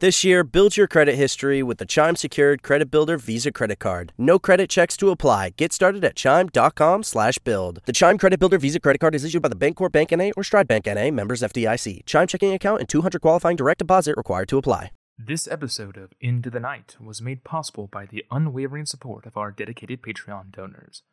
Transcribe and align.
This 0.00 0.24
year, 0.24 0.42
build 0.42 0.76
your 0.76 0.88
credit 0.88 1.14
history 1.14 1.62
with 1.62 1.78
the 1.78 1.86
Chime 1.86 2.16
Secured 2.16 2.64
Credit 2.64 2.90
Builder 2.90 3.16
Visa 3.16 3.52
Credit 3.52 3.78
Card. 3.78 4.12
No 4.18 4.40
credit 4.40 4.68
checks 4.68 4.96
to 4.96 5.10
apply. 5.10 5.50
Get 5.50 5.72
started 5.72 6.04
at 6.04 6.16
chime.com 6.16 7.04
slash 7.04 7.38
build. 7.38 7.80
The 7.86 7.92
Chime 7.92 8.18
Credit 8.18 8.40
Builder 8.40 8.58
Visa 8.58 8.80
Credit 8.80 8.98
Card 8.98 9.14
is 9.14 9.22
issued 9.24 9.42
by 9.42 9.48
the 9.48 9.56
Bancorp 9.56 9.92
Bank 9.92 10.10
N.A. 10.12 10.32
or 10.32 10.42
Stride 10.42 10.66
Bank 10.66 10.88
N.A. 10.88 11.12
members 11.12 11.42
FDIC. 11.42 12.04
Chime 12.06 12.26
checking 12.26 12.52
account 12.52 12.80
and 12.80 12.88
200 12.88 13.22
qualifying 13.22 13.56
direct 13.56 13.78
deposit 13.78 14.16
required 14.16 14.48
to 14.48 14.58
apply. 14.58 14.90
This 15.16 15.46
episode 15.46 15.96
of 15.96 16.12
Into 16.20 16.50
the 16.50 16.58
Night 16.58 16.96
was 17.00 17.22
made 17.22 17.44
possible 17.44 17.86
by 17.86 18.04
the 18.04 18.24
unwavering 18.32 18.86
support 18.86 19.26
of 19.26 19.36
our 19.36 19.52
dedicated 19.52 20.02
Patreon 20.02 20.50
donors. 20.50 21.04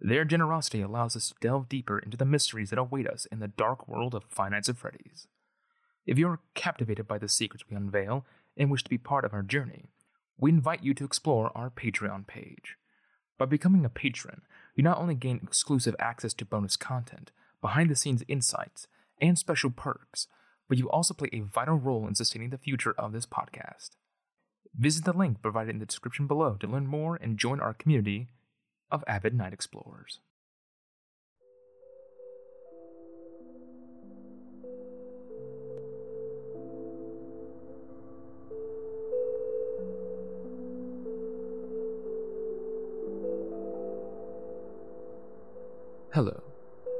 Their 0.00 0.24
generosity 0.24 0.80
allows 0.80 1.16
us 1.16 1.28
to 1.28 1.34
delve 1.42 1.68
deeper 1.68 1.98
into 1.98 2.16
the 2.16 2.24
mysteries 2.24 2.70
that 2.70 2.78
await 2.78 3.06
us 3.06 3.26
in 3.26 3.40
the 3.40 3.48
dark 3.48 3.86
world 3.86 4.14
of 4.14 4.24
Five 4.30 4.52
Nights 4.52 4.70
at 4.70 4.78
Freddy's. 4.78 5.28
If 6.06 6.18
you're 6.18 6.40
captivated 6.54 7.06
by 7.06 7.18
the 7.18 7.28
secrets 7.28 7.64
we 7.68 7.76
unveil 7.76 8.26
and 8.56 8.70
wish 8.70 8.82
to 8.84 8.90
be 8.90 8.98
part 8.98 9.24
of 9.24 9.32
our 9.32 9.42
journey, 9.42 9.86
we 10.38 10.50
invite 10.50 10.82
you 10.82 10.94
to 10.94 11.04
explore 11.04 11.56
our 11.56 11.70
Patreon 11.70 12.26
page. 12.26 12.76
By 13.38 13.46
becoming 13.46 13.84
a 13.84 13.88
patron, 13.88 14.42
you 14.74 14.82
not 14.82 14.98
only 14.98 15.14
gain 15.14 15.40
exclusive 15.42 15.94
access 15.98 16.34
to 16.34 16.44
bonus 16.44 16.76
content, 16.76 17.30
behind 17.60 17.88
the 17.88 17.96
scenes 17.96 18.24
insights, 18.26 18.88
and 19.20 19.38
special 19.38 19.70
perks, 19.70 20.26
but 20.68 20.78
you 20.78 20.90
also 20.90 21.14
play 21.14 21.28
a 21.32 21.40
vital 21.40 21.76
role 21.76 22.08
in 22.08 22.14
sustaining 22.14 22.50
the 22.50 22.58
future 22.58 22.94
of 22.98 23.12
this 23.12 23.26
podcast. 23.26 23.90
Visit 24.76 25.04
the 25.04 25.12
link 25.12 25.40
provided 25.42 25.70
in 25.70 25.78
the 25.78 25.86
description 25.86 26.26
below 26.26 26.56
to 26.58 26.66
learn 26.66 26.86
more 26.86 27.16
and 27.16 27.38
join 27.38 27.60
our 27.60 27.74
community 27.74 28.28
of 28.90 29.04
avid 29.06 29.34
night 29.34 29.52
explorers. 29.52 30.18
Hello, 46.24 46.40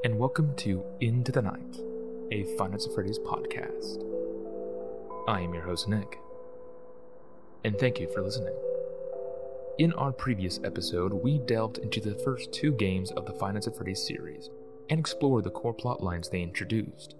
and 0.03 0.19
welcome 0.19 0.53
to 0.57 0.83
Into 0.99 1.31
the 1.31 1.41
Night 1.41 1.77
a 2.33 2.43
Nights 2.43 2.87
at 2.87 2.93
Freddy's 2.93 3.19
podcast. 3.19 4.03
I 5.29 5.39
am 5.39 5.53
your 5.53 5.63
host, 5.63 5.87
Nick, 5.87 6.19
and 7.63 7.79
thank 7.79 8.01
you 8.01 8.11
for 8.11 8.21
listening. 8.21 8.53
In 9.77 9.93
our 9.93 10.11
previous 10.11 10.59
episode, 10.65 11.13
we 11.13 11.39
delved 11.39 11.77
into 11.77 12.01
the 12.01 12.21
first 12.25 12.51
two 12.51 12.73
games 12.73 13.11
of 13.11 13.25
the 13.25 13.31
Nights 13.31 13.65
at 13.65 13.77
Freddy's 13.77 14.05
series 14.05 14.49
and 14.89 14.99
explored 14.99 15.45
the 15.45 15.51
core 15.51 15.73
plot 15.73 16.03
lines 16.03 16.27
they 16.27 16.41
introduced. 16.41 17.15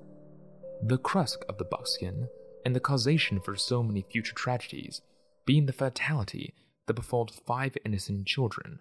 The 0.81 0.98
Krusk 0.98 1.46
of 1.48 1.58
the 1.58 1.64
Buckskin, 1.64 2.28
and 2.66 2.76
the 2.76 2.81
causation 2.81 3.40
for 3.40 3.56
so 3.56 3.81
many 3.81 4.02
future 4.02 4.36
tragedies 4.36 5.02
being 5.46 5.68
the 5.68 5.72
fatality 5.72 6.54
that 6.86 6.96
befalled 6.96 7.31
five 7.31 7.78
innocent 7.86 8.26
children. 8.26 8.80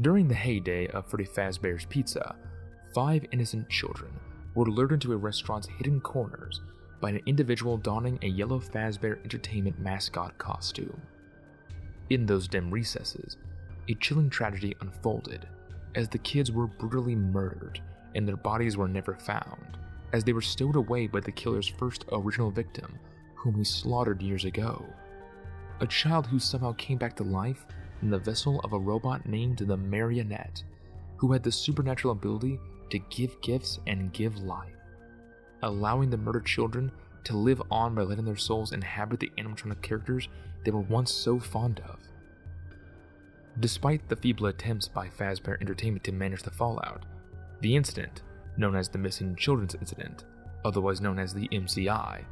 During 0.00 0.26
the 0.26 0.34
heyday 0.34 0.88
of 0.88 1.06
Freddy 1.06 1.24
Fazbear's 1.24 1.84
Pizza, 1.84 2.34
five 2.92 3.24
innocent 3.30 3.68
children 3.68 4.10
were 4.56 4.66
lured 4.66 4.90
into 4.90 5.12
a 5.12 5.16
restaurant's 5.16 5.68
hidden 5.68 6.00
corners 6.00 6.60
by 7.00 7.10
an 7.10 7.20
individual 7.26 7.76
donning 7.76 8.18
a 8.22 8.26
yellow 8.26 8.58
Fazbear 8.58 9.22
Entertainment 9.22 9.78
mascot 9.78 10.36
costume. 10.36 11.00
In 12.10 12.26
those 12.26 12.48
dim 12.48 12.72
recesses, 12.72 13.36
a 13.88 13.94
chilling 13.94 14.30
tragedy 14.30 14.74
unfolded 14.80 15.46
as 15.94 16.08
the 16.08 16.18
kids 16.18 16.50
were 16.50 16.66
brutally 16.66 17.14
murdered 17.14 17.80
and 18.16 18.26
their 18.26 18.36
bodies 18.36 18.76
were 18.76 18.88
never 18.88 19.14
found, 19.14 19.78
as 20.12 20.24
they 20.24 20.32
were 20.32 20.42
stowed 20.42 20.74
away 20.74 21.06
by 21.06 21.20
the 21.20 21.30
killer's 21.30 21.68
first 21.68 22.04
original 22.10 22.50
victim, 22.50 22.98
whom 23.36 23.54
he 23.54 23.64
slaughtered 23.64 24.22
years 24.22 24.44
ago. 24.44 24.84
A 25.80 25.86
child 25.86 26.26
who 26.26 26.40
somehow 26.40 26.72
came 26.72 26.98
back 26.98 27.14
to 27.16 27.22
life 27.22 27.64
in 28.04 28.10
the 28.10 28.18
vessel 28.18 28.60
of 28.60 28.74
a 28.74 28.78
robot 28.78 29.26
named 29.26 29.58
the 29.58 29.76
Marionette, 29.76 30.62
who 31.16 31.32
had 31.32 31.42
the 31.42 31.50
supernatural 31.50 32.12
ability 32.12 32.60
to 32.90 32.98
give 32.98 33.40
gifts 33.40 33.80
and 33.86 34.12
give 34.12 34.38
life, 34.38 34.76
allowing 35.62 36.10
the 36.10 36.18
murdered 36.18 36.44
children 36.44 36.92
to 37.24 37.36
live 37.36 37.62
on 37.70 37.94
by 37.94 38.02
letting 38.02 38.26
their 38.26 38.36
souls 38.36 38.72
inhabit 38.72 39.20
the 39.20 39.32
animatronic 39.38 39.80
characters 39.80 40.28
they 40.64 40.70
were 40.70 40.80
once 40.80 41.10
so 41.10 41.40
fond 41.40 41.80
of. 41.88 41.98
Despite 43.58 44.06
the 44.08 44.16
feeble 44.16 44.46
attempts 44.46 44.86
by 44.86 45.08
Fazbear 45.08 45.58
Entertainment 45.60 46.04
to 46.04 46.12
manage 46.12 46.42
the 46.42 46.50
fallout, 46.50 47.06
the 47.60 47.74
incident, 47.74 48.22
known 48.58 48.76
as 48.76 48.90
the 48.90 48.98
Missing 48.98 49.36
Children's 49.36 49.74
Incident, 49.74 50.24
otherwise 50.64 51.00
known 51.00 51.18
as 51.18 51.32
the 51.32 51.48
MCI, 51.48 52.24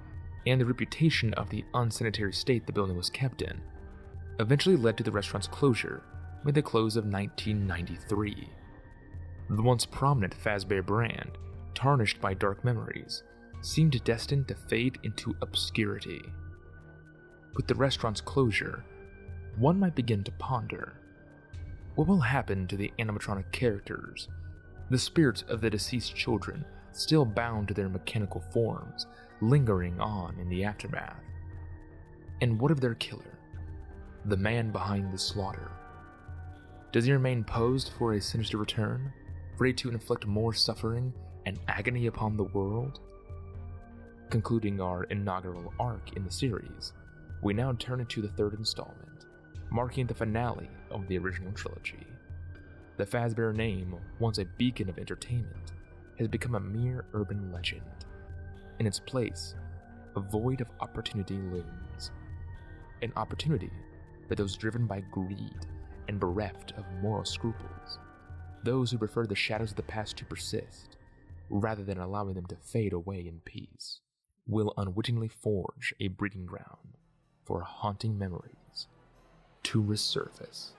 and 0.47 0.61
the 0.61 0.66
reputation 0.66 1.32
of 1.34 1.49
the 1.49 1.65
unsanitary 1.72 2.34
state 2.34 2.66
the 2.66 2.72
building 2.72 2.97
was 2.97 3.09
kept 3.09 3.41
in, 3.41 3.61
eventually 4.43 4.77
led 4.77 4.99
to 4.99 5.03
the 5.03 5.11
restaurant's 5.11 5.49
closure 5.49 6.03
by 6.45 6.51
the 6.51 6.61
close 6.61 6.97
of 6.97 7.05
1993. 7.05 8.51
The 9.49 9.63
once 9.63 9.87
prominent 9.87 10.35
Fazbear 10.39 10.85
brand, 10.85 11.39
tarnished 11.75 12.21
by 12.21 12.35
dark 12.35 12.65
memories, 12.65 13.23
seemed 13.61 14.03
destined 14.05 14.49
to 14.49 14.55
fade 14.55 14.99
into 15.05 15.37
obscurity. 15.41 16.21
With 17.55 17.67
the 17.67 17.75
restaurant's 17.75 18.21
closure, 18.21 18.85
one 19.57 19.79
might 19.79 19.95
begin 19.95 20.25
to 20.25 20.33
ponder 20.33 20.95
what 21.95 22.09
will 22.09 22.21
happen 22.21 22.67
to 22.67 22.77
the 22.77 22.93
animatronic 22.99 23.53
characters, 23.53 24.29
the 24.91 24.99
spirits 24.99 25.45
of 25.49 25.61
the 25.61 25.71
deceased 25.71 26.17
children 26.17 26.65
still 26.93 27.25
bound 27.25 27.69
to 27.69 27.75
their 27.75 27.89
mechanical 27.89 28.43
forms, 28.53 29.07
lingering 29.41 30.01
on 30.01 30.39
in 30.39 30.49
the 30.49 30.65
aftermath? 30.65 31.21
And 32.41 32.59
what 32.59 32.71
of 32.71 32.81
their 32.81 32.95
killer, 32.95 33.31
the 34.25 34.37
man 34.37 34.71
behind 34.71 35.12
the 35.12 35.19
slaughter? 35.19 35.71
Does 36.93 37.05
he 37.05 37.12
remain 37.12 37.44
posed 37.44 37.91
for 37.99 38.12
a 38.12 38.21
sinister 38.21 38.59
return? 38.59 39.12
ready 39.62 39.72
to 39.72 39.91
inflict 39.91 40.27
more 40.27 40.53
suffering 40.53 41.12
and 41.47 41.60
agony 41.69 42.06
upon 42.06 42.37
the 42.37 42.43
world? 42.44 42.99
Concluding 44.31 44.81
our 44.81 45.05
inaugural 45.05 45.72
arc 45.78 46.16
in 46.16 46.25
the 46.25 46.32
series, 46.32 46.93
we 47.43 47.55
now 47.55 47.72
turn 47.75 48.00
into 48.00 48.21
the 48.22 48.28
third 48.28 48.55
installment, 48.55 49.27
marking 49.71 50.06
the 50.06 50.15
finale 50.15 50.69
of 50.91 51.06
the 51.06 51.19
original 51.19 51.53
trilogy. 51.53 52.06
The 52.97 53.06
Fazbear 53.06 53.55
name, 53.55 53.94
once 54.19 54.38
a 54.38 54.44
beacon 54.44 54.88
of 54.88 54.99
entertainment, 54.99 55.72
has 56.19 56.28
become 56.28 56.56
a 56.56 56.61
mere 56.61 57.05
urban 57.15 57.53
legend. 57.53 57.82
In 58.81 58.87
its 58.87 58.99
place, 58.99 59.55
a 60.16 60.21
void 60.21 60.61
of 60.61 60.69
opportunity 60.81 61.37
looms. 61.37 62.11
An 63.03 63.12
opportunity 63.16 63.71
those 64.34 64.56
driven 64.56 64.87
by 64.87 65.00
greed 65.10 65.66
and 66.09 66.19
bereft 66.19 66.72
of 66.72 66.84
moral 67.03 67.25
scruples 67.25 67.98
those 68.62 68.91
who 68.91 68.98
prefer 68.98 69.26
the 69.26 69.34
shadows 69.34 69.70
of 69.70 69.76
the 69.76 69.82
past 69.82 70.16
to 70.16 70.25
persist, 70.25 70.97
rather 71.50 71.82
than 71.82 71.98
allowing 71.98 72.34
them 72.34 72.47
to 72.47 72.56
fade 72.56 72.93
away 72.93 73.19
in 73.19 73.41
peace, 73.44 74.00
will 74.47 74.72
unwittingly 74.76 75.28
forge 75.28 75.94
a 76.00 76.09
breeding 76.09 76.47
ground 76.47 76.97
for 77.44 77.62
haunting 77.62 78.19
memories 78.19 78.87
to 79.64 79.82
resurface. 79.82 80.70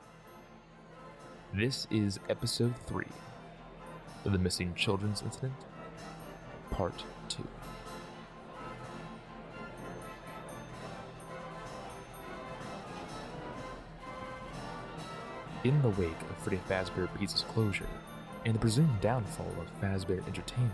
This 1.53 1.87
is 1.91 2.19
episode 2.29 2.73
3 2.87 3.05
of 4.25 4.31
the 4.31 4.39
Missing 4.39 4.73
Children's 4.75 5.21
Incident, 5.21 5.53
part 6.71 7.03
2. 7.29 7.45
In 15.63 15.81
the 15.81 15.89
wake 15.91 16.21
of 16.29 16.37
Freddy 16.39 16.59
Fazbear 16.67 17.07
Pizza's 17.17 17.45
closure 17.47 17.87
and 18.43 18.53
the 18.53 18.59
presumed 18.59 18.99
downfall 18.99 19.47
of 19.61 19.81
Fazbear 19.81 20.25
Entertainment, 20.27 20.73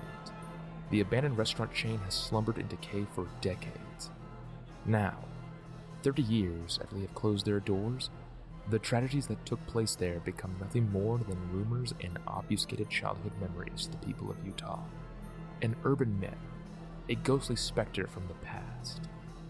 the 0.89 1.01
abandoned 1.01 1.37
restaurant 1.37 1.71
chain 1.71 1.99
has 2.05 2.15
slumbered 2.15 2.57
in 2.57 2.67
decay 2.67 3.05
for 3.13 3.27
decades. 3.39 4.09
Now, 4.87 5.19
30 6.01 6.23
years 6.23 6.79
after 6.81 6.95
they 6.95 7.01
have 7.01 7.13
closed 7.13 7.45
their 7.45 7.59
doors, 7.59 8.09
the 8.71 8.79
tragedies 8.79 9.27
that 9.27 9.45
took 9.45 9.63
place 9.67 9.93
there 9.93 10.21
become 10.21 10.55
nothing 10.59 10.91
more 10.91 11.19
than 11.19 11.51
rumors 11.51 11.93
and 12.01 12.17
obfuscated 12.25 12.89
childhood 12.89 13.33
memories 13.39 13.85
to 13.85 13.91
the 13.91 14.05
people 14.05 14.31
of 14.31 14.43
Utah. 14.43 14.79
An 15.61 15.75
urban 15.83 16.19
myth, 16.19 16.33
a 17.09 17.13
ghostly 17.13 17.57
specter 17.57 18.07
from 18.07 18.27
the 18.27 18.45
past, 18.45 19.01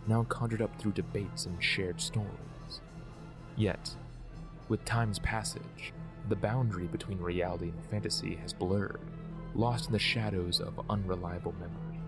now 0.06 0.24
conjured 0.24 0.62
up 0.62 0.78
through 0.78 0.92
debates 0.92 1.46
and 1.46 1.64
shared 1.64 2.02
stories. 2.02 2.82
Yet, 3.56 3.96
with 4.70 4.86
time's 4.86 5.20
passage, 5.20 5.94
the 6.30 6.36
boundary 6.36 6.86
between 6.86 7.18
reality 7.18 7.70
and 7.70 7.86
fantasy 7.90 8.36
has 8.36 8.54
blurred, 8.54 9.02
lost 9.56 9.88
in 9.88 9.94
the 9.94 10.00
shadows 10.00 10.62
of 10.62 10.80
unreliable 10.90 11.54
memory. 11.54 12.00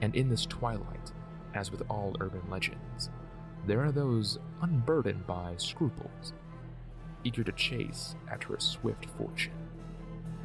And 0.00 0.16
in 0.16 0.30
this 0.30 0.46
twilight, 0.46 1.12
as 1.54 1.70
with 1.70 1.82
all 1.90 2.16
urban 2.20 2.42
legends, 2.50 3.10
there 3.66 3.84
are 3.84 3.92
those 3.92 4.38
unburdened 4.62 5.26
by 5.26 5.54
scruples, 5.58 6.32
eager 7.22 7.44
to 7.44 7.52
chase 7.52 8.16
after 8.30 8.54
a 8.54 8.60
swift 8.60 9.06
fortune. 9.18 9.52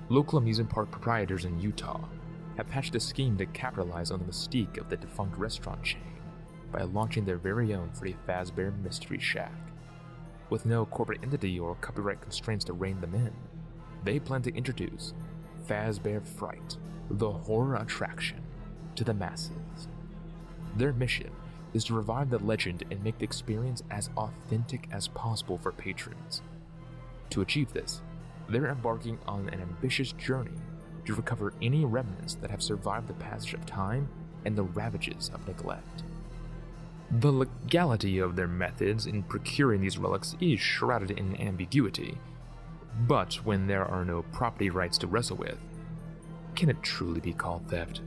Local 0.09 0.37
amusement 0.37 0.69
park 0.69 0.91
proprietors 0.91 1.45
in 1.45 1.59
Utah 1.61 2.05
have 2.57 2.69
hatched 2.69 2.95
a 2.95 2.99
scheme 2.99 3.37
to 3.37 3.45
capitalize 3.47 4.11
on 4.11 4.19
the 4.19 4.25
mystique 4.25 4.77
of 4.77 4.89
the 4.89 4.97
defunct 4.97 5.37
restaurant 5.37 5.81
chain 5.83 6.01
by 6.71 6.81
launching 6.81 7.23
their 7.23 7.37
very 7.37 7.73
own 7.73 7.89
Freddy 7.91 8.17
Fazbear 8.27 8.77
Mystery 8.83 9.19
Shack. 9.19 9.53
With 10.49 10.65
no 10.65 10.85
corporate 10.85 11.23
entity 11.23 11.59
or 11.59 11.75
copyright 11.75 12.21
constraints 12.21 12.65
to 12.65 12.73
rein 12.73 13.01
them 13.01 13.15
in, 13.15 13.33
they 14.03 14.19
plan 14.19 14.43
to 14.43 14.55
introduce 14.55 15.13
Fazbear 15.67 16.23
Fright, 16.23 16.77
the 17.09 17.31
horror 17.31 17.75
attraction, 17.75 18.43
to 18.95 19.03
the 19.03 19.13
masses. 19.13 19.87
Their 20.75 20.93
mission 20.93 21.31
is 21.73 21.83
to 21.85 21.95
revive 21.95 22.29
the 22.29 22.39
legend 22.39 22.83
and 22.91 23.03
make 23.03 23.17
the 23.17 23.25
experience 23.25 23.81
as 23.89 24.09
authentic 24.17 24.87
as 24.91 25.07
possible 25.07 25.57
for 25.57 25.71
patrons. 25.71 26.41
To 27.31 27.41
achieve 27.41 27.73
this, 27.73 28.01
they're 28.47 28.67
embarking 28.67 29.17
on 29.27 29.49
an 29.49 29.61
ambitious 29.61 30.11
journey 30.11 30.51
to 31.05 31.15
recover 31.15 31.53
any 31.61 31.85
remnants 31.85 32.35
that 32.35 32.51
have 32.51 32.61
survived 32.61 33.07
the 33.07 33.13
passage 33.15 33.55
of 33.55 33.65
time 33.65 34.07
and 34.45 34.55
the 34.55 34.63
ravages 34.63 35.31
of 35.33 35.47
neglect. 35.47 36.03
The 37.11 37.31
legality 37.31 38.19
of 38.19 38.35
their 38.35 38.47
methods 38.47 39.05
in 39.05 39.23
procuring 39.23 39.81
these 39.81 39.97
relics 39.97 40.35
is 40.41 40.59
shrouded 40.59 41.11
in 41.11 41.39
ambiguity, 41.39 42.17
but 43.07 43.35
when 43.45 43.67
there 43.67 43.85
are 43.85 44.03
no 44.03 44.23
property 44.23 44.69
rights 44.69 44.97
to 44.99 45.07
wrestle 45.07 45.37
with, 45.37 45.57
can 46.55 46.69
it 46.69 46.81
truly 46.81 47.19
be 47.19 47.33
called 47.33 47.67
theft? 47.67 48.01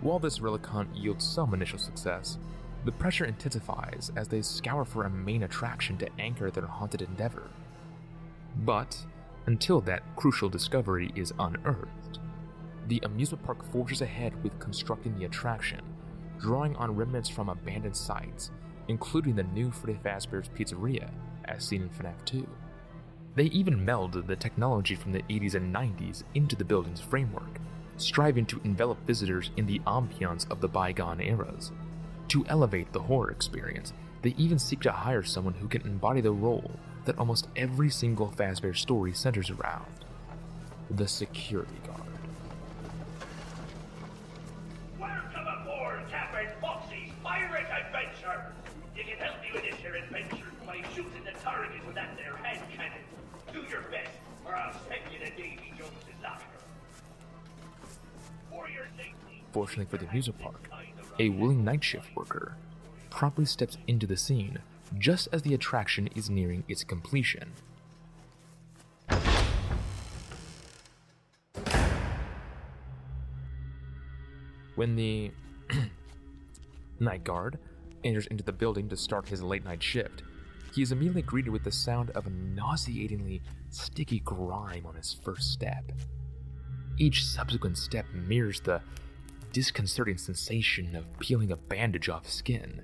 While 0.00 0.18
this 0.18 0.40
relic 0.40 0.66
hunt 0.66 0.94
yields 0.96 1.26
some 1.26 1.54
initial 1.54 1.78
success, 1.78 2.38
the 2.84 2.92
pressure 2.92 3.24
intensifies 3.24 4.10
as 4.16 4.26
they 4.26 4.42
scour 4.42 4.84
for 4.84 5.04
a 5.04 5.10
main 5.10 5.44
attraction 5.44 5.96
to 5.98 6.08
anchor 6.18 6.50
their 6.50 6.66
haunted 6.66 7.02
endeavor. 7.02 7.50
But 8.64 8.96
until 9.46 9.80
that 9.82 10.02
crucial 10.16 10.48
discovery 10.48 11.12
is 11.14 11.32
unearthed, 11.38 12.18
the 12.88 13.00
amusement 13.04 13.44
park 13.44 13.64
forges 13.70 14.02
ahead 14.02 14.42
with 14.42 14.58
constructing 14.58 15.16
the 15.16 15.26
attraction, 15.26 15.80
drawing 16.42 16.74
on 16.76 16.94
remnants 16.94 17.28
from 17.28 17.48
abandoned 17.48 17.96
sites, 17.96 18.50
including 18.88 19.36
the 19.36 19.44
new 19.44 19.70
Freddy 19.70 19.98
Fazbear's 20.04 20.48
Pizzeria, 20.48 21.08
as 21.44 21.64
seen 21.64 21.82
in 21.82 21.88
FNAF 21.90 22.24
2. 22.26 22.46
They 23.36 23.44
even 23.44 23.86
melded 23.86 24.26
the 24.26 24.36
technology 24.36 24.96
from 24.96 25.12
the 25.12 25.22
80s 25.22 25.54
and 25.54 25.74
90s 25.74 26.24
into 26.34 26.56
the 26.56 26.64
building's 26.64 27.00
framework, 27.00 27.60
striving 27.96 28.44
to 28.46 28.60
envelop 28.64 28.98
visitors 29.06 29.50
in 29.56 29.66
the 29.66 29.78
ambiance 29.86 30.50
of 30.50 30.60
the 30.60 30.68
bygone 30.68 31.20
eras. 31.20 31.70
To 32.28 32.44
elevate 32.48 32.92
the 32.92 33.00
horror 33.00 33.30
experience, 33.30 33.92
they 34.22 34.34
even 34.36 34.58
seek 34.58 34.80
to 34.80 34.92
hire 34.92 35.22
someone 35.22 35.54
who 35.54 35.68
can 35.68 35.82
embody 35.82 36.20
the 36.20 36.32
role 36.32 36.72
that 37.04 37.18
almost 37.18 37.48
every 37.56 37.88
single 37.88 38.28
Fazbear 38.36 38.76
story 38.76 39.12
centers 39.12 39.50
around 39.50 39.86
the 40.90 41.08
security 41.08 41.80
guard. 41.86 42.11
Fortunately 59.52 59.84
for 59.84 60.02
the 60.02 60.08
amusement 60.08 60.40
park, 60.40 60.70
a 61.18 61.28
willing 61.28 61.62
night 61.62 61.84
shift 61.84 62.14
worker 62.16 62.56
promptly 63.10 63.44
steps 63.44 63.76
into 63.86 64.06
the 64.06 64.16
scene 64.16 64.58
just 64.98 65.28
as 65.30 65.42
the 65.42 65.52
attraction 65.52 66.08
is 66.14 66.30
nearing 66.30 66.64
its 66.68 66.84
completion. 66.84 67.52
When 74.74 74.96
the 74.96 75.30
night 76.98 77.24
guard 77.24 77.58
enters 78.04 78.26
into 78.28 78.42
the 78.42 78.52
building 78.52 78.88
to 78.88 78.96
start 78.96 79.28
his 79.28 79.42
late 79.42 79.64
night 79.64 79.82
shift, 79.82 80.22
he 80.74 80.80
is 80.80 80.92
immediately 80.92 81.20
greeted 81.22 81.50
with 81.50 81.62
the 81.62 81.72
sound 81.72 82.10
of 82.10 82.26
a 82.26 82.30
nauseatingly 82.30 83.42
sticky 83.68 84.20
grime 84.20 84.86
on 84.86 84.94
his 84.94 85.12
first 85.12 85.52
step. 85.52 85.92
Each 86.96 87.26
subsequent 87.26 87.76
step 87.76 88.06
mirrors 88.14 88.60
the 88.60 88.80
disconcerting 89.52 90.18
sensation 90.18 90.96
of 90.96 91.18
peeling 91.18 91.52
a 91.52 91.56
bandage 91.56 92.08
off 92.08 92.28
skin, 92.28 92.82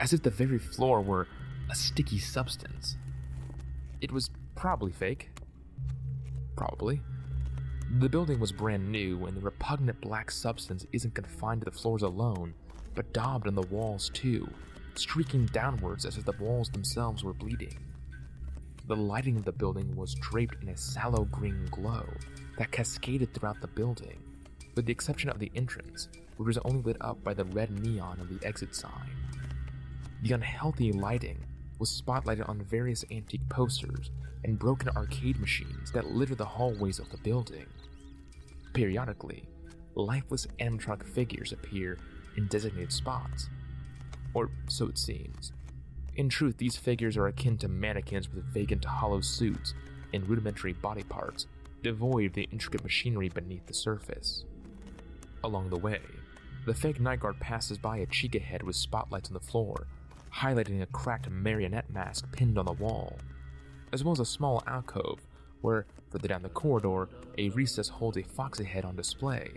as 0.00 0.12
if 0.12 0.22
the 0.22 0.30
very 0.30 0.58
floor 0.58 1.00
were 1.00 1.28
a 1.70 1.74
sticky 1.74 2.18
substance. 2.18 2.96
It 4.00 4.12
was 4.12 4.30
probably 4.54 4.92
fake. 4.92 5.30
Probably. 6.56 7.00
The 7.98 8.08
building 8.08 8.40
was 8.40 8.52
brand 8.52 8.90
new, 8.90 9.26
and 9.26 9.36
the 9.36 9.40
repugnant 9.40 10.00
black 10.00 10.30
substance 10.30 10.86
isn't 10.92 11.14
confined 11.14 11.60
to 11.60 11.64
the 11.66 11.76
floors 11.76 12.02
alone, 12.02 12.54
but 12.94 13.12
daubed 13.12 13.46
on 13.46 13.54
the 13.54 13.62
walls 13.62 14.10
too, 14.14 14.48
streaking 14.94 15.46
downwards 15.46 16.04
as 16.04 16.16
if 16.16 16.24
the 16.24 16.32
walls 16.40 16.70
themselves 16.70 17.22
were 17.22 17.34
bleeding. 17.34 17.78
The 18.86 18.96
lighting 18.96 19.36
of 19.36 19.44
the 19.44 19.52
building 19.52 19.94
was 19.96 20.14
draped 20.14 20.62
in 20.62 20.68
a 20.68 20.76
sallow 20.76 21.24
green 21.30 21.66
glow 21.70 22.06
that 22.58 22.70
cascaded 22.70 23.32
throughout 23.32 23.60
the 23.60 23.68
building, 23.68 24.18
with 24.74 24.86
the 24.86 24.92
exception 24.92 25.30
of 25.30 25.38
the 25.38 25.52
entrance, 25.54 26.08
which 26.36 26.46
was 26.46 26.58
only 26.58 26.82
lit 26.82 26.96
up 27.00 27.22
by 27.22 27.34
the 27.34 27.44
red 27.44 27.70
neon 27.70 28.20
of 28.20 28.28
the 28.28 28.46
exit 28.46 28.74
sign. 28.74 29.10
The 30.22 30.32
unhealthy 30.32 30.92
lighting 30.92 31.38
was 31.78 31.90
spotlighted 31.90 32.48
on 32.48 32.62
various 32.62 33.04
antique 33.10 33.48
posters 33.48 34.10
and 34.44 34.58
broken 34.58 34.88
arcade 34.90 35.38
machines 35.38 35.90
that 35.92 36.10
litter 36.10 36.34
the 36.34 36.44
hallways 36.44 36.98
of 36.98 37.10
the 37.10 37.18
building. 37.18 37.66
Periodically, 38.72 39.44
lifeless 39.94 40.46
animatronic 40.60 41.04
figures 41.04 41.52
appear 41.52 41.98
in 42.36 42.46
designated 42.48 42.92
spots. 42.92 43.48
Or 44.34 44.50
so 44.68 44.86
it 44.86 44.98
seems. 44.98 45.52
In 46.16 46.28
truth, 46.28 46.58
these 46.58 46.76
figures 46.76 47.16
are 47.16 47.26
akin 47.26 47.58
to 47.58 47.68
mannequins 47.68 48.32
with 48.32 48.52
vacant 48.52 48.84
hollow 48.84 49.20
suits 49.20 49.74
and 50.12 50.28
rudimentary 50.28 50.72
body 50.72 51.02
parts, 51.02 51.46
devoid 51.82 52.26
of 52.26 52.32
the 52.34 52.48
intricate 52.52 52.82
machinery 52.82 53.28
beneath 53.28 53.66
the 53.66 53.74
surface. 53.74 54.44
Along 55.44 55.68
the 55.68 55.76
way, 55.76 56.00
the 56.64 56.74
fake 56.74 56.98
night 56.98 57.20
guard 57.20 57.38
passes 57.38 57.78
by 57.78 57.98
a 57.98 58.06
Chica 58.06 58.40
head 58.40 58.62
with 58.62 58.74
spotlights 58.74 59.28
on 59.28 59.34
the 59.34 59.40
floor 59.40 59.86
highlighting 60.34 60.82
a 60.82 60.86
cracked 60.86 61.30
marionette 61.30 61.88
mask 61.90 62.30
pinned 62.32 62.58
on 62.58 62.66
the 62.66 62.72
wall, 62.72 63.16
as 63.92 64.02
well 64.02 64.12
as 64.12 64.20
a 64.20 64.24
small 64.24 64.62
alcove 64.66 65.20
where, 65.60 65.86
further 66.10 66.28
down 66.28 66.42
the 66.42 66.48
corridor, 66.48 67.08
a 67.38 67.50
recess 67.50 67.88
holds 67.88 68.16
a 68.16 68.22
foxy 68.22 68.64
head 68.64 68.84
on 68.84 68.96
display, 68.96 69.50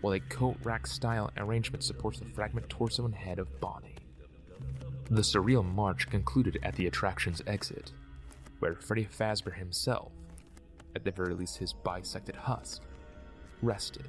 while 0.00 0.14
a 0.14 0.20
coat 0.20 0.56
rack 0.62 0.86
style 0.86 1.30
arrangement 1.36 1.82
supports 1.82 2.18
the 2.20 2.24
fragment 2.26 2.68
torso 2.68 3.04
and 3.04 3.14
head 3.14 3.38
of 3.38 3.60
Bonnie. 3.60 3.96
The 5.10 5.22
surreal 5.22 5.64
march 5.64 6.08
concluded 6.08 6.58
at 6.62 6.76
the 6.76 6.86
attraction's 6.86 7.42
exit, 7.46 7.92
where 8.60 8.76
Freddy 8.76 9.06
Fazbear 9.06 9.56
himself, 9.56 10.12
at 10.94 11.04
the 11.04 11.10
very 11.10 11.34
least 11.34 11.58
his 11.58 11.72
bisected 11.72 12.36
husk, 12.36 12.82
rested. 13.60 14.08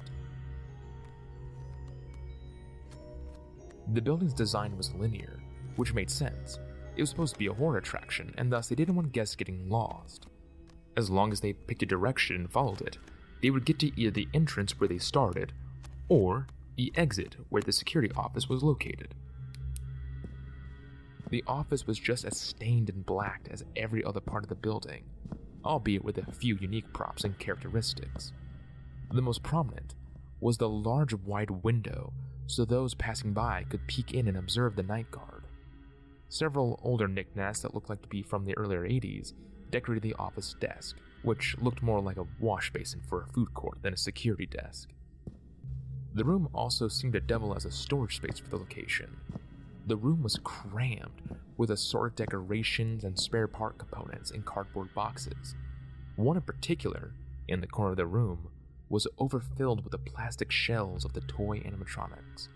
The 3.92 4.00
building's 4.00 4.32
design 4.32 4.76
was 4.76 4.94
linear, 4.94 5.40
which 5.76 5.94
made 5.94 6.10
sense. 6.10 6.58
It 6.96 7.02
was 7.02 7.10
supposed 7.10 7.34
to 7.34 7.38
be 7.38 7.48
a 7.48 7.52
horror 7.52 7.78
attraction, 7.78 8.34
and 8.38 8.50
thus 8.50 8.68
they 8.68 8.74
didn't 8.74 8.94
want 8.94 9.12
guests 9.12 9.36
getting 9.36 9.68
lost. 9.68 10.26
As 10.96 11.10
long 11.10 11.32
as 11.32 11.40
they 11.40 11.52
picked 11.52 11.82
a 11.82 11.86
direction 11.86 12.36
and 12.36 12.50
followed 12.50 12.80
it, 12.80 12.98
they 13.42 13.50
would 13.50 13.66
get 13.66 13.78
to 13.80 14.00
either 14.00 14.10
the 14.10 14.28
entrance 14.32 14.78
where 14.78 14.88
they 14.88 14.98
started, 14.98 15.52
or 16.08 16.46
the 16.76 16.92
exit 16.96 17.36
where 17.50 17.62
the 17.62 17.72
security 17.72 18.12
office 18.16 18.48
was 18.48 18.62
located. 18.62 19.14
The 21.30 21.44
office 21.46 21.86
was 21.86 21.98
just 21.98 22.24
as 22.24 22.38
stained 22.38 22.88
and 22.90 23.04
blacked 23.04 23.48
as 23.48 23.64
every 23.76 24.04
other 24.04 24.20
part 24.20 24.44
of 24.44 24.48
the 24.48 24.54
building, 24.54 25.04
albeit 25.64 26.04
with 26.04 26.18
a 26.18 26.32
few 26.32 26.56
unique 26.56 26.92
props 26.92 27.24
and 27.24 27.38
characteristics. 27.38 28.32
The 29.12 29.22
most 29.22 29.42
prominent 29.42 29.94
was 30.40 30.58
the 30.58 30.68
large 30.68 31.14
wide 31.14 31.50
window 31.50 32.12
so 32.46 32.64
those 32.64 32.94
passing 32.94 33.32
by 33.32 33.64
could 33.68 33.86
peek 33.86 34.12
in 34.12 34.28
and 34.28 34.36
observe 34.36 34.76
the 34.76 34.82
night 34.82 35.10
guard. 35.10 35.44
Several 36.28 36.80
older 36.82 37.08
knickknacks 37.08 37.60
that 37.60 37.74
looked 37.74 37.90
like 37.90 38.02
to 38.02 38.08
be 38.08 38.22
from 38.22 38.44
the 38.44 38.56
earlier 38.56 38.82
80s 38.82 39.32
decorated 39.70 40.02
the 40.02 40.14
office 40.14 40.54
desk, 40.60 40.96
which 41.22 41.56
looked 41.60 41.82
more 41.82 42.00
like 42.00 42.16
a 42.16 42.26
wash 42.40 42.72
basin 42.72 43.00
for 43.08 43.22
a 43.22 43.26
food 43.26 43.52
court 43.54 43.78
than 43.82 43.94
a 43.94 43.96
security 43.96 44.46
desk. 44.46 44.88
The 46.14 46.24
room 46.24 46.48
also 46.54 46.88
seemed 46.88 47.14
to 47.14 47.20
double 47.20 47.54
as 47.56 47.64
a 47.64 47.70
storage 47.72 48.16
space 48.16 48.38
for 48.38 48.48
the 48.48 48.56
location. 48.58 49.16
the 49.86 49.96
room 49.96 50.22
was 50.22 50.38
crammed 50.42 51.36
with 51.56 51.70
assorted 51.70 52.16
decorations 52.16 53.04
and 53.04 53.18
spare 53.18 53.46
part 53.46 53.78
components 53.78 54.30
in 54.30 54.42
cardboard 54.42 54.92
boxes. 54.94 55.54
One 56.16 56.36
in 56.36 56.42
particular, 56.42 57.12
in 57.48 57.60
the 57.60 57.66
corner 57.66 57.90
of 57.90 57.96
the 57.96 58.06
room, 58.06 58.48
was 58.88 59.06
overfilled 59.18 59.82
with 59.82 59.92
the 59.92 59.98
plastic 59.98 60.50
shells 60.50 61.04
of 61.04 61.12
the 61.12 61.20
toy 61.22 61.58
animatronics, 61.60 62.48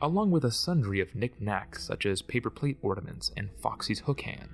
along 0.00 0.30
with 0.30 0.44
a 0.44 0.50
sundry 0.50 1.00
of 1.00 1.14
knickknacks 1.14 1.84
such 1.84 2.06
as 2.06 2.22
paper 2.22 2.50
plate 2.50 2.78
ornaments 2.82 3.30
and 3.36 3.50
Foxy's 3.60 4.00
hook 4.00 4.22
hand. 4.22 4.50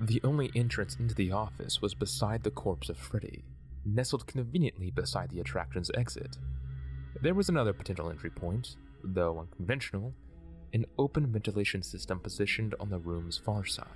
The 0.00 0.20
only 0.24 0.50
entrance 0.54 0.96
into 0.98 1.14
the 1.14 1.32
office 1.32 1.82
was 1.82 1.94
beside 1.94 2.42
the 2.42 2.50
corpse 2.50 2.88
of 2.88 2.96
Freddy, 2.96 3.44
nestled 3.84 4.26
conveniently 4.26 4.90
beside 4.90 5.30
the 5.30 5.40
attraction's 5.40 5.90
exit. 5.94 6.36
There 7.20 7.34
was 7.34 7.48
another 7.48 7.72
potential 7.72 8.10
entry 8.10 8.30
point, 8.30 8.76
though 9.04 9.38
unconventional, 9.38 10.14
an 10.72 10.86
open 10.98 11.26
ventilation 11.26 11.82
system 11.82 12.18
positioned 12.20 12.74
on 12.80 12.90
the 12.90 12.98
room's 12.98 13.36
far 13.36 13.64
side. 13.66 13.86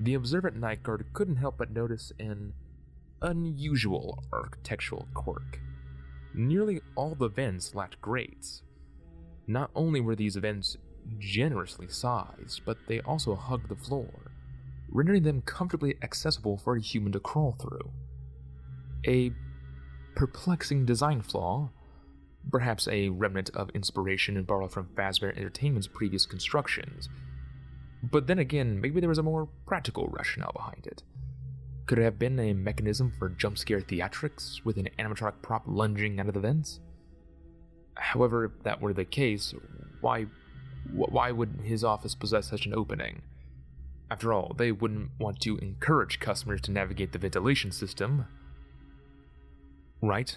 The 0.00 0.14
observant 0.14 0.56
night 0.56 0.82
guard 0.82 1.06
couldn't 1.12 1.36
help 1.36 1.58
but 1.58 1.70
notice 1.70 2.12
an 2.18 2.52
unusual 3.22 4.22
architectural 4.32 5.08
quirk. 5.14 5.60
Nearly 6.34 6.80
all 6.94 7.14
the 7.14 7.28
vents 7.28 7.74
lacked 7.74 8.00
grates. 8.00 8.62
Not 9.46 9.70
only 9.74 10.00
were 10.00 10.16
these 10.16 10.36
vents 10.36 10.76
generously 11.18 11.88
sized, 11.88 12.62
but 12.64 12.78
they 12.86 13.00
also 13.00 13.34
hugged 13.34 13.68
the 13.68 13.76
floor, 13.76 14.32
rendering 14.88 15.22
them 15.22 15.42
comfortably 15.42 15.96
accessible 16.02 16.58
for 16.58 16.76
a 16.76 16.80
human 16.80 17.12
to 17.12 17.20
crawl 17.20 17.56
through. 17.60 17.90
A 19.06 19.32
perplexing 20.14 20.86
design 20.86 21.22
flaw, 21.22 21.70
perhaps 22.50 22.88
a 22.88 23.08
remnant 23.08 23.50
of 23.50 23.70
inspiration 23.70 24.36
and 24.36 24.46
borrowed 24.46 24.72
from 24.72 24.88
Fazbear 24.94 25.36
Entertainment's 25.36 25.88
previous 25.88 26.26
constructions. 26.26 27.08
But 28.02 28.26
then 28.26 28.38
again, 28.38 28.80
maybe 28.80 29.00
there 29.00 29.08
was 29.08 29.18
a 29.18 29.22
more 29.22 29.48
practical 29.66 30.08
rationale 30.08 30.52
behind 30.52 30.86
it. 30.86 31.02
Could 31.92 32.02
have 32.02 32.18
been 32.18 32.40
a 32.40 32.54
mechanism 32.54 33.12
for 33.18 33.28
jump 33.28 33.58
scare 33.58 33.82
theatrics 33.82 34.64
with 34.64 34.78
an 34.78 34.88
animatronic 34.98 35.42
prop 35.42 35.64
lunging 35.66 36.18
out 36.18 36.26
of 36.26 36.32
the 36.32 36.40
vents? 36.40 36.80
However, 37.96 38.46
if 38.46 38.52
that 38.62 38.80
were 38.80 38.94
the 38.94 39.04
case, 39.04 39.52
why 40.00 40.24
why 40.90 41.32
would 41.32 41.60
his 41.62 41.84
office 41.84 42.14
possess 42.14 42.48
such 42.48 42.64
an 42.64 42.72
opening? 42.72 43.20
After 44.10 44.32
all, 44.32 44.54
they 44.56 44.72
wouldn't 44.72 45.10
want 45.18 45.40
to 45.40 45.58
encourage 45.58 46.18
customers 46.18 46.62
to 46.62 46.72
navigate 46.72 47.12
the 47.12 47.18
ventilation 47.18 47.70
system. 47.72 48.24
Right? 50.00 50.34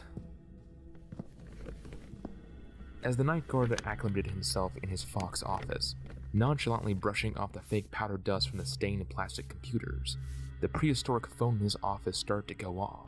As 3.01 3.15
the 3.15 3.23
night 3.23 3.47
guard 3.47 3.81
acclimated 3.85 4.31
himself 4.31 4.73
in 4.83 4.89
his 4.89 5.05
Fox 5.05 5.41
office, 5.41 5.95
nonchalantly 6.33 6.93
brushing 6.93 7.37
off 7.37 7.53
the 7.53 7.61
fake 7.61 7.91
powder 7.91 8.17
dust 8.17 8.49
from 8.49 8.57
the 8.57 8.65
stained 8.65 9.07
plastic 9.07 9.47
computers, 9.47 10.17
the 10.61 10.69
prehistoric 10.69 11.27
phone 11.27 11.57
in 11.57 11.63
his 11.63 11.77
office 11.83 12.17
started 12.17 12.47
to 12.47 12.53
go 12.53 12.79
off. 12.79 13.07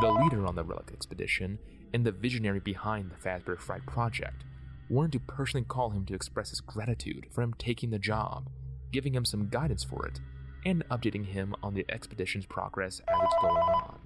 The 0.00 0.10
leader 0.10 0.46
on 0.46 0.54
the 0.54 0.64
Relic 0.64 0.90
expedition 0.92 1.58
and 1.92 2.04
the 2.04 2.12
visionary 2.12 2.60
behind 2.60 3.10
the 3.10 3.16
Fazbear 3.16 3.58
Fright 3.58 3.84
project 3.86 4.44
wanted 4.88 5.12
to 5.12 5.20
personally 5.20 5.66
call 5.66 5.90
him 5.90 6.04
to 6.06 6.14
express 6.14 6.50
his 6.50 6.60
gratitude 6.60 7.26
for 7.30 7.42
him 7.42 7.54
taking 7.58 7.90
the 7.90 7.98
job, 7.98 8.48
giving 8.92 9.14
him 9.14 9.24
some 9.24 9.48
guidance 9.48 9.84
for 9.84 10.06
it, 10.06 10.20
and 10.64 10.88
updating 10.88 11.26
him 11.26 11.54
on 11.62 11.74
the 11.74 11.84
expedition's 11.88 12.46
progress 12.46 13.00
as 13.08 13.16
it's 13.22 13.34
going 13.40 13.56
on. 13.56 13.98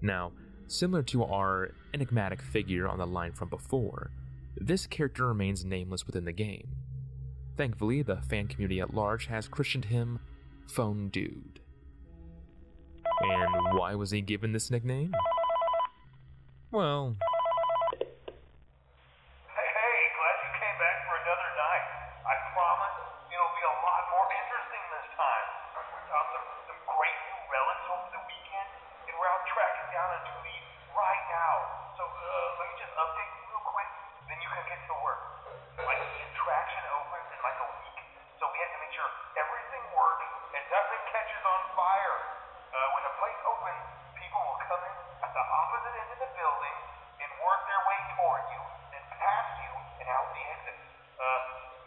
Now, 0.00 0.32
similar 0.66 1.02
to 1.04 1.24
our 1.24 1.72
enigmatic 1.94 2.42
figure 2.42 2.88
on 2.88 2.98
the 2.98 3.06
line 3.06 3.32
from 3.32 3.48
before, 3.48 4.10
this 4.56 4.86
character 4.86 5.26
remains 5.26 5.64
nameless 5.64 6.06
within 6.06 6.24
the 6.24 6.32
game. 6.32 6.68
Thankfully, 7.56 8.02
the 8.02 8.16
fan 8.16 8.48
community 8.48 8.80
at 8.80 8.94
large 8.94 9.26
has 9.26 9.48
christened 9.48 9.86
him 9.86 10.20
Phone 10.66 11.08
Dude. 11.08 11.60
And 13.20 13.50
why 13.78 13.94
was 13.94 14.10
he 14.10 14.20
given 14.20 14.52
this 14.52 14.70
nickname? 14.70 15.14
Well, 16.70 17.16
Hey, 19.48 19.68
hey, 19.72 19.96
glad 20.12 20.36
you 20.44 20.50
came 20.60 20.76
back 20.76 20.96
for 21.08 21.16
another 21.16 21.48
night. 21.56 21.86
I 22.28 22.34
promise 22.52 22.96
it'll 23.32 23.54
be 23.56 23.64
a 23.64 23.76
lot 23.80 24.02
more 24.12 24.26
interesting 24.36 24.82
this 24.92 25.08
time. 25.16 25.46
We 25.80 26.00
found 26.12 26.26
some, 26.36 26.46
some 26.68 26.80
great 26.84 27.16
new 27.24 27.40
relics 27.48 27.86
over 27.88 28.08
the 28.12 28.22
weekend, 28.28 28.68
and 29.08 29.12
we're 29.16 29.30
out 29.32 29.44
tracking 29.48 29.88
down 29.96 30.08
a 30.12 30.20
new 30.28 30.36
lead 30.44 30.64
right 30.92 31.24
now. 31.32 31.54
So, 31.96 32.04
uh, 32.04 32.60
let 32.60 32.66
me 32.68 32.76
just 32.76 32.92
update 33.00 33.30
you 33.32 33.42
real 33.48 33.64
quick, 33.64 33.90
then 34.28 34.38
you 34.44 34.50
can 34.52 34.64
get 34.68 34.80
to 34.92 34.94
work. 35.00 35.22
Like, 35.80 36.02
the 36.04 36.20
attraction 36.36 36.82
opens 37.00 37.28
in 37.32 37.40
like 37.40 37.56
a 37.64 37.68
week, 37.80 37.98
so 38.36 38.44
we 38.52 38.58
had 38.60 38.68
to 38.76 38.80
make 38.84 38.92
sure 38.92 39.08
everything 39.40 39.84
works 39.96 40.26
and 40.52 40.62
nothing 40.68 41.00
catches 41.16 41.40
on 41.48 41.60
fire. 41.72 42.18
Uh, 42.76 42.76
when 42.92 43.02
the 43.08 43.14
place 43.16 43.40
opens, 43.48 43.80
people 44.20 44.36
will 44.44 44.60
come 44.68 44.82
in 44.84 44.94
at 45.24 45.32
the 45.32 45.40
opposite 45.48 45.96
end 45.96 46.10
of 46.12 46.20
the 46.20 46.28
building 46.36 46.76
and 47.24 47.28
work 47.40 47.60
their 47.64 47.80
way 47.88 47.98
toward 48.12 48.42
you, 48.52 48.60
then 48.92 49.00
past 49.16 49.48
you 49.64 49.72
and 50.04 50.06
out 50.12 50.28
the 50.36 50.44
exit. 50.44 50.76
Uh, 51.16 51.24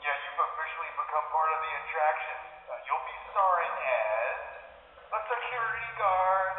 yeah, 0.01 0.17
you've 0.17 0.41
officially 0.50 0.89
become 0.97 1.25
part 1.29 1.50
of 1.53 1.60
the 1.62 1.71
attraction. 1.86 2.38
Uh, 2.65 2.74
you'll 2.89 3.05
be 3.05 3.17
starring 3.29 3.75
as 3.86 4.38
a 5.13 5.19
security 5.29 5.89
guard. 6.01 6.55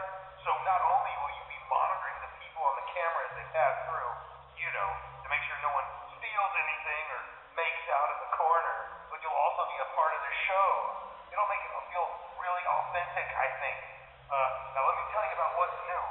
So 0.47 0.51
not 0.63 0.79
only 0.79 1.11
will 1.27 1.35
you 1.35 1.45
be 1.51 1.59
monitoring 1.67 2.19
the 2.23 2.31
people 2.39 2.63
on 2.63 2.75
the 2.79 2.87
camera 2.95 3.23
as 3.27 3.33
they 3.35 3.47
pass 3.51 3.75
through, 3.91 4.13
you 4.63 4.71
know, 4.71 4.91
to 4.95 5.27
make 5.27 5.43
sure 5.51 5.59
no 5.59 5.75
one 5.75 5.89
steals 6.23 6.55
anything 6.55 7.05
or 7.19 7.21
makes 7.59 7.83
out 7.91 8.15
in 8.15 8.19
the 8.31 8.33
corner, 8.39 8.77
but 9.11 9.19
you'll 9.27 9.43
also 9.43 9.67
be 9.75 9.79
a 9.83 9.89
part 9.99 10.13
of 10.15 10.23
the 10.23 10.35
show. 10.47 10.69
It'll 11.35 11.51
make 11.51 11.67
it 11.67 11.73
feel 11.91 12.07
really 12.39 12.63
authentic, 12.63 13.27
I 13.35 13.49
think. 13.59 13.79
Uh, 14.31 14.39
now 14.79 14.87
let 14.87 14.95
me 14.95 15.05
tell 15.11 15.27
you 15.27 15.35
about 15.35 15.59
what's 15.59 15.75
new. 15.91 16.05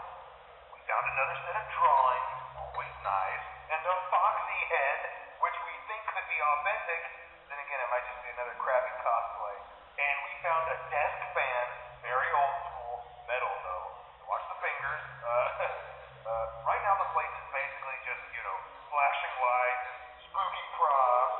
We 0.76 0.80
found 0.84 1.08
another 1.08 1.38
set 1.48 1.56
of 1.56 1.66
drawings, 1.72 2.36
always 2.60 2.92
nice, 3.00 3.46
and 3.72 3.80
a 3.80 3.96
foxy 4.12 4.60
head, 4.68 5.00
which 5.40 5.56
we 5.64 5.72
think 5.88 6.04
could 6.12 6.28
be 6.28 6.36
authentic. 6.36 7.00
Then 7.48 7.60
again, 7.64 7.80
it 7.80 7.88
might 7.96 8.04
just 8.12 8.20
be 8.28 8.30
another 8.36 8.60
crappy 8.60 8.92
cosplay. 9.00 9.56
And 10.04 10.16
we 10.28 10.32
found 10.44 10.64
a 10.68 10.78
desk 10.92 11.20
fan, 11.32 11.66
very 12.04 12.28
old 12.36 12.56
school, 12.68 12.96
metal 13.24 13.56
though. 13.64 13.88
Watch 14.28 14.44
the 14.52 14.60
fingers. 14.60 14.84
Uh, 14.84 14.84
uh, 14.84 14.88
right 16.70 16.84
now 16.86 16.96
the 17.00 17.10
place 17.16 17.34
is 17.34 17.48
basically 17.52 17.98
just, 18.06 18.24
you 18.36 18.44
know, 18.44 18.58
flashing 18.90 19.36
lights, 19.40 19.88
spooky 20.28 20.66
props. 20.76 21.38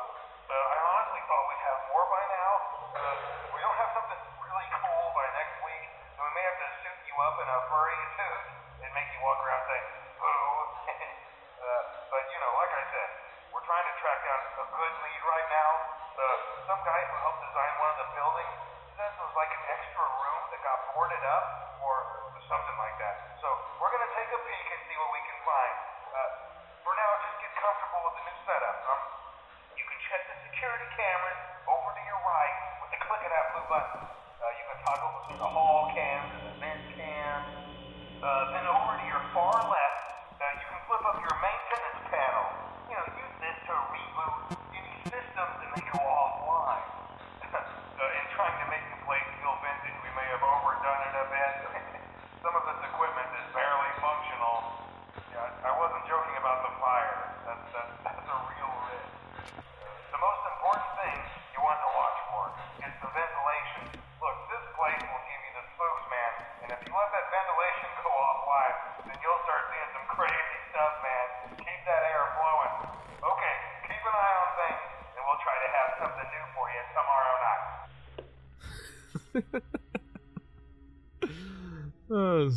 Uh, 0.50 0.54
I 0.54 0.78
honestly 0.82 1.22
thought 1.30 1.44
we'd 1.46 1.66
have 1.66 1.80
more 1.94 2.06
by 2.10 2.24
now. 2.26 2.54
Uh, 2.98 3.16
if 3.46 3.52
we 3.54 3.62
don't 3.62 3.78
have 3.78 3.92
something 3.94 4.22
really 4.42 4.70
cool 4.82 5.06
by 5.14 5.26
next 5.38 5.56
week, 5.62 5.90
then 6.18 6.22
we 6.26 6.32
may 6.34 6.46
have 6.46 6.60
to 6.60 6.70
suit 6.82 7.00
you 7.06 7.16
up 7.22 7.36
in 7.38 7.48
a 7.48 7.60
furry 7.70 8.00
suit 8.18 8.44
and 8.82 8.90
make 8.98 9.08
you 9.14 9.20
walk 9.22 9.40
around 9.46 9.62
saying, 9.70 9.88
boo. 10.18 10.50
uh, 11.66 11.82
but, 12.10 12.24
you 12.34 12.40
know, 12.42 12.52
like 12.58 12.74
I 12.74 12.84
said, 12.90 13.10
we're 13.54 13.66
trying 13.66 13.86
to 13.86 13.96
track 14.02 14.20
down 14.26 14.42
a 14.62 14.66
good 14.74 14.94
lead 15.06 15.22
right 15.26 15.48
now. 15.54 15.72
Uh, 16.18 16.38
some 16.66 16.82
guy 16.82 17.02
who 17.06 17.16
helped 17.22 17.42
design 17.46 17.72
one 17.78 17.90
of 17.94 18.00
the 18.04 18.10
buildings 18.18 18.56
says 19.00 19.16
it 19.16 19.24
was 19.24 19.38
like 19.38 19.54
an 19.54 19.64
extra 19.72 20.04
room 20.04 20.42
that 20.52 20.60
got 20.66 20.78
boarded 20.92 21.24
up 21.24 21.79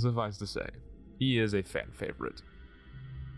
suffice 0.03 0.39
to 0.39 0.47
say, 0.47 0.67
he 1.19 1.39
is 1.39 1.55
a 1.55 1.63
fan 1.63 1.91
favorite. 1.93 2.43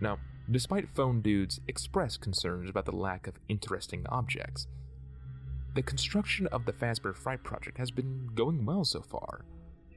Now, 0.00 0.18
Despite 0.50 0.94
Phone 0.94 1.22
Dude's 1.22 1.58
expressed 1.68 2.20
concerns 2.20 2.68
about 2.68 2.84
the 2.84 2.94
lack 2.94 3.26
of 3.26 3.38
interesting 3.48 4.04
objects, 4.10 4.66
the 5.74 5.82
construction 5.82 6.46
of 6.48 6.66
the 6.66 6.72
Fazbear 6.72 7.14
Fright 7.14 7.42
Project 7.42 7.78
has 7.78 7.90
been 7.90 8.28
going 8.34 8.66
well 8.66 8.84
so 8.84 9.00
far. 9.00 9.46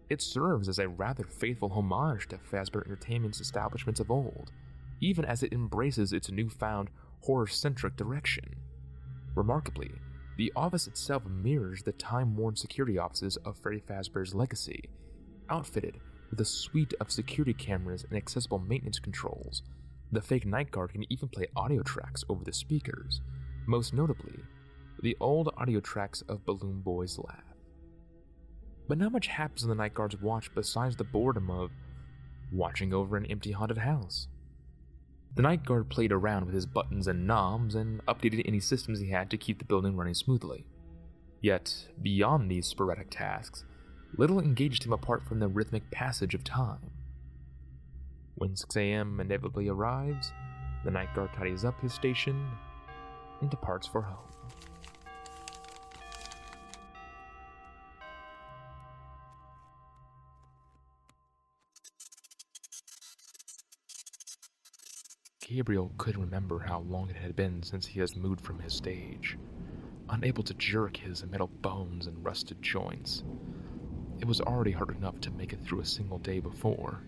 It 0.09 0.21
serves 0.21 0.69
as 0.69 0.79
a 0.79 0.87
rather 0.87 1.25
faithful 1.25 1.69
homage 1.69 2.29
to 2.29 2.37
Fazbear 2.37 2.85
Entertainment's 2.85 3.41
establishments 3.41 3.99
of 3.99 4.09
old, 4.09 4.53
even 5.01 5.25
as 5.25 5.43
it 5.43 5.51
embraces 5.51 6.13
its 6.13 6.31
newfound 6.31 6.91
horror 7.23 7.47
centric 7.47 7.97
direction. 7.97 8.55
Remarkably, 9.35 9.91
the 10.37 10.53
office 10.55 10.87
itself 10.87 11.25
mirrors 11.25 11.83
the 11.83 11.91
time 11.91 12.37
worn 12.37 12.55
security 12.55 12.97
offices 12.97 13.35
of 13.37 13.57
Freddy 13.57 13.81
Fazbear's 13.81 14.33
legacy, 14.33 14.89
outfitted 15.49 15.99
with 16.37 16.47
a 16.47 16.49
suite 16.49 16.93
of 16.99 17.09
security 17.09 17.53
cameras 17.53 18.05
and 18.07 18.15
accessible 18.15 18.59
maintenance 18.59 18.99
controls. 18.99 19.63
The 20.11 20.21
fake 20.21 20.45
night 20.45 20.69
guard 20.69 20.91
can 20.91 21.11
even 21.11 21.29
play 21.29 21.47
audio 21.55 21.81
tracks 21.81 22.23
over 22.29 22.43
the 22.43 22.53
speakers, 22.53 23.21
most 23.65 23.91
notably, 23.91 24.39
the 25.01 25.17
old 25.19 25.49
audio 25.57 25.79
tracks 25.79 26.21
of 26.29 26.45
Balloon 26.45 26.81
Boy's 26.81 27.17
Laugh. 27.17 27.55
But 28.87 28.99
not 28.99 29.11
much 29.11 29.27
happens 29.27 29.63
in 29.63 29.69
the 29.69 29.75
night 29.75 29.95
guard's 29.95 30.21
watch 30.21 30.53
besides 30.53 30.95
the 30.95 31.03
boredom 31.03 31.49
of 31.49 31.71
watching 32.51 32.93
over 32.93 33.17
an 33.17 33.25
empty 33.25 33.51
haunted 33.51 33.79
house. 33.79 34.27
The 35.35 35.41
night 35.41 35.65
guard 35.65 35.89
played 35.89 36.11
around 36.11 36.45
with 36.45 36.53
his 36.53 36.67
buttons 36.67 37.07
and 37.07 37.25
knobs 37.25 37.73
and 37.73 38.05
updated 38.05 38.43
any 38.45 38.59
systems 38.59 38.99
he 38.99 39.09
had 39.09 39.31
to 39.31 39.37
keep 39.37 39.57
the 39.57 39.65
building 39.65 39.95
running 39.95 40.13
smoothly. 40.13 40.67
Yet, 41.41 41.87
beyond 42.01 42.49
these 42.49 42.67
sporadic 42.67 43.09
tasks, 43.09 43.65
little 44.17 44.39
engaged 44.39 44.83
him 44.83 44.93
apart 44.93 45.23
from 45.23 45.39
the 45.39 45.47
rhythmic 45.47 45.89
passage 45.91 46.33
of 46.33 46.43
time. 46.43 46.91
When 48.35 48.55
6 48.55 48.75
a.m. 48.75 49.19
inevitably 49.19 49.67
arrives, 49.67 50.31
the 50.83 50.91
night 50.91 51.13
guard 51.15 51.31
tidies 51.33 51.63
up 51.63 51.79
his 51.81 51.93
station 51.93 52.49
and 53.41 53.49
departs 53.49 53.85
for 53.87 54.01
home. 54.01 54.17
Gabriel 65.39 65.93
couldn't 65.97 66.21
remember 66.21 66.59
how 66.59 66.79
long 66.81 67.09
it 67.09 67.15
had 67.15 67.35
been 67.35 67.63
since 67.63 67.85
he 67.85 68.01
has 68.01 68.17
moved 68.17 68.41
from 68.41 68.59
his 68.59 68.73
stage, 68.73 69.37
unable 70.09 70.43
to 70.43 70.53
jerk 70.55 70.97
his 70.97 71.23
metal 71.25 71.47
bones 71.61 72.05
and 72.05 72.23
rusted 72.25 72.61
joints. 72.61 73.23
It 74.19 74.25
was 74.25 74.41
already 74.41 74.71
hard 74.71 74.95
enough 74.97 75.19
to 75.21 75.31
make 75.31 75.53
it 75.53 75.59
through 75.63 75.81
a 75.81 75.85
single 75.85 76.17
day 76.17 76.39
before, 76.39 77.01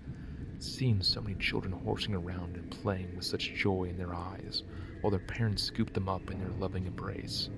seeing 0.59 1.01
so 1.01 1.21
many 1.21 1.35
children 1.35 1.73
horsing 1.73 2.13
around 2.13 2.55
and 2.55 2.69
playing 2.69 3.15
with 3.15 3.25
such 3.25 3.53
joy 3.55 3.85
in 3.85 3.97
their 3.97 4.13
eyes 4.13 4.63
while 5.01 5.09
their 5.09 5.19
parents 5.19 5.63
scooped 5.63 5.93
them 5.93 6.07
up 6.07 6.29
in 6.29 6.39
their 6.39 6.51
loving 6.59 6.85
embrace. 6.85 7.49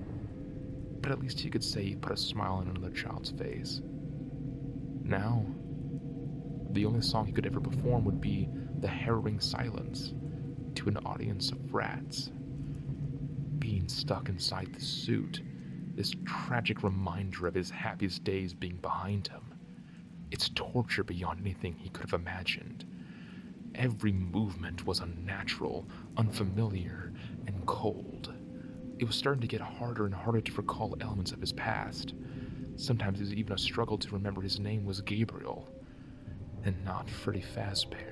But 1.01 1.11
at 1.11 1.19
least 1.19 1.39
he 1.39 1.49
could 1.49 1.63
say 1.63 1.83
he 1.83 1.95
put 1.95 2.13
a 2.13 2.17
smile 2.17 2.53
on 2.55 2.67
another 2.67 2.91
child's 2.91 3.31
face. 3.31 3.81
Now, 5.03 5.45
the 6.69 6.85
only 6.85 7.01
song 7.01 7.25
he 7.25 7.33
could 7.33 7.45
ever 7.45 7.59
perform 7.59 8.05
would 8.05 8.21
be 8.21 8.47
the 8.79 8.87
harrowing 8.87 9.39
silence 9.39 10.13
to 10.75 10.87
an 10.87 10.97
audience 11.05 11.51
of 11.51 11.73
rats. 11.73 12.31
Being 13.59 13.89
stuck 13.89 14.29
inside 14.29 14.73
the 14.73 14.79
suit, 14.79 15.41
this 15.95 16.13
tragic 16.25 16.83
reminder 16.83 17.47
of 17.47 17.55
his 17.55 17.69
happiest 17.69 18.23
days 18.23 18.53
being 18.53 18.77
behind 18.77 19.27
him. 19.27 19.41
It's 20.31 20.49
torture 20.49 21.03
beyond 21.03 21.41
anything 21.41 21.75
he 21.75 21.89
could 21.89 22.09
have 22.09 22.19
imagined. 22.19 22.85
Every 23.75 24.11
movement 24.11 24.85
was 24.85 24.99
unnatural, 24.99 25.87
unfamiliar, 26.17 27.13
and 27.47 27.65
cold. 27.65 28.33
It 28.99 29.05
was 29.05 29.15
starting 29.15 29.41
to 29.41 29.47
get 29.47 29.61
harder 29.61 30.05
and 30.05 30.13
harder 30.13 30.41
to 30.41 30.53
recall 30.53 30.95
elements 31.01 31.31
of 31.31 31.41
his 31.41 31.53
past. 31.53 32.13
Sometimes 32.75 33.19
it 33.19 33.23
was 33.23 33.33
even 33.33 33.53
a 33.53 33.57
struggle 33.57 33.97
to 33.97 34.11
remember 34.11 34.41
his 34.41 34.59
name 34.59 34.85
was 34.85 35.01
Gabriel, 35.01 35.69
and 36.63 36.83
not 36.85 37.09
Freddy 37.09 37.43
Fazbear. 37.55 38.10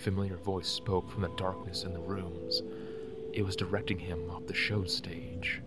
Familiar 0.00 0.36
voice 0.38 0.66
spoke 0.66 1.10
from 1.10 1.20
the 1.20 1.28
darkness 1.36 1.84
in 1.84 1.92
the 1.92 2.00
rooms. 2.00 2.62
It 3.34 3.42
was 3.42 3.54
directing 3.54 3.98
him 3.98 4.30
off 4.30 4.46
the 4.46 4.54
show 4.54 4.84
stage. 4.84 5.60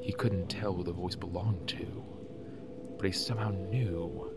He 0.00 0.12
couldn't 0.12 0.46
tell 0.46 0.72
who 0.72 0.84
the 0.84 0.92
voice 0.92 1.16
belonged 1.16 1.66
to, 1.68 2.04
but 2.96 3.06
he 3.06 3.12
somehow 3.12 3.50
knew 3.50 4.32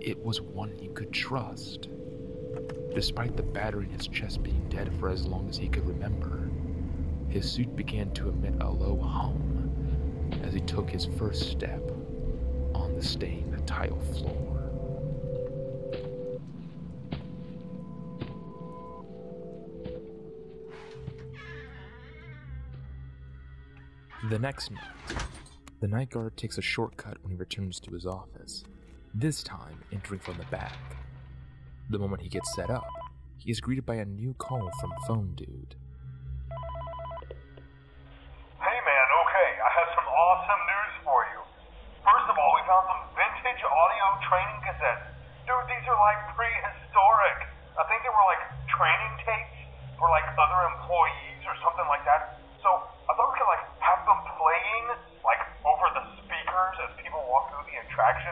it 0.00 0.22
was 0.24 0.40
one 0.40 0.72
he 0.72 0.88
could 0.88 1.12
trust. 1.12 1.88
Despite 2.92 3.36
the 3.36 3.44
batter 3.44 3.80
in 3.80 3.90
his 3.90 4.08
chest 4.08 4.42
being 4.42 4.68
dead 4.68 4.92
for 4.98 5.08
as 5.08 5.24
long 5.24 5.48
as 5.48 5.56
he 5.56 5.68
could 5.68 5.86
remember, 5.86 6.50
his 7.28 7.50
suit 7.50 7.76
began 7.76 8.10
to 8.14 8.28
emit 8.28 8.54
a 8.60 8.68
low 8.68 9.00
hum 9.00 9.70
as 10.42 10.52
he 10.52 10.60
took 10.62 10.90
his 10.90 11.06
first 11.16 11.48
step 11.52 11.82
on 12.74 12.92
the 12.96 13.02
stained 13.02 13.64
tile 13.68 14.00
floor. 14.00 14.51
The 24.30 24.38
next 24.38 24.70
night, 24.70 25.18
the 25.80 25.88
night 25.88 26.10
guard 26.10 26.36
takes 26.36 26.56
a 26.56 26.62
shortcut 26.62 27.18
when 27.22 27.32
he 27.32 27.36
returns 27.36 27.80
to 27.80 27.90
his 27.90 28.06
office, 28.06 28.62
this 29.12 29.42
time 29.42 29.82
entering 29.90 30.20
from 30.20 30.38
the 30.38 30.46
back. 30.46 30.78
The 31.90 31.98
moment 31.98 32.22
he 32.22 32.28
gets 32.30 32.54
set 32.54 32.70
up, 32.70 32.86
he 33.36 33.50
is 33.50 33.60
greeted 33.60 33.84
by 33.84 33.96
a 33.96 34.04
new 34.04 34.32
call 34.38 34.70
from 34.78 34.94
Phone 35.08 35.34
Dude. 35.34 35.74
Hey 38.62 38.78
man, 38.86 39.06
okay, 39.26 39.50
I 39.58 39.70
have 39.74 39.90
some 39.90 40.06
awesome 40.06 40.62
news 40.70 40.94
for 41.02 41.26
you. 41.34 41.42
First 42.06 42.30
of 42.30 42.38
all, 42.38 42.50
we 42.54 42.62
found 42.70 42.86
some 42.94 43.02
vintage 43.18 43.62
audio 43.66 44.06
training 44.22 44.62
cassettes. 44.62 45.18
Dude, 45.50 45.66
these 45.66 45.82
are 45.90 45.98
like 45.98 46.30
prehistoric. 46.38 47.50
I 47.74 47.82
think 47.90 48.06
they 48.06 48.12
were 48.14 48.26
like 48.30 48.46
training 48.70 49.14
tapes 49.26 49.66
for 49.98 50.06
like 50.14 50.30
other 50.38 50.62
employees 50.78 51.42
or 51.42 51.58
something 51.58 51.90
like 51.90 52.06
that. 52.06 52.38
So 52.62 52.70
I 52.70 53.10
thought 53.18 53.34
we 53.34 53.36
could 53.42 53.50
like 53.50 53.66
have 53.82 54.06
them 54.06 54.22
playing 54.38 54.86
like 55.26 55.42
over 55.66 55.86
the 55.98 56.04
speakers 56.22 56.74
as 56.86 56.94
people 57.02 57.18
walk 57.26 57.50
through 57.50 57.66
the 57.66 57.76
attraction. 57.82 58.30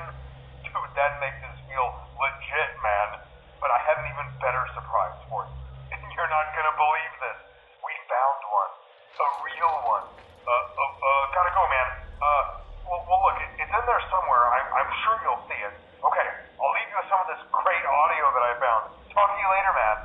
Dude, 0.62 0.92
that 0.94 1.18
makes 1.18 1.42
us 1.50 1.58
feel 1.66 1.90
legit, 2.14 2.70
man. 2.78 3.26
But 3.58 3.74
I 3.74 3.78
have 3.90 3.98
an 3.98 4.06
even 4.06 4.30
better 4.38 4.62
surprise 4.78 5.18
for 5.26 5.42
you. 5.50 5.54
And 5.90 5.98
you're 6.14 6.30
not 6.30 6.46
gonna 6.54 6.74
believe 6.78 7.14
this. 7.18 7.38
We 7.82 7.90
found 8.06 8.40
one. 8.54 8.72
A 9.20 9.26
real 9.42 9.74
one. 9.84 10.06
Uh, 10.06 10.48
uh, 10.48 10.80
uh, 10.80 11.22
gotta 11.34 11.50
go, 11.50 11.62
man. 11.66 11.88
Uh, 12.22 12.42
well, 12.86 13.02
well 13.10 13.20
look, 13.26 13.36
it, 13.42 13.50
it's 13.66 13.74
in 13.74 13.84
there 13.84 14.04
somewhere. 14.14 14.46
I'm, 14.54 14.66
I'm 14.78 14.90
sure 15.02 15.18
you'll 15.26 15.44
see 15.50 15.58
it. 15.58 15.74
Okay, 16.06 16.28
I'll 16.56 16.72
leave 16.78 16.88
you 16.88 16.96
with 17.02 17.10
some 17.10 17.20
of 17.20 17.28
this 17.34 17.42
great 17.50 17.84
audio 17.84 18.24
that 18.30 18.44
I 18.46 18.52
found. 18.62 18.82
Talk 19.10 19.28
to 19.34 19.38
you 19.42 19.50
later, 19.50 19.72
man. 19.74 19.96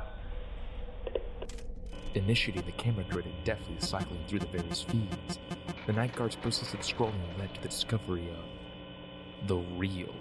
Initiating 2.36 2.66
the 2.66 2.72
camera 2.72 3.04
grid 3.08 3.24
and 3.24 3.44
deftly 3.44 3.76
cycling 3.78 4.20
through 4.28 4.40
the 4.40 4.46
various 4.48 4.82
feeds, 4.82 5.38
the 5.86 5.92
night 5.94 6.14
guard's 6.14 6.36
persistent 6.36 6.82
scrolling 6.82 7.38
led 7.38 7.54
to 7.54 7.62
the 7.62 7.68
discovery 7.68 8.28
of 8.28 9.48
the 9.48 9.56
real 9.56 10.14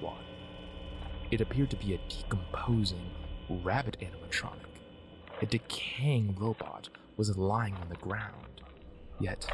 one. 0.00 0.24
It 1.30 1.40
appeared 1.40 1.70
to 1.70 1.76
be 1.76 1.94
a 1.94 2.00
decomposing 2.08 3.08
rabbit 3.48 3.98
animatronic. 4.00 4.80
A 5.42 5.46
decaying 5.46 6.34
robot 6.40 6.88
was 7.16 7.38
lying 7.38 7.76
on 7.76 7.88
the 7.88 7.94
ground, 7.94 8.62
yet 9.20 9.46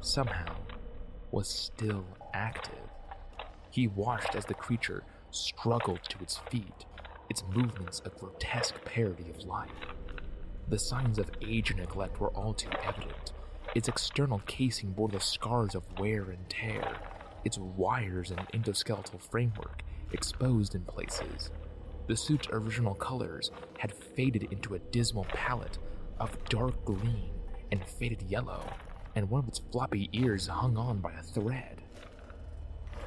somehow 0.00 0.56
was 1.32 1.50
still 1.50 2.06
active. 2.32 2.88
He 3.70 3.88
watched 3.88 4.34
as 4.34 4.46
the 4.46 4.54
creature 4.54 5.04
struggled 5.30 6.00
to 6.04 6.18
its 6.22 6.38
feet, 6.50 6.86
its 7.28 7.44
movements 7.54 8.00
a 8.06 8.08
grotesque 8.08 8.82
parody 8.86 9.28
of 9.28 9.44
life. 9.44 9.68
The 10.72 10.78
signs 10.78 11.18
of 11.18 11.30
age 11.42 11.68
and 11.70 11.80
neglect 11.80 12.18
were 12.18 12.30
all 12.30 12.54
too 12.54 12.70
evident. 12.82 13.34
Its 13.74 13.88
external 13.88 14.40
casing 14.46 14.92
bore 14.92 15.10
the 15.10 15.20
scars 15.20 15.74
of 15.74 15.84
wear 15.98 16.30
and 16.30 16.48
tear, 16.48 16.96
its 17.44 17.58
wires 17.58 18.30
and 18.30 18.40
endoskeletal 18.54 19.20
framework 19.20 19.82
exposed 20.12 20.74
in 20.74 20.80
places. 20.84 21.50
The 22.06 22.16
suit's 22.16 22.48
original 22.50 22.94
colors 22.94 23.50
had 23.76 23.92
faded 23.92 24.44
into 24.50 24.74
a 24.74 24.78
dismal 24.78 25.24
palette 25.24 25.76
of 26.18 26.42
dark 26.46 26.82
green 26.86 27.34
and 27.70 27.84
faded 27.84 28.22
yellow, 28.22 28.64
and 29.14 29.28
one 29.28 29.40
of 29.40 29.48
its 29.48 29.60
floppy 29.70 30.08
ears 30.14 30.46
hung 30.46 30.78
on 30.78 31.00
by 31.00 31.12
a 31.12 31.22
thread. 31.22 31.82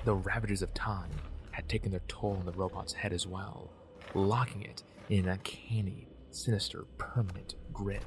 The 0.04 0.14
ravages 0.14 0.62
of 0.62 0.72
time 0.76 1.10
had 1.50 1.68
taken 1.68 1.90
their 1.90 2.04
toll 2.08 2.38
on 2.40 2.46
the 2.46 2.52
robot's 2.52 2.94
head 2.94 3.12
as 3.12 3.26
well, 3.26 3.72
locking 4.14 4.62
it 4.62 4.84
in 5.10 5.22
an 5.22 5.30
uncanny 5.30 6.10
sinister, 6.36 6.86
permanent 6.98 7.56
grin. 7.74 8.02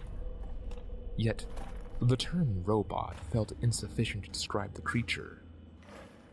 Yet, 1.17 1.45
the 2.01 2.17
term 2.17 2.63
robot 2.65 3.17
felt 3.33 3.53
insufficient 3.61 4.25
to 4.25 4.31
describe 4.31 4.75
the 4.75 4.83
creature. 4.83 5.43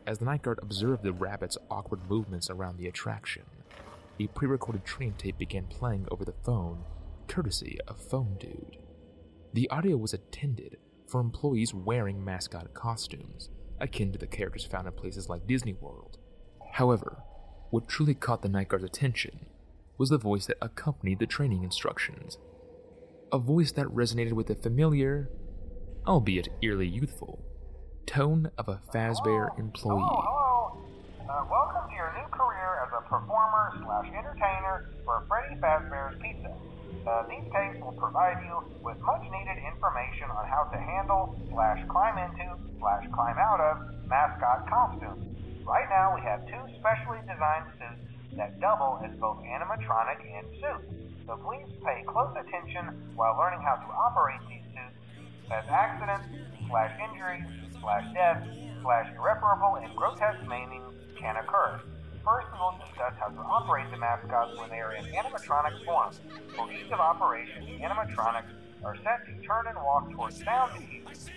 as 0.08 0.20
the 0.20 0.26
night 0.26 0.44
guard 0.44 0.60
observed 0.62 1.02
the 1.04 1.12
rabbit's 1.12 1.58
awkward 1.72 2.00
movements 2.10 2.50
around 2.50 2.78
the 2.78 2.88
attraction. 2.88 3.44
A 4.20 4.28
pre 4.28 4.48
recorded 4.48 4.86
train 4.86 5.14
tape 5.18 5.38
began 5.38 5.66
playing 5.66 6.08
over 6.12 6.24
the 6.24 6.36
phone, 6.44 6.84
courtesy 7.28 7.80
of 7.88 7.98
Phone 8.00 8.38
Dude. 8.40 8.78
The 9.54 9.70
audio 9.70 9.98
was 9.98 10.14
intended 10.14 10.78
for 11.08 11.20
employees 11.22 11.74
wearing 11.74 12.24
mascot 12.24 12.74
costumes, 12.74 13.50
akin 13.80 14.12
to 14.12 14.20
the 14.20 14.28
characters 14.28 14.66
found 14.66 14.88
in 14.88 14.94
places 14.94 15.28
like 15.28 15.48
Disney 15.48 15.74
World. 15.74 16.18
However, 16.74 17.24
what 17.72 17.88
truly 17.88 18.14
caught 18.14 18.42
the 18.44 18.50
night 18.50 18.68
guard's 18.68 18.86
attention 18.86 19.48
was 19.98 20.10
the 20.10 20.18
voice 20.18 20.46
that 20.48 20.58
accompanied 20.62 21.20
the 21.20 21.26
training 21.26 21.64
instructions. 21.64 22.38
A 23.32 23.40
voice 23.40 23.72
that 23.74 23.88
resonated 23.88 24.34
with 24.34 24.48
the 24.48 24.56
familiar, 24.56 25.30
albeit 26.06 26.50
eerily 26.62 26.88
youthful, 26.88 27.44
tone 28.06 28.52
of 28.58 28.68
a 28.68 28.82
Fazbear 28.94 29.58
employee. 29.58 30.04
Hello, 30.04 30.22
hello. 30.24 30.86
Uh, 31.26 31.44
welcome 31.50 31.90
to 31.90 31.96
your 31.96 32.14
new 32.14 32.28
career 32.30 32.86
as 32.86 32.92
a 32.94 33.02
performer 33.10 33.74
slash 33.82 34.08
entertainer 34.14 34.92
for 35.04 35.26
Freddy 35.28 35.56
Fazbear's 35.60 36.16
Pizza. 36.22 36.54
Uh, 37.08 37.24
these 37.30 37.46
tapes 37.54 37.80
will 37.82 37.96
provide 37.98 38.38
you 38.46 38.62
with 38.84 39.00
much 39.02 39.22
needed 39.32 39.58
information 39.64 40.30
on 40.30 40.46
how 40.48 40.70
to 40.70 40.78
handle 40.78 41.36
slash 41.50 41.82
climb 41.90 42.18
into 42.18 42.46
slash 42.80 43.06
climb 43.14 43.38
out 43.38 43.60
of 43.60 44.06
mascot 44.08 44.70
costumes. 44.70 45.22
Right 45.66 45.90
now 45.90 46.14
we 46.14 46.22
have 46.22 46.46
two 46.46 46.62
specially 46.78 47.20
designed 47.26 47.74
suits 47.78 48.15
that 48.38 48.60
double 48.60 49.00
as 49.04 49.16
both 49.18 49.40
animatronic 49.44 50.20
and 50.22 50.48
suit. 50.60 50.84
So 51.26 51.38
please 51.38 51.68
pay 51.86 52.04
close 52.06 52.36
attention 52.38 53.14
while 53.16 53.38
learning 53.38 53.62
how 53.62 53.76
to 53.76 53.88
operate 53.92 54.42
these 54.50 54.66
suits 54.74 55.00
as 55.52 55.66
accidents 55.70 56.28
slash 56.68 56.92
injuries 57.00 57.46
slash 57.82 58.06
death 58.14 58.44
slash 58.82 59.08
irreparable 59.18 59.78
and 59.82 59.96
grotesque 59.96 60.46
maiming 60.48 60.84
can 61.20 61.38
occur. 61.38 61.80
First, 62.24 62.48
we 62.54 62.58
will 62.58 62.78
discuss 62.82 63.14
how 63.20 63.30
to 63.30 63.42
operate 63.42 63.90
the 63.92 63.98
mascots 63.98 64.58
when 64.58 64.70
they 64.70 64.82
are 64.82 64.96
in 64.96 65.06
animatronic 65.14 65.86
form. 65.86 66.12
For 66.56 66.72
ease 66.72 66.92
of 66.92 67.00
operation, 67.00 67.66
animatronics 67.82 68.50
are 68.86 68.96
set 69.02 69.26
to 69.26 69.34
turn 69.42 69.66
and 69.68 69.78
walk 69.78 70.12
towards 70.12 70.44
sound. 70.44 70.72
This 71.10 71.18
is 71.18 71.30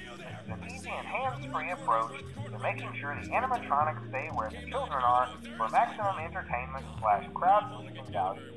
an 0.52 0.61
easy 0.70 0.90
and 0.90 1.06
hands-free 1.06 1.70
approach 1.70 2.20
to 2.44 2.58
making 2.58 2.92
sure 3.00 3.18
the 3.20 3.28
animatronics 3.30 4.06
stay 4.11 4.28
where 4.34 4.50
the 4.50 4.68
children 4.68 5.00
are 5.00 5.32
for 5.56 5.68
maximum 5.70 6.18
entertainment 6.20 6.84
slash 7.00 7.24
crowd-pleasing 7.32 8.12
value. 8.12 8.52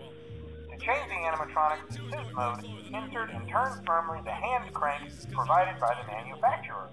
To 0.71 0.77
change 0.77 1.07
the 1.07 1.23
animatronics 1.23 1.87
to 1.87 2.03
suit 2.03 2.35
mode, 2.35 2.67
insert 2.91 3.31
and 3.31 3.47
turn 3.47 3.81
firmly 3.87 4.19
the 4.25 4.35
hand 4.35 4.73
crank 4.73 5.09
provided 5.31 5.79
by 5.79 5.95
the 5.95 6.11
manufacturer. 6.11 6.89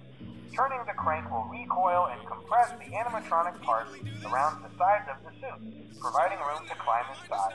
Turning 0.55 0.79
the 0.87 0.95
crank 0.95 1.29
will 1.31 1.51
recoil 1.51 2.07
and 2.15 2.25
compress 2.27 2.71
the 2.79 2.95
animatronic 2.95 3.61
parts 3.63 3.91
around 4.25 4.63
the 4.63 4.71
sides 4.79 5.09
of 5.11 5.19
the 5.27 5.35
suit, 5.41 5.99
providing 6.01 6.39
room 6.39 6.63
to 6.69 6.75
climb 6.77 7.05
inside. 7.11 7.55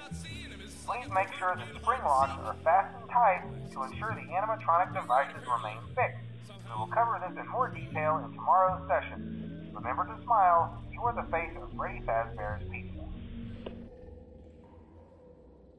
Please 0.85 1.07
make 1.13 1.31
sure 1.39 1.55
the 1.55 1.79
spring 1.79 2.01
locks 2.03 2.33
are 2.43 2.55
fastened 2.63 3.09
tight 3.09 3.43
to 3.71 3.83
ensure 3.83 4.15
the 4.15 4.27
animatronic 4.33 4.93
devices 4.93 5.47
remain 5.47 5.77
fixed. 5.95 6.23
We 6.67 6.79
will 6.79 6.87
cover 6.87 7.21
this 7.25 7.37
in 7.39 7.47
more 7.49 7.69
detail 7.69 8.23
in 8.25 8.33
tomorrow's 8.33 8.87
session. 8.87 9.71
Remember 9.73 10.05
to 10.05 10.23
smile, 10.23 10.83
you 10.91 11.01
are 11.01 11.13
the 11.13 11.29
face 11.31 11.51
of 11.61 11.71
Freddy 11.75 12.01
Fazbear's 12.05 12.63
Pizza. 12.69 12.99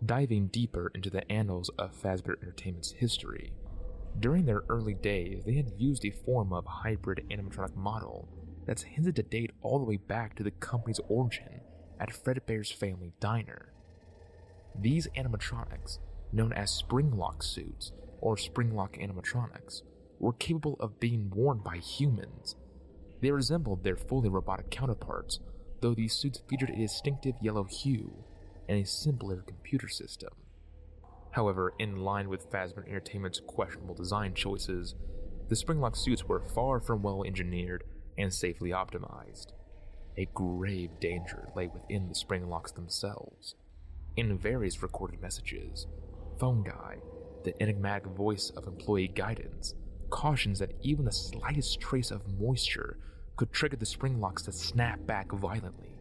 Diving 0.04 0.48
deeper 0.48 0.90
into 0.94 1.10
the 1.10 1.30
annals 1.30 1.70
of 1.78 1.94
Fazbear 2.00 2.36
Entertainment's 2.42 2.92
history, 2.92 3.52
during 4.20 4.44
their 4.44 4.62
early 4.68 4.94
days, 4.94 5.42
they 5.44 5.54
had 5.54 5.72
used 5.76 6.04
a 6.04 6.10
form 6.10 6.52
of 6.52 6.64
hybrid 6.66 7.24
animatronic 7.30 7.74
model 7.74 8.28
that's 8.64 8.82
hinted 8.82 9.16
to 9.16 9.22
date 9.22 9.50
all 9.60 9.78
the 9.78 9.84
way 9.84 9.96
back 9.96 10.36
to 10.36 10.42
the 10.42 10.52
company's 10.52 11.00
origin 11.08 11.60
at 11.98 12.10
Fredbear's 12.10 12.70
Family 12.70 13.12
Diner. 13.18 13.73
These 14.78 15.08
animatronics, 15.16 15.98
known 16.32 16.52
as 16.52 16.82
Springlock 16.82 17.42
suits 17.42 17.92
or 18.20 18.36
Springlock 18.36 18.98
animatronics, 19.00 19.82
were 20.18 20.32
capable 20.32 20.76
of 20.80 21.00
being 21.00 21.30
worn 21.30 21.58
by 21.58 21.76
humans. 21.76 22.56
They 23.20 23.30
resembled 23.30 23.84
their 23.84 23.96
fully 23.96 24.28
robotic 24.28 24.70
counterparts, 24.70 25.38
though 25.80 25.94
these 25.94 26.14
suits 26.14 26.42
featured 26.48 26.70
a 26.70 26.76
distinctive 26.76 27.34
yellow 27.40 27.64
hue 27.64 28.24
and 28.68 28.78
a 28.78 28.86
simpler 28.86 29.42
computer 29.42 29.88
system. 29.88 30.30
However, 31.32 31.74
in 31.78 31.96
line 31.96 32.28
with 32.28 32.50
Fazbear 32.50 32.86
Entertainment's 32.86 33.40
questionable 33.40 33.94
design 33.94 34.34
choices, 34.34 34.94
the 35.48 35.56
Springlock 35.56 35.96
suits 35.96 36.24
were 36.24 36.40
far 36.40 36.80
from 36.80 37.02
well 37.02 37.24
engineered 37.24 37.84
and 38.16 38.32
safely 38.32 38.70
optimized. 38.70 39.48
A 40.16 40.26
grave 40.26 40.90
danger 41.00 41.48
lay 41.56 41.66
within 41.66 42.08
the 42.08 42.14
Springlocks 42.14 42.74
themselves. 42.74 43.56
In 44.16 44.38
various 44.38 44.80
recorded 44.80 45.20
messages, 45.20 45.88
Phone 46.38 46.62
Guy, 46.62 46.98
the 47.42 47.60
enigmatic 47.60 48.06
voice 48.06 48.50
of 48.50 48.68
employee 48.68 49.08
guidance, 49.08 49.74
cautions 50.08 50.60
that 50.60 50.76
even 50.82 51.04
the 51.04 51.10
slightest 51.10 51.80
trace 51.80 52.12
of 52.12 52.38
moisture 52.38 52.98
could 53.36 53.52
trigger 53.52 53.76
the 53.76 53.84
spring 53.84 54.20
locks 54.20 54.44
to 54.44 54.52
snap 54.52 55.04
back 55.04 55.32
violently. 55.32 55.98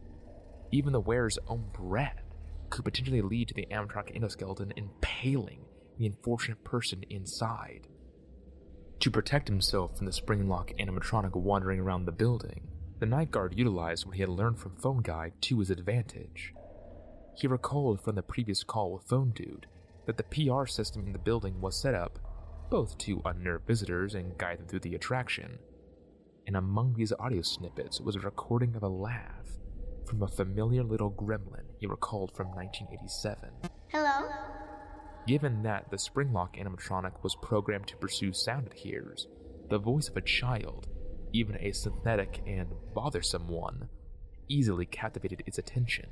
Even 0.70 0.92
the 0.92 1.00
wearer's 1.00 1.40
own 1.48 1.64
breath 1.72 2.22
could 2.70 2.84
potentially 2.84 3.20
lead 3.20 3.48
to 3.48 3.54
the 3.54 3.66
animatronic 3.72 4.16
endoskeleton 4.16 4.72
impaling 4.76 5.64
the 5.98 6.06
unfortunate 6.06 6.62
person 6.62 7.04
inside. 7.10 7.88
To 9.00 9.10
protect 9.10 9.48
himself 9.48 9.96
from 9.96 10.06
the 10.06 10.12
spring 10.12 10.48
lock 10.48 10.70
animatronic 10.78 11.34
wandering 11.34 11.80
around 11.80 12.04
the 12.04 12.12
building, 12.12 12.68
the 13.00 13.06
night 13.06 13.32
guard 13.32 13.58
utilized 13.58 14.06
what 14.06 14.14
he 14.14 14.20
had 14.20 14.28
learned 14.28 14.60
from 14.60 14.76
Phone 14.76 15.02
Guy 15.02 15.32
to 15.40 15.58
his 15.58 15.70
advantage. 15.70 16.54
He 17.36 17.46
recalled 17.46 18.00
from 18.00 18.14
the 18.14 18.22
previous 18.22 18.62
call 18.62 18.92
with 18.92 19.08
Phone 19.08 19.30
Dude 19.30 19.66
that 20.06 20.16
the 20.16 20.22
PR 20.24 20.66
system 20.66 21.06
in 21.06 21.12
the 21.12 21.18
building 21.18 21.60
was 21.60 21.76
set 21.76 21.94
up 21.94 22.18
both 22.70 22.96
to 22.98 23.22
unnerve 23.24 23.62
visitors 23.66 24.14
and 24.14 24.38
guide 24.38 24.58
them 24.58 24.66
through 24.66 24.80
the 24.80 24.94
attraction. 24.94 25.58
And 26.46 26.56
among 26.56 26.94
these 26.94 27.12
audio 27.18 27.42
snippets 27.42 28.00
was 28.00 28.16
a 28.16 28.20
recording 28.20 28.74
of 28.76 28.82
a 28.82 28.88
laugh 28.88 29.46
from 30.06 30.22
a 30.22 30.28
familiar 30.28 30.82
little 30.82 31.10
gremlin 31.10 31.64
he 31.78 31.86
recalled 31.86 32.34
from 32.34 32.48
1987. 32.48 33.50
Hello? 33.88 34.28
Given 35.26 35.62
that 35.62 35.90
the 35.90 35.96
Springlock 35.96 36.56
animatronic 36.56 37.22
was 37.22 37.36
programmed 37.36 37.86
to 37.88 37.96
pursue 37.96 38.32
sound 38.32 38.66
adheres, 38.66 39.26
the 39.70 39.78
voice 39.78 40.08
of 40.08 40.16
a 40.16 40.20
child, 40.20 40.88
even 41.32 41.56
a 41.58 41.72
synthetic 41.72 42.42
and 42.46 42.68
bothersome 42.94 43.48
one, 43.48 43.88
easily 44.48 44.84
captivated 44.84 45.42
its 45.46 45.58
attention. 45.58 46.08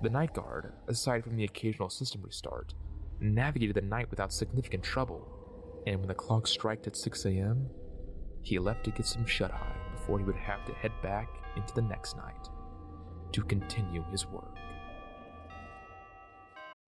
The 0.00 0.10
night 0.10 0.32
guard, 0.32 0.72
aside 0.86 1.24
from 1.24 1.36
the 1.36 1.44
occasional 1.44 1.90
system 1.90 2.22
restart, 2.22 2.72
navigated 3.20 3.74
the 3.74 3.82
night 3.82 4.10
without 4.10 4.32
significant 4.32 4.84
trouble, 4.84 5.26
and 5.88 5.98
when 5.98 6.06
the 6.06 6.14
clock 6.14 6.46
struck 6.46 6.86
at 6.86 6.96
6 6.96 7.24
a.m., 7.24 7.68
he 8.42 8.60
left 8.60 8.84
to 8.84 8.92
get 8.92 9.06
some 9.06 9.26
shut 9.26 9.50
eye 9.50 9.76
before 9.92 10.20
he 10.20 10.24
would 10.24 10.36
have 10.36 10.64
to 10.66 10.72
head 10.74 10.92
back 11.02 11.28
into 11.56 11.74
the 11.74 11.82
next 11.82 12.16
night 12.16 12.48
to 13.32 13.42
continue 13.42 14.04
his 14.12 14.24
work. 14.26 14.56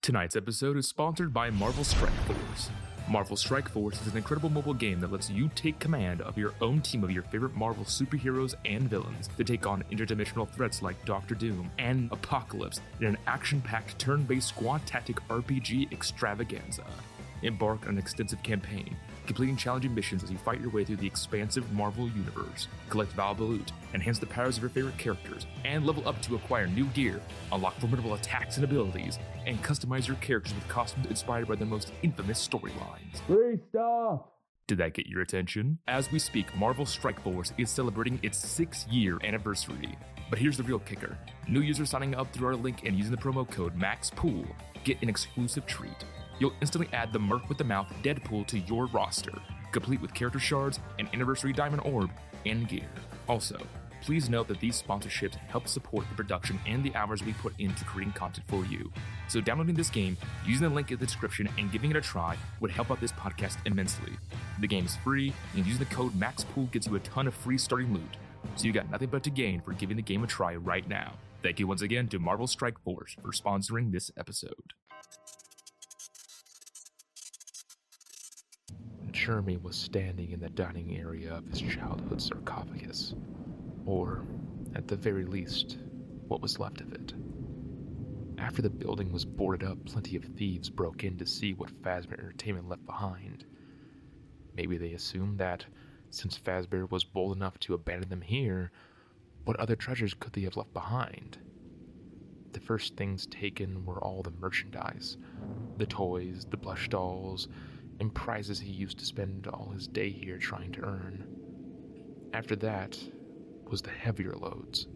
Tonight's 0.02 0.36
episode 0.36 0.76
is 0.76 0.88
sponsored 0.88 1.32
by 1.32 1.52
Marvel 1.52 1.84
Strike 1.84 2.12
Force. 2.26 2.70
Marvel 3.08 3.38
Strike 3.38 3.70
Force 3.70 4.02
is 4.02 4.08
an 4.12 4.18
incredible 4.18 4.50
mobile 4.50 4.74
game 4.74 5.00
that 5.00 5.12
lets 5.12 5.30
you 5.30 5.48
take 5.54 5.78
command 5.78 6.22
of 6.22 6.40
your 6.40 6.54
own 6.60 6.82
team 6.82 7.04
of 7.04 7.12
your 7.12 7.22
favorite 7.22 7.54
Marvel 7.54 7.86
superheroes 7.86 8.56
and 8.66 8.90
villains 8.90 9.30
to 9.38 9.44
take 9.44 9.68
on 9.68 9.84
interdimensional 9.92 10.50
threats 10.50 10.82
like 10.82 11.04
Doctor 11.06 11.36
Doom 11.36 11.70
and 11.78 12.12
Apocalypse 12.12 12.82
in 13.00 13.06
an 13.06 13.18
action 13.28 13.62
packed 13.62 14.00
turn 14.00 14.24
based 14.24 14.48
squad 14.48 14.84
tactic 14.88 15.18
RPG 15.28 15.92
extravaganza. 15.92 16.84
Embark 17.44 17.84
on 17.84 17.90
an 17.90 17.98
extensive 18.00 18.42
campaign, 18.42 18.96
completing 19.26 19.58
challenging 19.58 19.94
missions 19.94 20.24
as 20.24 20.32
you 20.32 20.38
fight 20.38 20.62
your 20.62 20.70
way 20.70 20.86
through 20.86 20.98
the 20.98 21.08
expansive 21.08 21.72
Marvel 21.74 22.10
universe. 22.10 22.68
Collect 22.90 23.12
valuable 23.14 23.48
loot, 23.48 23.72
enhance 23.94 24.20
the 24.20 24.26
powers 24.26 24.58
of 24.58 24.64
your 24.64 24.70
favorite 24.70 24.98
characters, 24.98 25.46
and 25.64 25.86
level 25.86 26.08
up 26.08 26.22
to 26.22 26.36
acquire 26.36 26.68
new 26.68 26.86
gear, 26.88 27.22
unlock 27.52 27.76
formidable 27.80 28.14
attacks 28.14 28.56
and 28.58 28.64
abilities, 28.64 29.20
and 29.46 29.62
customize 29.64 30.08
your 30.08 30.18
characters 30.18 30.54
with 30.54 30.68
costumes 30.68 31.08
inspired 31.08 31.48
by 31.48 31.56
their 31.56 31.68
most 31.68 31.92
infamous 32.04 32.48
storylines. 32.48 33.22
Free 33.28 33.60
stuff! 33.70 34.22
Did 34.68 34.80
that 34.80 34.94
get 34.94 35.06
your 35.06 35.22
attention? 35.22 35.78
As 35.88 36.12
we 36.12 36.18
speak, 36.18 36.56
Marvel 36.56 36.88
Strike 36.88 37.22
Force 37.22 37.54
is 37.58 37.70
celebrating 37.70 38.20
its 38.24 38.38
six 38.38 38.88
year 38.88 39.20
anniversary. 39.24 39.96
But 40.30 40.40
here's 40.40 40.58
the 40.58 40.64
real 40.64 40.80
kicker 40.80 41.18
new 41.48 41.62
users 41.62 41.92
signing 41.92 42.16
up 42.16 42.34
through 42.34 42.48
our 42.48 42.56
link 42.56 42.82
and 42.84 42.98
using 42.98 43.12
the 43.12 43.22
promo 43.22 43.50
code 43.50 43.78
MAXPOOL 43.78 44.46
get 44.84 45.02
an 45.02 45.10
exclusive 45.10 45.66
treat 45.66 46.06
you'll 46.40 46.54
instantly 46.62 46.90
add 46.94 47.14
the 47.14 47.20
Merc 47.20 47.48
with 47.50 47.58
the 47.58 47.64
Mouth 47.64 47.92
Deadpool 48.04 48.48
to 48.48 48.60
your 48.60 48.88
roster, 48.88 49.34
complete 49.72 50.02
with 50.02 50.14
character 50.14 50.40
shards, 50.40 50.80
an 51.00 51.10
anniversary 51.14 51.54
diamond 51.54 51.82
orb, 51.86 52.10
and 52.46 52.68
gear. 52.68 52.88
Also, 53.28 53.58
please 54.02 54.30
note 54.30 54.48
that 54.48 54.60
these 54.60 54.82
sponsorships 54.82 55.36
help 55.36 55.68
support 55.68 56.08
the 56.10 56.16
production 56.16 56.60
and 56.68 56.84
the 56.84 56.96
hours 56.96 57.24
we 57.24 57.34
put 57.34 57.54
into 57.60 57.84
creating 57.86 58.14
content 58.14 58.46
for 58.48 58.64
you. 58.66 58.92
So, 59.28 59.42
downloading 59.42 59.76
this 59.76 59.90
game, 59.90 60.16
using 60.46 60.68
the 60.68 60.74
link 60.74 60.92
in 60.92 61.00
the 61.00 61.06
description, 61.06 61.50
and 61.58 61.72
giving 61.72 61.90
it 61.90 61.98
a 61.98 62.02
try 62.02 62.38
would 62.60 62.72
help 62.72 62.92
out 62.92 63.02
this 63.02 63.12
podcast 63.14 63.58
immensely. 63.66 64.14
The 64.60 64.68
game 64.68 64.86
is 64.86 64.96
free, 64.98 65.34
and 65.56 65.66
using 65.66 65.80
the 65.80 65.96
code 65.96 66.14
MAXPOOL 66.14 66.72
gets 66.72 66.88
you 66.88 66.96
a 66.96 67.00
ton 67.00 67.28
of 67.28 67.34
free 67.34 67.58
starting 67.58 67.94
loot, 67.94 68.18
so 68.56 68.66
you 68.66 68.74
got 68.74 68.92
nothing 68.92 69.10
but 69.10 69.24
to 69.24 69.30
gain 69.30 69.62
for 69.62 69.74
giving 69.74 69.98
the 69.98 70.04
game 70.04 70.24
a 70.24 70.28
try 70.28 70.56
right 70.56 70.88
now. 70.88 71.14
Thank 71.42 71.60
you 71.60 71.68
once 71.68 71.82
again 71.82 72.08
to 72.10 72.20
Marvel 72.20 72.48
Strike 72.48 72.80
Force 72.80 73.16
for 73.22 73.32
sponsoring 73.32 73.92
this 73.92 74.12
episode. 74.18 74.74
Jeremy 79.26 79.58
was 79.58 79.76
standing 79.76 80.34
in 80.34 80.40
the 80.40 80.52
dining 80.52 81.00
area 81.00 81.34
of 81.34 81.48
his 81.48 81.60
childhood 81.60 82.22
sarcophagus, 82.22 83.16
or, 83.84 84.24
at 84.76 84.88
the 84.88 84.96
very 84.96 85.26
least, 85.26 85.80
what 86.28 86.44
was 86.44 86.60
left 86.60 86.80
of 86.80 86.94
it. 86.94 87.12
After 88.38 88.62
the 88.62 88.70
building 88.70 89.12
was 89.12 89.26
boarded 89.26 89.68
up, 89.68 89.84
plenty 89.84 90.16
of 90.16 90.26
thieves 90.26 90.70
broke 90.70 91.04
in 91.04 91.18
to 91.18 91.26
see 91.26 91.56
what 91.56 91.72
Fazbear 91.82 92.20
Entertainment 92.20 92.70
left 92.70 92.86
behind. 92.86 93.46
Maybe 94.56 94.78
they 94.78 94.94
assumed 94.94 95.40
that, 95.40 95.66
since 96.12 96.38
Fazbear 96.38 96.88
was 96.92 97.04
bold 97.04 97.36
enough 97.36 97.60
to 97.62 97.74
abandon 97.74 98.10
them 98.10 98.22
here, 98.22 98.72
what 99.44 99.60
other 99.60 99.76
treasures 99.76 100.14
could 100.14 100.34
they 100.34 100.42
have 100.42 100.56
left 100.56 100.72
behind? 100.72 101.40
The 102.52 102.60
first 102.60 102.96
things 102.96 103.26
taken 103.26 103.88
were 103.88 104.04
all 104.04 104.22
the 104.22 104.30
merchandise 104.30 105.18
the 105.78 105.88
toys, 105.88 106.46
the 106.52 106.58
plush 106.58 106.90
dolls, 106.90 107.48
and 108.00 108.14
prizes 108.14 108.60
he 108.60 108.72
used 108.72 109.00
to 109.00 109.06
spend 109.06 109.48
all 109.48 109.70
his 109.74 109.88
day 109.88 110.10
here 110.10 110.38
trying 110.38 110.72
to 110.74 110.82
earn. 110.82 111.26
After 112.34 112.56
that 112.58 113.00
was 113.70 113.82
the 113.82 113.90
heavier 113.90 114.36
loads 114.36 114.88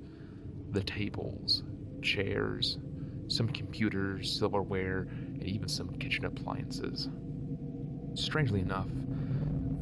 the 0.71 0.83
tables, 0.83 1.63
chairs, 2.03 2.77
some 3.27 3.47
computers, 3.47 4.37
silverware, 4.37 5.07
and 5.09 5.43
even 5.43 5.67
some 5.67 5.89
kitchen 5.95 6.25
appliances. 6.25 7.09
Strangely 8.13 8.59
enough, 8.61 8.87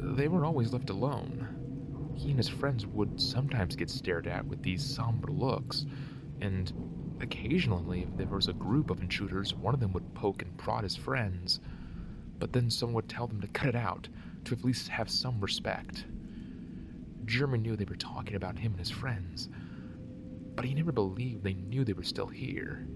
they 0.00 0.28
were 0.28 0.46
always 0.46 0.72
left 0.72 0.88
alone. 0.88 1.46
He 2.14 2.30
and 2.30 2.38
his 2.38 2.48
friends 2.48 2.86
would 2.86 3.20
sometimes 3.20 3.76
get 3.76 3.90
stared 3.90 4.26
at 4.26 4.46
with 4.46 4.62
these 4.62 4.82
somber 4.82 5.30
looks, 5.30 5.84
and 6.40 6.72
occasionally, 7.20 8.02
if 8.02 8.16
there 8.16 8.26
was 8.26 8.48
a 8.48 8.54
group 8.54 8.90
of 8.90 9.02
intruders, 9.02 9.54
one 9.54 9.74
of 9.74 9.80
them 9.80 9.92
would 9.92 10.14
poke 10.14 10.40
and 10.40 10.56
prod 10.56 10.84
his 10.84 10.96
friends 10.96 11.60
but 12.38 12.52
then 12.52 12.70
someone 12.70 12.94
would 12.94 13.08
tell 13.08 13.26
them 13.26 13.40
to 13.40 13.48
cut 13.48 13.68
it 13.68 13.76
out, 13.76 14.08
to 14.44 14.54
at 14.54 14.64
least 14.64 14.88
have 14.88 15.10
some 15.10 15.40
respect. 15.40 16.04
Jeremy 17.24 17.58
knew 17.58 17.76
they 17.76 17.84
were 17.84 17.96
talking 17.96 18.36
about 18.36 18.58
him 18.58 18.72
and 18.72 18.80
his 18.80 18.90
friends, 18.90 19.48
but 20.54 20.64
he 20.64 20.74
never 20.74 20.92
believed 20.92 21.44
they 21.44 21.54
knew 21.54 21.84
they 21.84 21.92
were 21.92 22.02
still 22.02 22.26
here. 22.26 22.86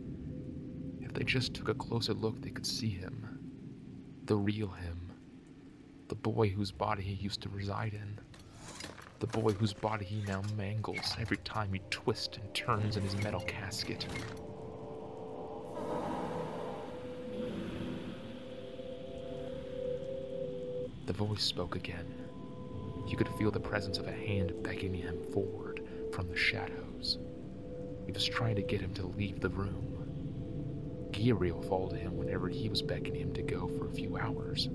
If 1.01 1.13
they 1.13 1.25
just 1.25 1.55
took 1.55 1.69
a 1.69 1.75
closer 1.75 2.15
look, 2.15 2.41
they 2.41 2.51
could 2.51 2.67
see 2.67 2.91
him. 2.91 3.39
The 4.25 4.37
real 4.37 4.69
him. 4.69 5.13
The 6.09 6.15
boy 6.15 6.49
whose 6.49 6.73
body 6.73 7.03
he 7.03 7.15
used 7.15 7.43
to 7.43 7.49
reside 7.49 7.95
in. 7.95 8.19
The 9.21 9.27
boy 9.27 9.53
whose 9.53 9.73
body 9.73 10.05
he 10.05 10.23
now 10.27 10.43
mangles 10.57 11.15
every 11.21 11.37
time 11.39 11.73
he 11.73 11.81
twists 11.91 12.39
and 12.39 12.55
turns 12.55 12.97
in 12.97 13.03
his 13.03 13.17
metal 13.17 13.41
casket. 13.43 14.07
The 21.13 21.27
voice 21.27 21.43
spoke 21.43 21.77
again. 21.77 22.07
He 23.05 23.17
could 23.17 23.29
feel 23.37 23.51
the 23.51 23.61
presence 23.61 23.99
of 23.99 24.07
a 24.09 24.13
hand 24.13 24.55
beckoning 24.63 25.03
him 25.03 25.19
forward 25.31 25.83
from 26.11 26.27
the 26.27 26.37
shadows. 26.37 27.19
It 28.09 28.15
was 28.15 28.25
trying 28.25 28.57
to 28.57 28.63
get 28.63 28.81
him 28.81 28.95
to 28.95 29.09
leave 29.09 29.39
the 29.39 29.51
room. 29.51 31.09
Gabriel 31.13 31.61
followed 31.61 31.99
him 31.99 32.17
whenever 32.17 32.49
he 32.49 32.71
was 32.71 32.81
beckoning 32.81 33.21
him 33.21 33.35
to 33.35 33.43
go 33.43 33.69
for 33.77 33.89
a 33.89 33.93
few 33.93 34.17
hours. 34.17 34.71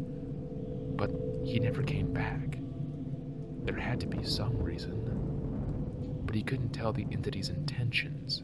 But 0.96 1.10
he 1.44 1.60
never 1.60 1.82
came 1.82 2.14
back. 2.14 2.60
There 3.64 3.76
had 3.76 4.00
to 4.02 4.08
be 4.08 4.24
some 4.24 4.62
reason. 4.62 6.22
But 6.24 6.36
he 6.36 6.44
couldn't 6.44 6.70
tell 6.70 6.94
the 6.94 7.08
entity's 7.12 7.50
intentions. 7.50 8.44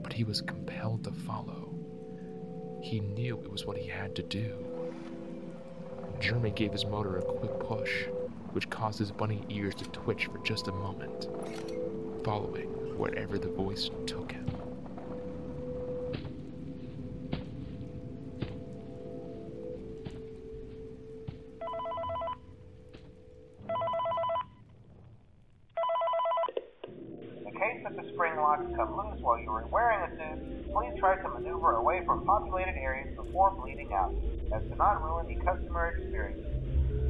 But 0.00 0.12
he 0.12 0.22
was 0.22 0.42
compelled 0.42 1.02
to 1.04 1.10
follow. 1.10 1.74
He 2.80 3.00
knew 3.00 3.40
it 3.42 3.50
was 3.50 3.66
what 3.66 3.78
he 3.78 3.88
had 3.88 4.14
to 4.14 4.22
do. 4.22 4.73
Jeremy 6.24 6.52
gave 6.52 6.72
his 6.72 6.86
motor 6.86 7.18
a 7.18 7.22
quick 7.22 7.60
push, 7.60 8.06
which 8.52 8.70
caused 8.70 8.98
his 8.98 9.12
bunny 9.12 9.44
ears 9.50 9.74
to 9.74 9.84
twitch 9.84 10.24
for 10.24 10.38
just 10.38 10.68
a 10.68 10.72
moment, 10.72 11.28
following 12.24 12.70
wherever 12.96 13.38
the 13.38 13.50
voice 13.50 13.90
took 14.06 14.32
him. 14.32 14.53
To 34.74 34.82
not 34.82 34.98
ruin 35.06 35.30
the 35.30 35.38
customer 35.46 35.86
experience. 35.86 36.42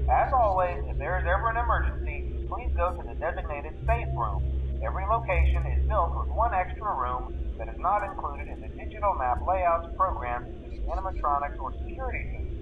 As 0.05 0.29
always, 0.37 0.85
if 0.85 1.01
there 1.01 1.17
is 1.17 1.25
ever 1.25 1.49
an 1.49 1.57
emergency, 1.57 2.29
please 2.45 2.69
go 2.77 2.93
to 2.93 3.03
the 3.09 3.17
designated 3.17 3.73
safe 3.89 4.13
room. 4.13 4.45
Every 4.85 5.09
location 5.09 5.65
is 5.73 5.81
built 5.89 6.13
with 6.13 6.29
one 6.37 6.53
extra 6.53 6.93
room 6.93 7.33
that 7.57 7.73
is 7.73 7.81
not 7.81 8.05
included 8.05 8.53
in 8.53 8.61
the 8.61 8.69
digital 8.77 9.17
map 9.17 9.41
layouts 9.49 9.89
programmed 9.97 10.45
into 10.53 10.69
the 10.69 10.85
animatronics 10.93 11.57
or 11.57 11.73
security 11.81 12.21
suits. 12.29 12.53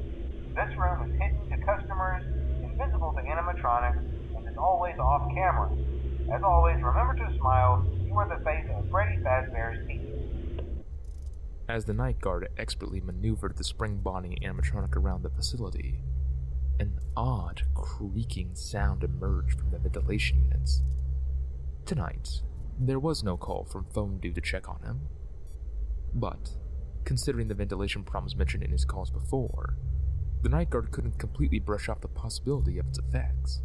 This 0.54 0.70
room 0.78 1.02
is 1.02 1.10
hidden 1.18 1.42
to 1.50 1.66
customers, 1.66 2.22
invisible 2.62 3.10
to 3.18 3.26
animatronics, 3.26 4.06
and 4.38 4.46
is 4.46 4.54
always 4.62 4.94
off 5.02 5.26
camera. 5.34 5.66
As 6.30 6.46
always, 6.46 6.78
remember 6.78 7.18
to 7.18 7.36
smile. 7.42 7.82
You 8.06 8.14
are 8.22 8.30
the 8.30 8.40
face 8.46 8.70
of 8.78 8.86
Freddy 8.94 9.18
Fazbear's 9.26 9.82
team. 9.90 9.91
As 11.72 11.86
the 11.86 11.94
night 11.94 12.20
guard 12.20 12.50
expertly 12.58 13.00
maneuvered 13.00 13.56
the 13.56 13.64
spring 13.64 13.96
body 13.96 14.36
animatronic 14.42 14.94
around 14.94 15.22
the 15.22 15.30
facility, 15.30 16.02
an 16.78 17.00
odd 17.16 17.62
creaking 17.72 18.54
sound 18.54 19.02
emerged 19.02 19.58
from 19.58 19.70
the 19.70 19.78
ventilation 19.78 20.44
units. 20.44 20.82
Tonight, 21.86 22.42
there 22.78 22.98
was 22.98 23.24
no 23.24 23.38
call 23.38 23.64
from 23.64 23.86
Phone 23.86 24.18
Dude 24.18 24.34
to 24.34 24.42
check 24.42 24.68
on 24.68 24.82
him. 24.82 25.08
But, 26.12 26.50
considering 27.06 27.48
the 27.48 27.54
ventilation 27.54 28.04
problems 28.04 28.36
mentioned 28.36 28.64
in 28.64 28.70
his 28.70 28.84
calls 28.84 29.10
before, 29.10 29.78
the 30.42 30.50
night 30.50 30.68
guard 30.68 30.90
couldn't 30.90 31.18
completely 31.18 31.58
brush 31.58 31.88
off 31.88 32.02
the 32.02 32.08
possibility 32.08 32.78
of 32.78 32.86
its 32.88 32.98
effects. 32.98 33.62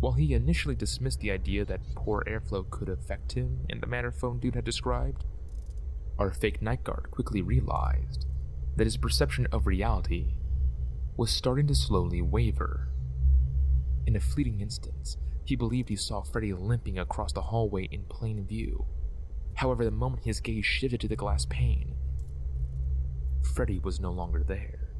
While 0.00 0.14
he 0.14 0.34
initially 0.34 0.74
dismissed 0.74 1.20
the 1.20 1.30
idea 1.30 1.64
that 1.66 1.94
poor 1.94 2.24
airflow 2.26 2.68
could 2.68 2.88
affect 2.88 3.30
him 3.30 3.60
in 3.68 3.78
the 3.78 3.86
manner 3.86 4.10
Phone 4.10 4.40
Dude 4.40 4.56
had 4.56 4.64
described, 4.64 5.24
our 6.18 6.32
fake 6.32 6.62
night 6.62 6.84
guard 6.84 7.08
quickly 7.10 7.42
realized 7.42 8.26
that 8.76 8.86
his 8.86 8.96
perception 8.96 9.46
of 9.52 9.66
reality 9.66 10.34
was 11.16 11.30
starting 11.30 11.66
to 11.66 11.74
slowly 11.74 12.20
waver. 12.20 12.88
In 14.06 14.16
a 14.16 14.20
fleeting 14.20 14.60
instant, 14.60 15.16
he 15.44 15.56
believed 15.56 15.88
he 15.88 15.96
saw 15.96 16.22
Freddy 16.22 16.52
limping 16.52 16.98
across 16.98 17.32
the 17.32 17.42
hallway 17.42 17.88
in 17.90 18.04
plain 18.04 18.44
view. 18.46 18.84
However, 19.54 19.84
the 19.84 19.90
moment 19.90 20.24
his 20.24 20.40
gaze 20.40 20.66
shifted 20.66 21.00
to 21.00 21.08
the 21.08 21.16
glass 21.16 21.46
pane, 21.46 21.94
Freddy 23.54 23.78
was 23.78 24.00
no 24.00 24.10
longer 24.10 24.42
there. 24.42 24.90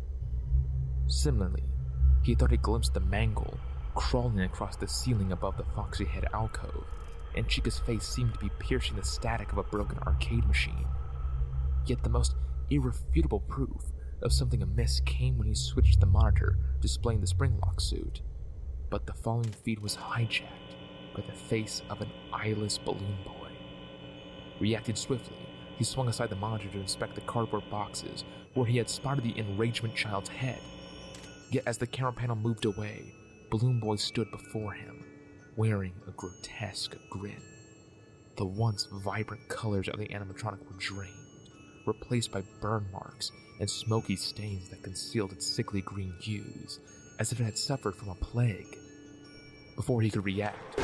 Similarly, 1.06 1.64
he 2.22 2.34
thought 2.34 2.50
he 2.50 2.56
glimpsed 2.56 2.94
the 2.94 3.00
mangle 3.00 3.58
crawling 3.96 4.40
across 4.40 4.76
the 4.76 4.86
ceiling 4.86 5.32
above 5.32 5.56
the 5.56 5.64
foxy 5.74 6.04
head 6.04 6.26
alcove, 6.32 6.84
and 7.34 7.50
Chica's 7.50 7.78
face 7.78 8.06
seemed 8.06 8.34
to 8.34 8.40
be 8.40 8.50
piercing 8.58 8.96
the 8.96 9.04
static 9.04 9.50
of 9.52 9.58
a 9.58 9.62
broken 9.64 9.98
arcade 10.06 10.46
machine. 10.46 10.86
Yet 11.86 12.02
the 12.02 12.10
most 12.10 12.34
irrefutable 12.70 13.40
proof 13.40 13.92
of 14.22 14.32
something 14.32 14.62
amiss 14.62 15.00
came 15.00 15.38
when 15.38 15.46
he 15.46 15.54
switched 15.54 16.00
the 16.00 16.06
monitor 16.06 16.58
displaying 16.80 17.20
the 17.20 17.26
spring 17.26 17.58
lock 17.62 17.80
suit. 17.80 18.22
But 18.90 19.06
the 19.06 19.12
following 19.12 19.52
feed 19.52 19.78
was 19.78 19.96
hijacked 19.96 20.74
by 21.14 21.22
the 21.22 21.32
face 21.32 21.82
of 21.88 22.00
an 22.00 22.10
eyeless 22.32 22.78
balloon 22.78 23.18
boy. 23.24 23.50
Reacting 24.58 24.96
swiftly, 24.96 25.36
he 25.76 25.84
swung 25.84 26.08
aside 26.08 26.30
the 26.30 26.36
monitor 26.36 26.68
to 26.70 26.80
inspect 26.80 27.14
the 27.14 27.20
cardboard 27.22 27.68
boxes 27.70 28.24
where 28.54 28.66
he 28.66 28.78
had 28.78 28.88
spotted 28.88 29.24
the 29.24 29.38
enragement 29.38 29.94
child's 29.94 30.28
head. 30.28 30.58
Yet 31.50 31.64
as 31.66 31.78
the 31.78 31.86
camera 31.86 32.12
panel 32.12 32.36
moved 32.36 32.64
away, 32.64 33.12
Balloon 33.50 33.78
Boy 33.78 33.96
stood 33.96 34.30
before 34.30 34.72
him, 34.72 35.04
wearing 35.56 35.92
a 36.08 36.10
grotesque 36.12 36.96
grin. 37.10 37.42
The 38.36 38.46
once 38.46 38.88
vibrant 38.90 39.48
colors 39.48 39.88
of 39.88 39.98
the 39.98 40.08
animatronic 40.08 40.58
were 40.66 40.78
drained, 40.78 41.15
replaced 41.86 42.32
by 42.32 42.42
burn 42.60 42.86
marks 42.92 43.30
and 43.60 43.70
smoky 43.70 44.16
stains 44.16 44.68
that 44.68 44.82
concealed 44.82 45.32
its 45.32 45.46
sickly 45.46 45.80
green 45.80 46.14
hues, 46.20 46.80
as 47.18 47.32
if 47.32 47.40
it 47.40 47.44
had 47.44 47.56
suffered 47.56 47.96
from 47.96 48.10
a 48.10 48.14
plague. 48.16 48.78
Before 49.76 50.02
he 50.02 50.10
could 50.10 50.24
react, 50.24 50.78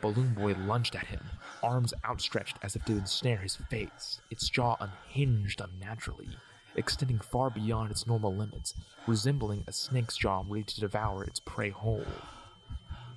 Balloon 0.00 0.34
Boy 0.34 0.54
lunged 0.54 0.96
at 0.96 1.06
him, 1.06 1.20
arms 1.62 1.92
outstretched 2.04 2.56
as 2.62 2.74
if 2.74 2.84
to 2.86 2.92
ensnare 2.92 3.36
his 3.36 3.56
face, 3.56 4.20
its 4.30 4.48
jaw 4.48 4.76
unhinged 4.80 5.60
unnaturally, 5.60 6.30
extending 6.76 7.18
far 7.18 7.50
beyond 7.50 7.90
its 7.90 8.06
normal 8.06 8.34
limits, 8.34 8.74
resembling 9.06 9.64
a 9.66 9.72
snake's 9.72 10.16
jaw 10.16 10.42
ready 10.46 10.64
to 10.64 10.80
devour 10.80 11.24
its 11.24 11.40
prey 11.40 11.70
whole. 11.70 12.06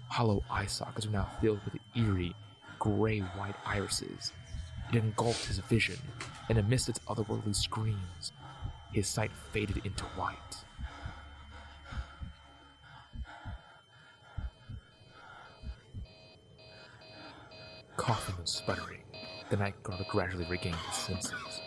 hollow 0.09 0.43
eye 0.51 0.65
sockets 0.65 1.07
were 1.07 1.13
now 1.13 1.27
filled 1.41 1.61
with 1.65 1.77
eerie, 1.95 2.35
gray 2.79 3.19
white 3.19 3.55
irises. 3.65 4.33
It 4.93 4.97
engulfed 4.97 5.47
his 5.47 5.57
vision, 5.57 5.97
and 6.49 6.59
amidst 6.59 6.87
its 6.87 6.99
otherworldly 7.07 7.55
screams, 7.55 8.31
his 8.91 9.07
sight 9.07 9.31
faded 9.51 9.83
into 9.83 10.03
white. 10.15 10.37
Coughing 17.97 18.35
and 18.37 18.47
sputtering, 18.47 19.01
the 19.49 19.57
night 19.57 19.81
guard 19.81 20.05
gradually 20.09 20.45
regained 20.45 20.75
his 20.75 20.95
senses. 20.95 21.61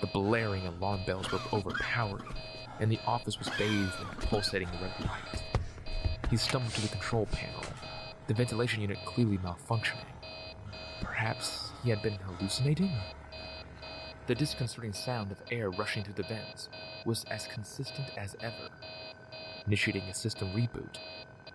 The 0.00 0.08
blaring 0.08 0.66
alarm 0.66 1.02
bells 1.06 1.30
were 1.30 1.38
overpowering, 1.52 2.34
and 2.80 2.90
the 2.90 2.98
office 3.06 3.38
was 3.38 3.50
bathed 3.50 4.00
in 4.00 4.06
pulsating 4.26 4.68
red 4.82 4.98
light. 4.98 5.44
He 6.28 6.36
stumbled 6.36 6.74
to 6.74 6.80
the 6.80 6.88
control 6.88 7.26
panel, 7.26 7.62
the 8.26 8.34
ventilation 8.34 8.80
unit 8.80 8.98
clearly 9.04 9.38
malfunctioning. 9.38 10.13
Perhaps 11.02 11.72
he 11.82 11.90
had 11.90 12.02
been 12.02 12.14
hallucinating? 12.14 12.92
The 14.26 14.34
disconcerting 14.34 14.92
sound 14.92 15.32
of 15.32 15.42
air 15.50 15.70
rushing 15.70 16.02
through 16.02 16.14
the 16.14 16.22
vents 16.22 16.68
was 17.04 17.24
as 17.30 17.46
consistent 17.46 18.10
as 18.16 18.36
ever. 18.40 18.70
Initiating 19.66 20.04
a 20.04 20.14
system 20.14 20.48
reboot, 20.52 20.96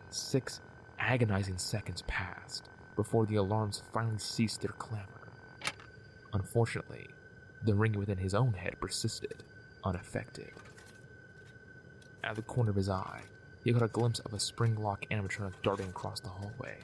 six 0.10 0.62
agonizing 0.99 1.58
seconds 1.58 2.04
passed 2.08 2.69
before 2.95 3.25
the 3.25 3.36
alarms 3.36 3.82
finally 3.93 4.19
ceased 4.19 4.62
their 4.62 4.73
clamor. 4.73 5.32
Unfortunately, 6.34 7.08
the 7.63 7.73
ring 7.73 7.93
within 7.93 8.17
his 8.17 8.36
own 8.36 8.54
head 8.54 8.80
persisted, 8.80 9.43
unaffected. 9.84 10.52
Out 12.23 12.32
of 12.32 12.36
the 12.36 12.41
corner 12.43 12.69
of 12.69 12.75
his 12.75 12.89
eye, 12.89 13.21
he 13.63 13.73
caught 13.73 13.82
a 13.82 13.88
glimpse 13.88 14.19
of 14.19 14.34
a 14.34 14.39
spring 14.39 14.75
lock 14.75 15.06
animatronic 15.12 15.54
darting 15.63 15.89
across 15.89 16.19
the 16.19 16.30
hallway. 16.30 16.78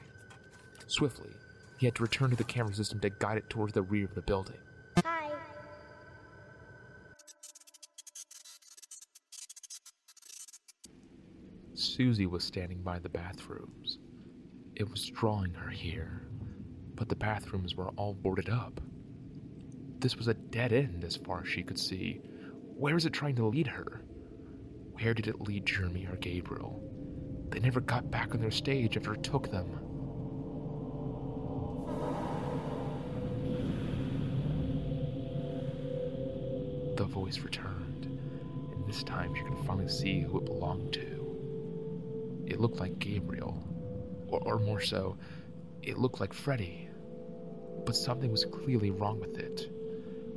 Swiftly, 0.86 1.30
he 1.78 1.86
had 1.86 1.94
to 1.96 2.02
return 2.02 2.30
to 2.30 2.36
the 2.36 2.44
camera 2.44 2.74
system 2.74 3.00
to 3.00 3.10
guide 3.10 3.38
it 3.38 3.50
towards 3.50 3.72
the 3.72 3.82
rear 3.82 4.06
of 4.06 4.14
the 4.14 4.22
building. 4.22 4.56
Hi. 5.04 5.30
Susie 11.74 12.26
was 12.26 12.44
standing 12.44 12.82
by 12.82 12.98
the 12.98 13.08
bathrooms. 13.08 13.98
It 14.74 14.90
was 14.90 15.06
drawing 15.06 15.54
her 15.54 15.70
here, 15.70 16.28
but 16.94 17.08
the 17.08 17.16
bathrooms 17.16 17.74
were 17.74 17.88
all 17.90 18.14
boarded 18.14 18.48
up. 18.48 18.80
This 19.98 20.16
was 20.16 20.28
a 20.28 20.34
dead 20.34 20.72
end 20.72 21.04
as 21.04 21.16
far 21.16 21.40
as 21.42 21.48
she 21.48 21.62
could 21.62 21.78
see. 21.78 22.20
Where 22.76 22.96
is 22.96 23.06
it 23.06 23.12
trying 23.12 23.36
to 23.36 23.46
lead 23.46 23.66
her? 23.66 24.02
Where 24.92 25.14
did 25.14 25.26
it 25.28 25.40
lead 25.40 25.66
Jeremy 25.66 26.06
or 26.06 26.16
Gabriel? 26.16 26.82
They 27.50 27.60
never 27.60 27.80
got 27.80 28.10
back 28.10 28.34
on 28.34 28.40
their 28.40 28.50
stage 28.50 28.96
after 28.96 29.14
it 29.14 29.22
took 29.22 29.50
them. 29.50 29.95
The 36.96 37.04
voice 37.04 37.40
returned, 37.40 38.06
and 38.72 38.86
this 38.86 39.02
time 39.02 39.34
she 39.34 39.42
could 39.42 39.66
finally 39.66 39.88
see 39.88 40.20
who 40.20 40.38
it 40.38 40.46
belonged 40.46 40.94
to. 40.94 42.44
It 42.46 42.58
looked 42.58 42.80
like 42.80 42.98
Gabriel, 42.98 43.62
or, 44.28 44.40
or 44.40 44.58
more 44.58 44.80
so, 44.80 45.18
it 45.82 45.98
looked 45.98 46.20
like 46.20 46.32
Freddy. 46.32 46.88
But 47.84 47.96
something 47.96 48.30
was 48.30 48.46
clearly 48.46 48.90
wrong 48.90 49.20
with 49.20 49.38
it. 49.38 49.70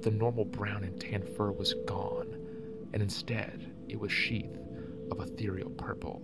The 0.03 0.11
normal 0.11 0.43
brown 0.43 0.83
and 0.83 0.99
tan 0.99 1.23
fur 1.23 1.51
was 1.51 1.75
gone, 1.85 2.35
and 2.91 3.01
instead, 3.01 3.73
it 3.87 3.97
was 3.97 4.11
sheath 4.11 4.57
of 5.11 5.21
ethereal 5.21 5.69
purple. 5.69 6.21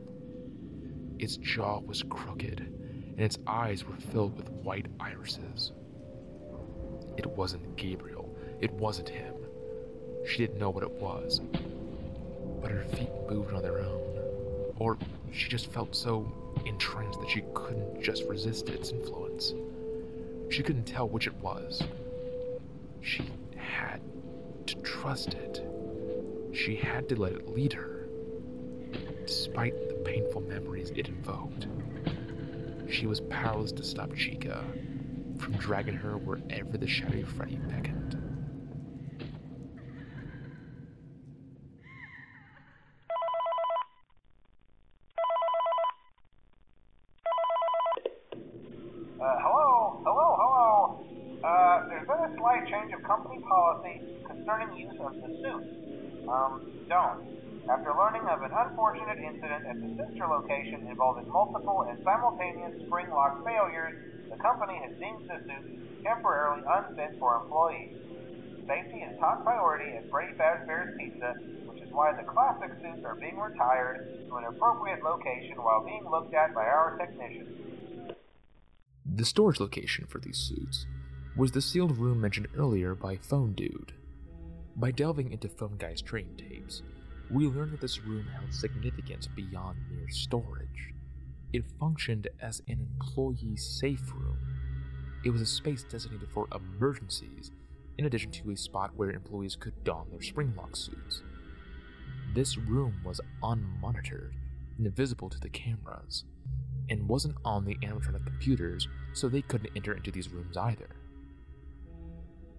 Its 1.17 1.37
jaw 1.37 1.79
was 1.79 2.03
crooked, 2.03 2.59
and 2.59 3.21
its 3.21 3.37
eyes 3.47 3.85
were 3.85 3.95
filled 3.95 4.35
with 4.35 4.49
white 4.49 4.87
irises. 4.99 5.71
It 7.15 7.25
wasn't 7.25 7.77
Gabriel. 7.77 8.37
It 8.59 8.73
wasn't 8.73 9.07
him. 9.07 9.34
She 10.27 10.37
didn't 10.37 10.59
know 10.59 10.69
what 10.69 10.83
it 10.83 10.91
was. 10.91 11.41
But 12.61 12.71
her 12.71 12.83
feet 12.95 13.09
moved 13.29 13.53
on 13.53 13.61
their 13.61 13.79
own. 13.79 14.73
Or 14.77 14.97
she 15.31 15.49
just 15.49 15.71
felt 15.71 15.95
so 15.95 16.31
entranced 16.65 17.19
that 17.19 17.29
she 17.29 17.43
couldn't 17.53 18.01
just 18.01 18.23
resist 18.25 18.69
its 18.69 18.91
influence. 18.91 19.53
She 20.49 20.63
couldn't 20.63 20.85
tell 20.85 21.07
which 21.07 21.27
it 21.27 21.35
was. 21.35 21.83
She 23.01 23.29
had 23.55 24.01
to 24.67 24.75
trust 24.81 25.33
it. 25.33 25.63
She 26.53 26.75
had 26.75 27.07
to 27.09 27.15
let 27.15 27.33
it 27.33 27.49
lead 27.49 27.73
her, 27.73 28.07
despite 29.25 29.89
the 29.89 29.95
painful 29.95 30.41
memories 30.41 30.91
it 30.95 31.07
invoked. 31.07 31.67
She 32.89 33.07
was 33.07 33.19
powerless 33.21 33.71
to 33.73 33.83
stop 33.83 34.15
Chica 34.15 34.63
from 35.37 35.53
dragging 35.53 35.95
her 35.95 36.17
wherever 36.17 36.77
the 36.77 36.87
shadowy 36.87 37.23
Freddy 37.23 37.57
beckoned. 37.57 38.17
Uh, 49.25 49.39
hello, 49.41 50.01
hello, 50.05 50.27
hello. 50.37 51.05
Uh, 51.43 51.89
there's 51.89 52.07
been 52.07 52.19
a 52.19 52.37
slight 52.37 52.67
change 52.69 52.93
of 52.93 53.01
company 53.03 53.41
policy 53.49 54.01
concerning 54.27 54.77
use 54.77 54.93
of 54.99 55.13
the 55.21 55.29
After 57.67 57.91
learning 57.97 58.29
of 58.29 58.43
an 58.43 58.51
unfortunate 58.53 59.17
incident 59.17 59.65
at 59.65 59.81
the 59.81 59.89
sister 59.97 60.27
location 60.27 60.85
involving 60.87 61.27
multiple 61.27 61.81
and 61.89 61.97
simultaneous 62.03 62.85
spring 62.85 63.09
lock 63.09 63.43
failures, 63.43 63.97
the 64.29 64.37
company 64.37 64.79
has 64.85 64.93
deemed 64.99 65.27
the 65.27 65.41
suit 65.43 66.03
temporarily 66.03 66.61
unfit 66.67 67.17
for 67.17 67.41
employees. 67.41 67.97
Safety 68.67 69.01
is 69.01 69.17
top 69.19 69.43
priority 69.43 69.97
at 69.97 70.09
Freddy 70.11 70.33
Fazbear's 70.33 70.95
Pizza, 70.97 71.33
which 71.65 71.81
is 71.81 71.91
why 71.91 72.13
the 72.13 72.23
classic 72.23 72.71
suits 72.81 73.03
are 73.03 73.15
being 73.15 73.37
retired 73.37 74.25
to 74.27 74.35
an 74.37 74.45
appropriate 74.45 75.03
location 75.03 75.57
while 75.57 75.83
being 75.83 76.05
looked 76.09 76.33
at 76.35 76.53
by 76.53 76.65
our 76.65 76.97
technicians. 76.97 78.15
The 79.05 79.25
storage 79.25 79.59
location 79.59 80.05
for 80.05 80.19
these 80.19 80.37
suits 80.37 80.85
was 81.35 81.51
the 81.51 81.61
sealed 81.61 81.97
room 81.97 82.21
mentioned 82.21 82.47
earlier 82.55 82.93
by 82.93 83.17
Phone 83.17 83.53
Dude. 83.53 83.93
By 84.77 84.91
delving 84.91 85.31
into 85.31 85.47
Phone 85.47 85.77
Guy's 85.77 86.01
training 86.01 86.37
tapes, 86.37 86.83
we 87.31 87.47
learned 87.47 87.71
that 87.73 87.81
this 87.81 88.01
room 88.01 88.27
held 88.27 88.53
significance 88.53 89.27
beyond 89.27 89.77
mere 89.89 90.09
storage. 90.09 90.93
It 91.53 91.63
functioned 91.79 92.27
as 92.41 92.61
an 92.67 92.87
employee 92.99 93.55
safe 93.55 94.11
room. 94.13 94.37
It 95.23 95.29
was 95.29 95.41
a 95.41 95.45
space 95.45 95.83
designated 95.83 96.29
for 96.33 96.47
emergencies, 96.53 97.51
in 97.97 98.05
addition 98.05 98.31
to 98.31 98.51
a 98.51 98.57
spot 98.57 98.91
where 98.95 99.11
employees 99.11 99.55
could 99.55 99.83
don 99.83 100.09
their 100.11 100.21
spring 100.21 100.53
lock 100.57 100.75
suits. 100.75 101.23
This 102.33 102.57
room 102.57 102.95
was 103.05 103.21
unmonitored 103.41 104.33
invisible 104.79 105.29
to 105.29 105.39
the 105.39 105.49
cameras, 105.49 106.25
and 106.89 107.07
wasn't 107.07 107.35
on 107.43 107.65
the 107.65 107.75
animatronic 107.75 108.25
computers, 108.25 108.87
so 109.13 109.27
they 109.27 109.41
couldn't 109.41 109.71
enter 109.75 109.93
into 109.93 110.11
these 110.11 110.29
rooms 110.29 110.57
either. 110.57 110.89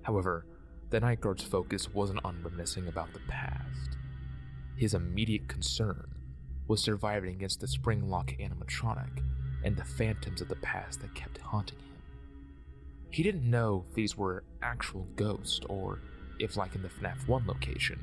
However, 0.02 0.46
the 0.90 1.00
night 1.00 1.20
guard's 1.20 1.42
focus 1.42 1.92
wasn't 1.92 2.24
on 2.24 2.42
reminiscing 2.42 2.86
about 2.86 3.12
the 3.12 3.20
past. 3.28 3.96
His 4.76 4.94
immediate 4.94 5.48
concern 5.48 6.14
was 6.68 6.82
surviving 6.82 7.30
against 7.30 7.60
the 7.60 7.66
springlock 7.66 8.38
animatronic 8.40 9.22
and 9.64 9.76
the 9.76 9.84
phantoms 9.84 10.40
of 10.40 10.48
the 10.48 10.56
past 10.56 11.00
that 11.00 11.14
kept 11.14 11.38
haunting 11.38 11.78
him. 11.78 12.02
He 13.10 13.22
didn't 13.22 13.48
know 13.48 13.84
if 13.88 13.94
these 13.94 14.16
were 14.16 14.44
actual 14.62 15.06
ghosts 15.16 15.60
or 15.68 16.00
if, 16.38 16.56
like 16.56 16.74
in 16.74 16.82
the 16.82 16.88
FNAF 16.88 17.26
1 17.26 17.46
location, 17.46 17.98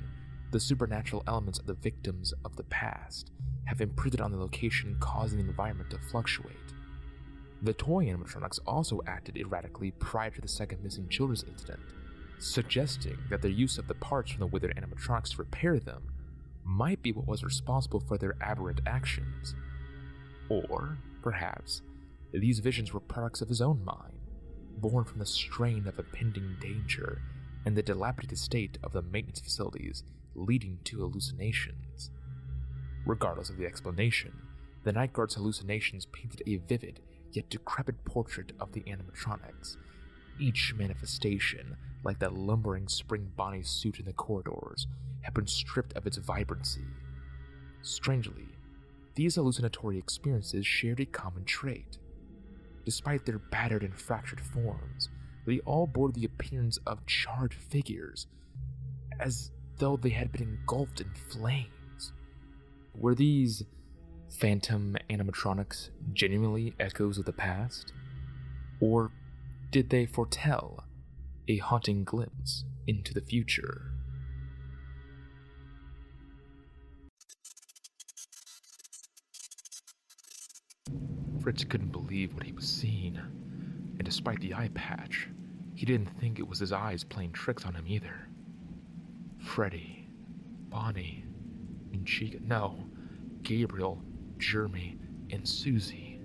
the 0.51 0.59
supernatural 0.59 1.23
elements 1.27 1.59
of 1.59 1.65
the 1.65 1.73
victims 1.75 2.33
of 2.43 2.55
the 2.55 2.63
past 2.63 3.31
have 3.65 3.79
imprinted 3.79 4.21
on 4.21 4.31
the 4.31 4.37
location, 4.37 4.97
causing 4.99 5.39
the 5.39 5.49
environment 5.49 5.89
to 5.91 5.97
fluctuate. 5.97 6.57
The 7.61 7.73
toy 7.73 8.05
animatronics 8.05 8.59
also 8.67 9.01
acted 9.07 9.37
erratically 9.37 9.91
prior 9.91 10.31
to 10.31 10.41
the 10.41 10.47
second 10.47 10.83
missing 10.83 11.07
children's 11.07 11.43
incident, 11.43 11.79
suggesting 12.39 13.17
that 13.29 13.41
their 13.41 13.51
use 13.51 13.77
of 13.77 13.87
the 13.87 13.93
parts 13.95 14.31
from 14.31 14.41
the 14.41 14.47
withered 14.47 14.75
animatronics 14.75 15.31
to 15.31 15.37
repair 15.37 15.79
them 15.79 16.03
might 16.65 17.01
be 17.01 17.11
what 17.11 17.27
was 17.27 17.43
responsible 17.43 17.99
for 17.99 18.17
their 18.17 18.35
aberrant 18.41 18.81
actions. 18.85 19.55
Or, 20.49 20.97
perhaps, 21.21 21.81
these 22.33 22.59
visions 22.59 22.93
were 22.93 22.99
products 22.99 23.41
of 23.41 23.49
his 23.49 23.61
own 23.61 23.83
mind, 23.83 24.19
born 24.77 25.03
from 25.03 25.19
the 25.19 25.25
strain 25.25 25.87
of 25.87 25.99
impending 25.99 26.55
danger 26.59 27.21
and 27.65 27.75
the 27.75 27.83
dilapidated 27.83 28.37
state 28.37 28.77
of 28.83 28.91
the 28.91 29.01
maintenance 29.01 29.39
facilities 29.39 30.03
leading 30.35 30.79
to 30.85 30.99
hallucinations. 30.99 32.09
Regardless 33.05 33.49
of 33.49 33.57
the 33.57 33.65
explanation, 33.65 34.33
the 34.83 34.91
night 34.91 35.13
guard's 35.13 35.35
hallucinations 35.35 36.05
painted 36.07 36.41
a 36.45 36.57
vivid 36.57 36.99
yet 37.31 37.49
decrepit 37.49 38.03
portrait 38.05 38.51
of 38.59 38.71
the 38.73 38.81
animatronics, 38.81 39.77
each 40.39 40.73
manifestation, 40.77 41.77
like 42.03 42.19
that 42.19 42.33
lumbering 42.33 42.87
spring 42.87 43.31
Bonnie 43.35 43.63
suit 43.63 43.99
in 43.99 44.05
the 44.05 44.13
corridors, 44.13 44.87
had 45.21 45.33
been 45.33 45.47
stripped 45.47 45.93
of 45.93 46.05
its 46.05 46.17
vibrancy. 46.17 46.85
Strangely, 47.81 48.47
these 49.15 49.35
hallucinatory 49.35 49.97
experiences 49.97 50.65
shared 50.65 50.99
a 50.99 51.05
common 51.05 51.45
trait 51.45 51.97
despite 52.85 53.25
their 53.25 53.39
battered 53.39 53.83
and 53.83 53.95
fractured 53.95 54.41
forms, 54.41 55.09
they 55.45 55.59
all 55.59 55.87
bore 55.87 56.11
the 56.11 56.25
appearance 56.25 56.77
of 56.85 57.05
charred 57.05 57.53
figures, 57.53 58.27
as 59.19 59.51
though 59.77 59.97
they 59.97 60.09
had 60.09 60.31
been 60.31 60.41
engulfed 60.41 61.01
in 61.01 61.11
flames. 61.29 62.13
Were 62.95 63.15
these 63.15 63.63
phantom 64.29 64.97
animatronics 65.09 65.89
genuinely 66.13 66.73
echoes 66.79 67.17
of 67.17 67.25
the 67.25 67.33
past? 67.33 67.93
Or 68.79 69.11
did 69.73 69.89
they 69.89 70.05
foretell 70.05 70.83
a 71.47 71.57
haunting 71.57 72.03
glimpse 72.03 72.63
into 72.85 73.11
the 73.11 73.21
future? 73.21 73.89
Fritz 81.41 81.63
couldn't 81.63 81.91
believe 81.91 82.35
what 82.35 82.43
he 82.43 82.51
was 82.51 82.69
seeing, 82.69 83.15
and 83.15 84.03
despite 84.03 84.39
the 84.41 84.53
eye 84.53 84.69
patch, 84.75 85.27
he 85.73 85.87
didn't 85.87 86.19
think 86.19 86.37
it 86.37 86.47
was 86.47 86.59
his 86.59 86.71
eyes 86.71 87.03
playing 87.03 87.31
tricks 87.31 87.65
on 87.65 87.73
him 87.73 87.85
either. 87.87 88.29
Freddy, 89.39 90.07
Bonnie, 90.69 91.25
and 91.93 92.05
Chica, 92.05 92.37
no, 92.43 92.85
Gabriel, 93.41 94.03
Jeremy, 94.37 94.99
and 95.31 95.49
Susie. 95.49 96.21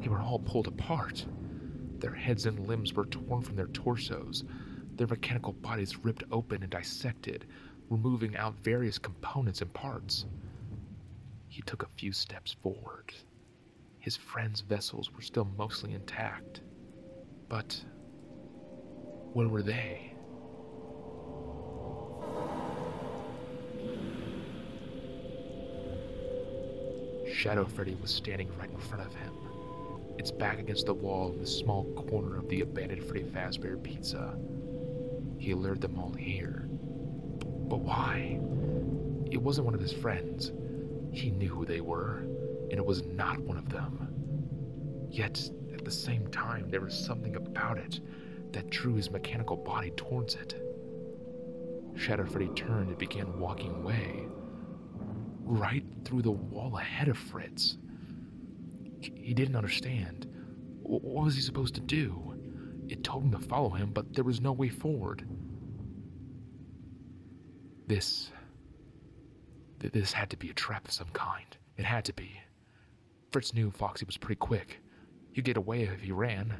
They 0.00 0.08
were 0.08 0.20
all 0.22 0.38
pulled 0.38 0.68
apart. 0.68 1.26
Their 2.02 2.14
heads 2.14 2.46
and 2.46 2.66
limbs 2.66 2.94
were 2.94 3.06
torn 3.06 3.42
from 3.42 3.54
their 3.54 3.68
torsos, 3.68 4.42
their 4.96 5.06
mechanical 5.06 5.52
bodies 5.52 6.04
ripped 6.04 6.24
open 6.32 6.64
and 6.64 6.70
dissected, 6.70 7.46
removing 7.90 8.36
out 8.36 8.56
various 8.64 8.98
components 8.98 9.62
and 9.62 9.72
parts. 9.72 10.26
He 11.46 11.62
took 11.62 11.84
a 11.84 11.88
few 11.96 12.10
steps 12.10 12.56
forward. 12.60 13.14
His 14.00 14.16
friends' 14.16 14.62
vessels 14.62 15.12
were 15.12 15.22
still 15.22 15.44
mostly 15.56 15.94
intact. 15.94 16.62
But 17.48 17.80
where 19.32 19.46
were 19.46 19.62
they? 19.62 20.12
Shadow 27.32 27.64
Freddy 27.64 27.96
was 28.02 28.10
standing 28.10 28.50
right 28.58 28.70
in 28.70 28.78
front 28.78 29.06
of 29.06 29.14
him, 29.14 29.32
its 30.18 30.30
back 30.30 30.58
against 30.58 30.86
the 30.86 30.94
wall 30.94 31.32
in 31.32 31.40
the 31.40 31.46
small 31.46 31.84
corner 32.08 32.38
of 32.38 32.48
the 32.48 32.60
abandoned 32.60 33.02
Freddy 33.04 33.24
Fazbear 33.24 33.82
Pizza. 33.82 34.36
He 35.38 35.54
lured 35.54 35.80
them 35.80 35.98
all 35.98 36.12
here. 36.12 36.68
But 37.68 37.80
why? 37.80 38.38
It 39.30 39.40
wasn't 39.40 39.64
one 39.64 39.74
of 39.74 39.80
his 39.80 39.92
friends. 39.92 40.52
He 41.10 41.30
knew 41.30 41.48
who 41.48 41.64
they 41.64 41.80
were, 41.80 42.18
and 42.70 42.74
it 42.74 42.84
was 42.84 43.02
not 43.04 43.38
one 43.40 43.56
of 43.56 43.68
them. 43.68 44.08
Yet, 45.10 45.50
at 45.74 45.84
the 45.84 45.90
same 45.90 46.26
time, 46.28 46.70
there 46.70 46.80
was 46.80 46.94
something 46.94 47.36
about 47.36 47.78
it 47.78 48.00
that 48.52 48.70
drew 48.70 48.94
his 48.94 49.10
mechanical 49.10 49.56
body 49.56 49.90
towards 49.96 50.34
it. 50.34 50.54
Shadow 51.96 52.24
Freddy 52.24 52.48
turned 52.48 52.88
and 52.88 52.98
began 52.98 53.38
walking 53.38 53.70
away, 53.70 54.26
right 55.44 55.84
through 56.04 56.22
the 56.22 56.30
wall 56.30 56.78
ahead 56.78 57.08
of 57.08 57.18
Fritz. 57.18 57.78
He 59.22 59.34
didn't 59.34 59.56
understand. 59.56 60.26
What 60.82 61.02
was 61.02 61.34
he 61.34 61.40
supposed 61.40 61.74
to 61.76 61.80
do? 61.80 62.34
It 62.88 63.04
told 63.04 63.24
him 63.24 63.30
to 63.32 63.38
follow 63.38 63.70
him, 63.70 63.90
but 63.92 64.12
there 64.12 64.24
was 64.24 64.40
no 64.40 64.52
way 64.52 64.68
forward. 64.68 65.26
This. 67.86 68.30
This 69.78 70.12
had 70.12 70.30
to 70.30 70.36
be 70.36 70.50
a 70.50 70.54
trap 70.54 70.86
of 70.86 70.92
some 70.92 71.08
kind. 71.12 71.56
It 71.76 71.84
had 71.84 72.04
to 72.06 72.12
be. 72.12 72.40
Fritz 73.30 73.54
knew 73.54 73.70
Foxy 73.70 74.04
was 74.04 74.18
pretty 74.18 74.38
quick. 74.38 74.78
He'd 75.32 75.44
get 75.44 75.56
away 75.56 75.84
if 75.84 76.00
he 76.00 76.12
ran. 76.12 76.54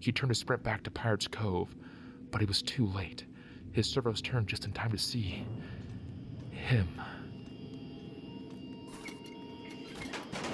He 0.00 0.10
turned 0.10 0.30
to 0.30 0.34
sprint 0.34 0.62
back 0.62 0.82
to 0.82 0.90
Pirate's 0.90 1.28
Cove, 1.28 1.74
but 2.30 2.40
he 2.40 2.46
was 2.46 2.62
too 2.62 2.86
late. 2.86 3.26
His 3.72 3.88
servos 3.88 4.20
turned 4.20 4.48
just 4.48 4.64
in 4.64 4.72
time 4.72 4.90
to 4.90 4.98
see 4.98 5.44
him. 6.50 6.88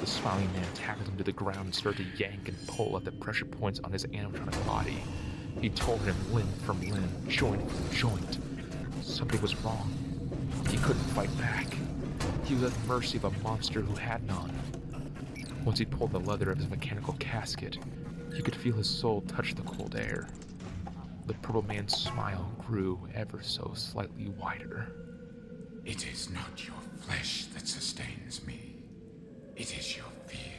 The 0.01 0.07
smiling 0.07 0.53
man 0.53 0.67
tackled 0.75 1.09
him 1.09 1.17
to 1.17 1.25
the 1.25 1.33
ground 1.33 1.67
and 1.67 1.75
started 1.75 2.07
to 2.13 2.19
yank 2.19 2.49
and 2.49 2.67
pull 2.67 2.97
at 2.97 3.05
the 3.05 3.13
pressure 3.13 3.45
points 3.45 3.81
on 3.83 3.93
his 3.93 4.05
animatronic 4.07 4.67
body. 4.67 5.03
He 5.61 5.71
tore 5.71 5.99
him 5.99 6.15
limb 6.33 6.49
from 6.65 6.81
limb, 6.83 7.11
joint 7.29 7.71
from 7.71 7.91
joint. 7.91 8.39
Something 9.03 9.41
was 9.41 9.57
wrong. 9.65 9.91
He 10.69 10.77
couldn't 10.77 11.03
fight 11.15 11.37
back. 11.39 11.67
He 12.45 12.55
was 12.55 12.65
at 12.65 12.73
the 12.73 12.89
mercy 12.89 13.17
of 13.17 13.25
a 13.25 13.31
monster 13.43 13.81
who 13.81 13.95
had 13.95 14.27
none. 14.27 14.53
Once 15.65 15.79
he 15.79 15.85
pulled 15.85 16.13
the 16.13 16.21
leather 16.21 16.51
of 16.51 16.59
his 16.59 16.69
mechanical 16.69 17.15
casket, 17.19 17.79
he 18.35 18.43
could 18.43 18.55
feel 18.55 18.75
his 18.75 18.89
soul 18.89 19.23
touch 19.23 19.55
the 19.55 19.63
cold 19.63 19.97
air. 19.97 20.29
The 21.27 21.35
purple 21.35 21.63
man's 21.63 21.97
smile 21.97 22.53
grew 22.67 23.09
ever 23.15 23.41
so 23.43 23.73
slightly 23.75 24.29
wider. 24.29 24.93
It 25.85 26.07
is 26.07 26.31
not 26.31 26.67
your 26.67 26.77
flesh 27.01 27.47
that 27.55 27.67
sustains 27.67 28.47
me. 28.47 28.66
It 29.57 29.73
is 29.73 29.97
your 29.97 30.05
fear. 30.27 30.53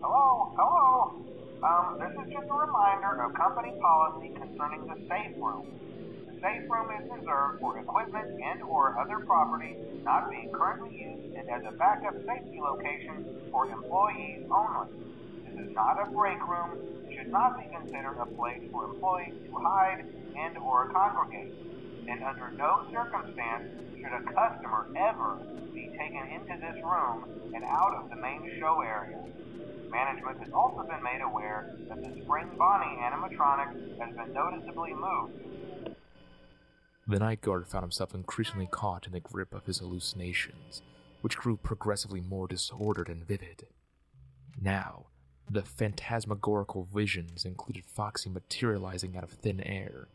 Hello, 0.00 0.54
hello. 0.54 1.18
Um, 1.66 1.98
this 1.98 2.14
is 2.22 2.32
just 2.32 2.46
a 2.46 2.54
reminder 2.54 3.24
of 3.24 3.34
company 3.34 3.74
policy 3.82 4.30
concerning 4.38 4.86
the 4.86 4.94
safe 5.10 5.34
room. 5.42 5.66
The 6.30 6.38
safe 6.38 6.70
room 6.70 6.94
is 6.94 7.10
reserved 7.10 7.58
for 7.58 7.76
equipment 7.80 8.40
and 8.40 8.62
or 8.62 8.96
other 9.00 9.18
property 9.26 9.74
not 10.04 10.30
being 10.30 10.52
currently 10.52 10.94
used 10.94 11.34
and 11.34 11.50
as 11.50 11.64
a 11.66 11.76
backup 11.76 12.14
safety 12.24 12.60
location 12.62 13.26
for 13.50 13.66
employees 13.66 14.46
only. 14.46 14.94
This 15.42 15.66
is 15.66 15.74
not 15.74 15.98
a 15.98 16.08
break 16.12 16.38
room, 16.46 16.78
should 17.12 17.32
not 17.32 17.58
be 17.58 17.66
considered 17.66 18.14
a 18.22 18.26
place 18.26 18.62
for 18.70 18.84
employees 18.84 19.34
to 19.50 19.58
hide 19.58 20.06
and 20.38 20.58
or 20.58 20.90
congregate. 20.90 21.54
And 22.08 22.22
under 22.22 22.50
no 22.52 22.86
circumstance 22.92 23.68
should 23.96 24.12
a 24.12 24.22
customer 24.32 24.88
ever 24.96 25.38
be 25.74 25.88
taken 25.98 26.26
into 26.32 26.56
this 26.60 26.82
room 26.82 27.52
and 27.54 27.64
out 27.64 27.94
of 27.94 28.10
the 28.10 28.16
main 28.16 28.58
show 28.58 28.80
area. 28.80 29.18
Management 29.90 30.38
has 30.40 30.52
also 30.52 30.82
been 30.88 31.02
made 31.02 31.20
aware 31.22 31.74
that 31.88 32.02
the 32.02 32.22
Spring 32.22 32.50
Bonnie 32.56 32.98
animatronic 33.00 33.98
has 33.98 34.14
been 34.16 34.32
noticeably 34.32 34.94
moved. 34.94 35.94
The 37.06 37.18
night 37.18 37.40
guard 37.40 37.66
found 37.66 37.84
himself 37.84 38.14
increasingly 38.14 38.68
caught 38.70 39.06
in 39.06 39.12
the 39.12 39.20
grip 39.20 39.54
of 39.54 39.64
his 39.64 39.78
hallucinations, 39.78 40.82
which 41.22 41.36
grew 41.36 41.56
progressively 41.56 42.20
more 42.20 42.46
disordered 42.46 43.08
and 43.08 43.26
vivid. 43.26 43.66
Now, 44.60 45.06
the 45.50 45.62
phantasmagorical 45.62 46.88
visions 46.92 47.46
included 47.46 47.84
Foxy 47.86 48.28
materializing 48.28 49.16
out 49.16 49.24
of 49.24 49.30
thin 49.30 49.60
air, 49.62 50.08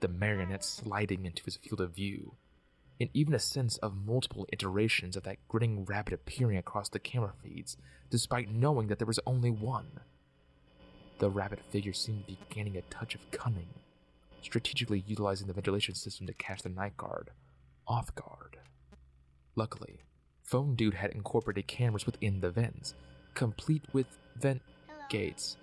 the 0.00 0.08
marionette 0.08 0.64
sliding 0.64 1.24
into 1.26 1.44
his 1.44 1.56
field 1.56 1.80
of 1.80 1.94
view, 1.94 2.34
and 3.00 3.10
even 3.14 3.34
a 3.34 3.38
sense 3.38 3.76
of 3.78 4.06
multiple 4.06 4.46
iterations 4.52 5.16
of 5.16 5.22
that 5.22 5.38
grinning 5.48 5.84
rabbit 5.84 6.12
appearing 6.12 6.56
across 6.56 6.88
the 6.88 6.98
camera 6.98 7.32
feeds, 7.42 7.76
despite 8.10 8.50
knowing 8.50 8.88
that 8.88 8.98
there 8.98 9.06
was 9.06 9.20
only 9.26 9.50
one. 9.50 10.00
The 11.18 11.30
rabbit 11.30 11.60
figure 11.70 11.92
seemed 11.92 12.26
to 12.26 12.32
be 12.32 12.38
gaining 12.50 12.76
a 12.76 12.82
touch 12.82 13.14
of 13.14 13.30
cunning, 13.30 13.68
strategically 14.42 15.04
utilizing 15.06 15.46
the 15.46 15.52
ventilation 15.52 15.94
system 15.94 16.26
to 16.26 16.34
catch 16.34 16.62
the 16.62 16.68
night 16.68 16.96
guard 16.96 17.30
off 17.90 18.14
guard. 18.14 18.58
Luckily, 19.56 20.04
Phone 20.44 20.76
Dude 20.76 20.94
had 20.94 21.10
incorporated 21.10 21.66
cameras 21.66 22.06
within 22.06 22.40
the 22.40 22.50
vents, 22.50 22.94
complete 23.34 23.82
with 23.92 24.06
vent 24.36 24.62
gates. 25.08 25.56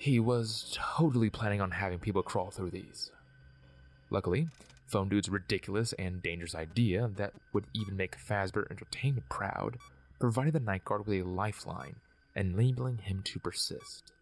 He 0.00 0.20
was 0.20 0.76
totally 0.78 1.28
planning 1.28 1.60
on 1.60 1.72
having 1.72 1.98
people 1.98 2.22
crawl 2.22 2.52
through 2.52 2.70
these. 2.70 3.10
Luckily, 4.10 4.48
Phone 4.86 5.08
Dude's 5.08 5.28
ridiculous 5.28 5.92
and 5.94 6.22
dangerous 6.22 6.54
idea 6.54 7.10
that 7.16 7.34
would 7.52 7.66
even 7.74 7.96
make 7.96 8.16
Fazbear 8.16 8.70
Entertainment 8.70 9.28
proud 9.28 9.76
provided 10.20 10.54
the 10.54 10.60
Night 10.60 10.84
Guard 10.84 11.04
with 11.04 11.18
a 11.18 11.28
lifeline, 11.28 11.96
enabling 12.36 12.98
him 12.98 13.22
to 13.24 13.40
persist. 13.40 14.12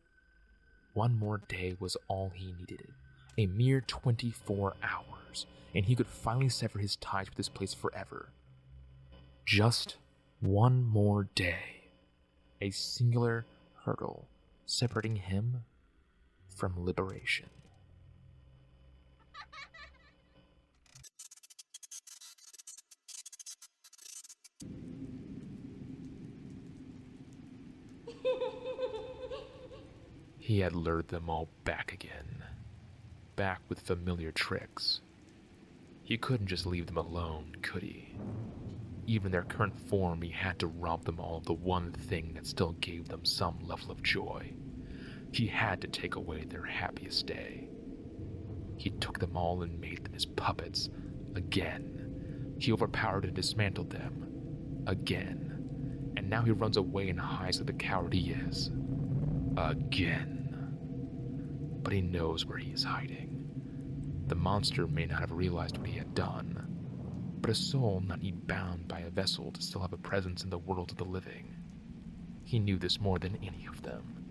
One 0.95 1.19
more 1.19 1.43
day 1.47 1.77
was 1.79 1.99
all 2.09 2.33
he 2.35 2.55
needed, 2.59 2.89
a 3.37 3.45
mere 3.45 3.83
24 3.83 4.77
hours, 4.83 5.47
and 5.75 5.85
he 5.85 5.95
could 5.95 6.09
finally 6.09 6.49
sever 6.49 6.79
his 6.79 6.97
ties 6.97 7.27
with 7.27 7.37
this 7.37 7.51
place 7.51 7.75
forever. 7.75 8.31
Just 9.45 9.99
one 10.41 10.83
more 10.83 11.29
day. 11.35 11.91
A 12.63 12.71
singular 12.71 13.45
hurdle 13.85 14.27
separating 14.67 15.17
him 15.17 15.63
from 16.49 16.75
liberation. 16.77 17.49
he 30.39 30.61
had 30.61 30.75
lured 30.75 31.09
them 31.09 31.29
all 31.29 31.49
back 31.65 31.93
again, 31.93 32.45
back 33.35 33.61
with 33.69 33.81
familiar 33.81 34.31
tricks. 34.31 35.01
He 36.05 36.17
couldn't 36.17 36.47
just 36.47 36.67
leave 36.67 36.87
them 36.87 36.97
alone, 36.97 37.57
could 37.63 37.83
he? 37.83 38.15
Even 39.07 39.31
their 39.31 39.45
current 39.45 39.79
form, 39.89 40.21
he 40.21 40.31
had 40.31 40.59
to 40.59 40.67
rob 40.67 41.05
them 41.05 41.21
all 41.21 41.37
of 41.37 41.45
the 41.45 41.53
one 41.53 41.93
thing 41.93 42.33
that 42.35 42.47
still 42.47 42.73
gave 42.81 43.09
them 43.09 43.25
some 43.25 43.59
level 43.63 43.91
of 43.91 44.03
joy. 44.03 44.53
He 45.33 45.47
had 45.47 45.81
to 45.83 45.89
take 45.89 46.17
away 46.17 46.45
their 46.45 46.65
happiest 46.65 47.27
day. 47.27 47.69
He 48.77 48.91
took 48.91 49.19
them 49.19 49.37
all 49.37 49.63
and 49.63 49.81
made 49.81 50.05
them 50.05 50.13
his 50.13 50.27
puppets. 50.27 50.91
Again. 51.35 52.55
He 52.59 52.73
overpowered 52.73 53.25
and 53.25 53.35
dismantled 53.35 53.91
them. 53.91 54.27
Again. 54.87 56.13
And 56.17 56.29
now 56.29 56.43
he 56.43 56.51
runs 56.51 56.77
away 56.77 57.09
and 57.09 57.21
hides 57.21 57.59
like 57.59 57.67
the 57.67 57.73
coward 57.75 58.13
he 58.13 58.31
is. 58.31 58.71
Again. 59.57 60.43
But 61.83 61.93
he 61.93 62.01
knows 62.01 62.45
where 62.45 62.59
he 62.59 62.73
is 62.73 62.83
hiding. 62.83 63.45
The 64.27 64.35
monster 64.35 64.87
may 64.89 65.07
not 65.07 65.21
have 65.21 65.31
realized 65.31 65.79
what 65.79 65.87
he 65.87 65.97
had 65.99 66.15
done, 66.15 66.66
but 67.41 67.51
a 67.51 67.55
soul 67.55 68.03
not 68.07 68.23
yet 68.23 68.47
bound 68.47 68.89
by 68.89 69.01
a 69.01 69.11
vessel 69.11 69.51
to 69.53 69.63
still 69.63 69.81
have 69.81 69.93
a 69.93 69.99
presence 69.99 70.45
in 70.45 70.51
the 70.51 70.59
world 70.59 70.91
of 70.91 70.97
the 70.97 71.05
living. 71.05 71.55
He 72.45 72.59
knew 72.59 72.79
this 72.79 73.01
more 73.01 73.19
than 73.19 73.37
any 73.43 73.67
of 73.67 73.83
them. 73.83 74.27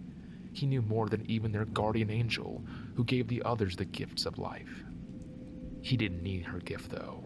He 0.54 0.66
knew 0.66 0.82
more 0.82 1.10
than 1.10 1.30
even 1.30 1.52
their 1.52 1.66
guardian 1.66 2.10
angel, 2.10 2.64
who 2.96 3.04
gave 3.04 3.28
the 3.28 3.44
others 3.44 3.76
the 3.76 3.86
gifts 3.86 4.26
of 4.26 4.38
life. 4.38 4.84
He 5.82 5.98
didn't 5.98 6.24
need 6.24 6.46
her 6.46 6.60
gift, 6.60 6.92
though. 6.92 7.24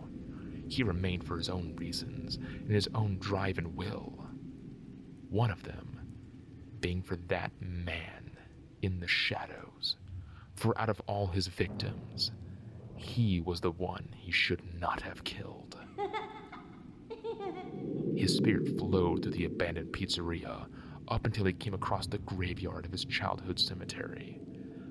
He 0.68 0.84
remained 0.84 1.26
for 1.26 1.38
his 1.38 1.50
own 1.50 1.76
reasons, 1.76 2.38
and 2.38 2.72
his 2.72 2.90
own 2.96 3.18
drive 3.20 3.58
and 3.58 3.76
will. 3.76 4.28
One 5.30 5.52
of 5.52 5.64
them 5.64 6.00
being 6.80 7.02
for 7.02 7.18
that 7.28 7.52
man 7.62 8.32
in 8.82 9.00
the 9.00 9.08
shadows. 9.08 9.96
For 10.56 10.78
out 10.80 10.90
of 10.90 11.02
all 11.08 11.28
his 11.28 11.48
victims, 11.48 12.32
he 13.00 13.40
was 13.40 13.62
the 13.62 13.72
one 13.72 14.08
he 14.16 14.32
should 14.32 14.62
not 14.80 15.02
have 15.02 15.24
killed. 15.24 15.78
His 18.16 18.36
spirit 18.36 18.78
flowed 18.78 19.24
through 19.24 19.32
the 19.32 19.46
abandoned 19.46 19.94
pizzeria, 19.94 20.68
up 21.08 21.26
until 21.26 21.46
he 21.46 21.54
came 21.54 21.74
across 21.74 22.06
the 22.06 22.18
graveyard 22.20 22.86
of 22.86 22.92
his 22.92 23.06
childhood 23.06 23.60
cemetery. 23.60 24.40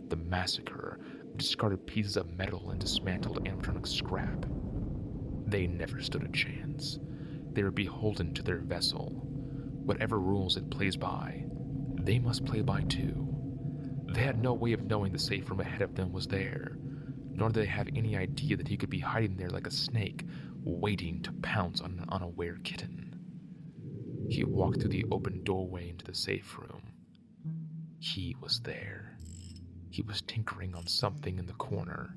The 0.09 0.17
massacre 0.17 0.99
of 1.21 1.37
discarded 1.37 1.87
pieces 1.87 2.17
of 2.17 2.37
metal 2.37 2.71
and 2.71 2.81
dismantled 2.81 3.45
animatronic 3.45 3.87
scrap. 3.87 4.47
They 5.47 5.67
never 5.67 6.01
stood 6.01 6.25
a 6.25 6.33
chance. 6.33 6.99
They 7.53 7.63
were 7.63 7.71
beholden 7.71 8.35
to 8.35 8.43
their 8.43 8.59
vessel. 8.59 9.11
Whatever 9.85 10.19
rules 10.19 10.57
it 10.57 10.71
plays 10.71 10.97
by, 10.97 11.45
they 12.01 12.19
must 12.19 12.45
play 12.45 12.63
by 12.63 12.83
too. 12.83 13.27
They 14.15 14.23
had 14.23 14.43
no 14.43 14.55
way 14.55 14.73
of 14.73 14.85
knowing 14.85 15.13
the 15.13 15.19
safe 15.19 15.51
room 15.51 15.61
ahead 15.61 15.83
of 15.83 15.95
them 15.95 16.13
was 16.13 16.27
there, 16.27 16.79
nor 17.39 17.49
did 17.51 17.63
they 17.63 17.67
have 17.67 17.89
any 17.95 18.17
idea 18.17 18.57
that 18.57 18.67
he 18.67 18.77
could 18.77 18.91
be 18.91 18.99
hiding 18.99 19.37
there 19.37 19.49
like 19.49 19.69
a 19.69 19.71
snake, 19.71 20.25
waiting 20.65 21.23
to 21.23 21.33
pounce 21.35 21.81
on 21.81 21.93
an 21.93 22.05
unaware 22.11 22.59
kitten. 22.65 23.15
He 24.29 24.43
walked 24.43 24.81
through 24.81 24.91
the 24.91 25.07
open 25.13 25.45
doorway 25.45 25.89
into 25.89 26.05
the 26.05 26.15
safe 26.15 26.59
room. 26.59 26.83
He 28.01 28.35
was 28.41 28.61
there. 28.61 29.17
He 29.91 30.03
was 30.03 30.21
tinkering 30.23 30.75
on 30.75 30.89
something 30.89 31.39
in 31.39 31.47
the 31.47 31.53
corner, 31.55 32.17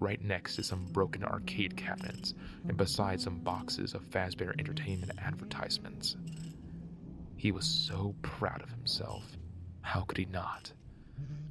right 0.00 0.20
next 0.20 0.56
to 0.56 0.64
some 0.64 0.86
broken 0.86 1.22
arcade 1.22 1.76
cabinets 1.76 2.34
and 2.66 2.76
beside 2.76 3.20
some 3.20 3.38
boxes 3.38 3.94
of 3.94 4.10
Fazbear 4.10 4.58
Entertainment 4.58 5.12
advertisements. 5.18 6.16
He 7.36 7.52
was 7.52 7.64
so 7.64 8.16
proud 8.22 8.60
of 8.60 8.70
himself. 8.70 9.36
How 9.82 10.00
could 10.02 10.18
he 10.18 10.26
not? 10.26 10.72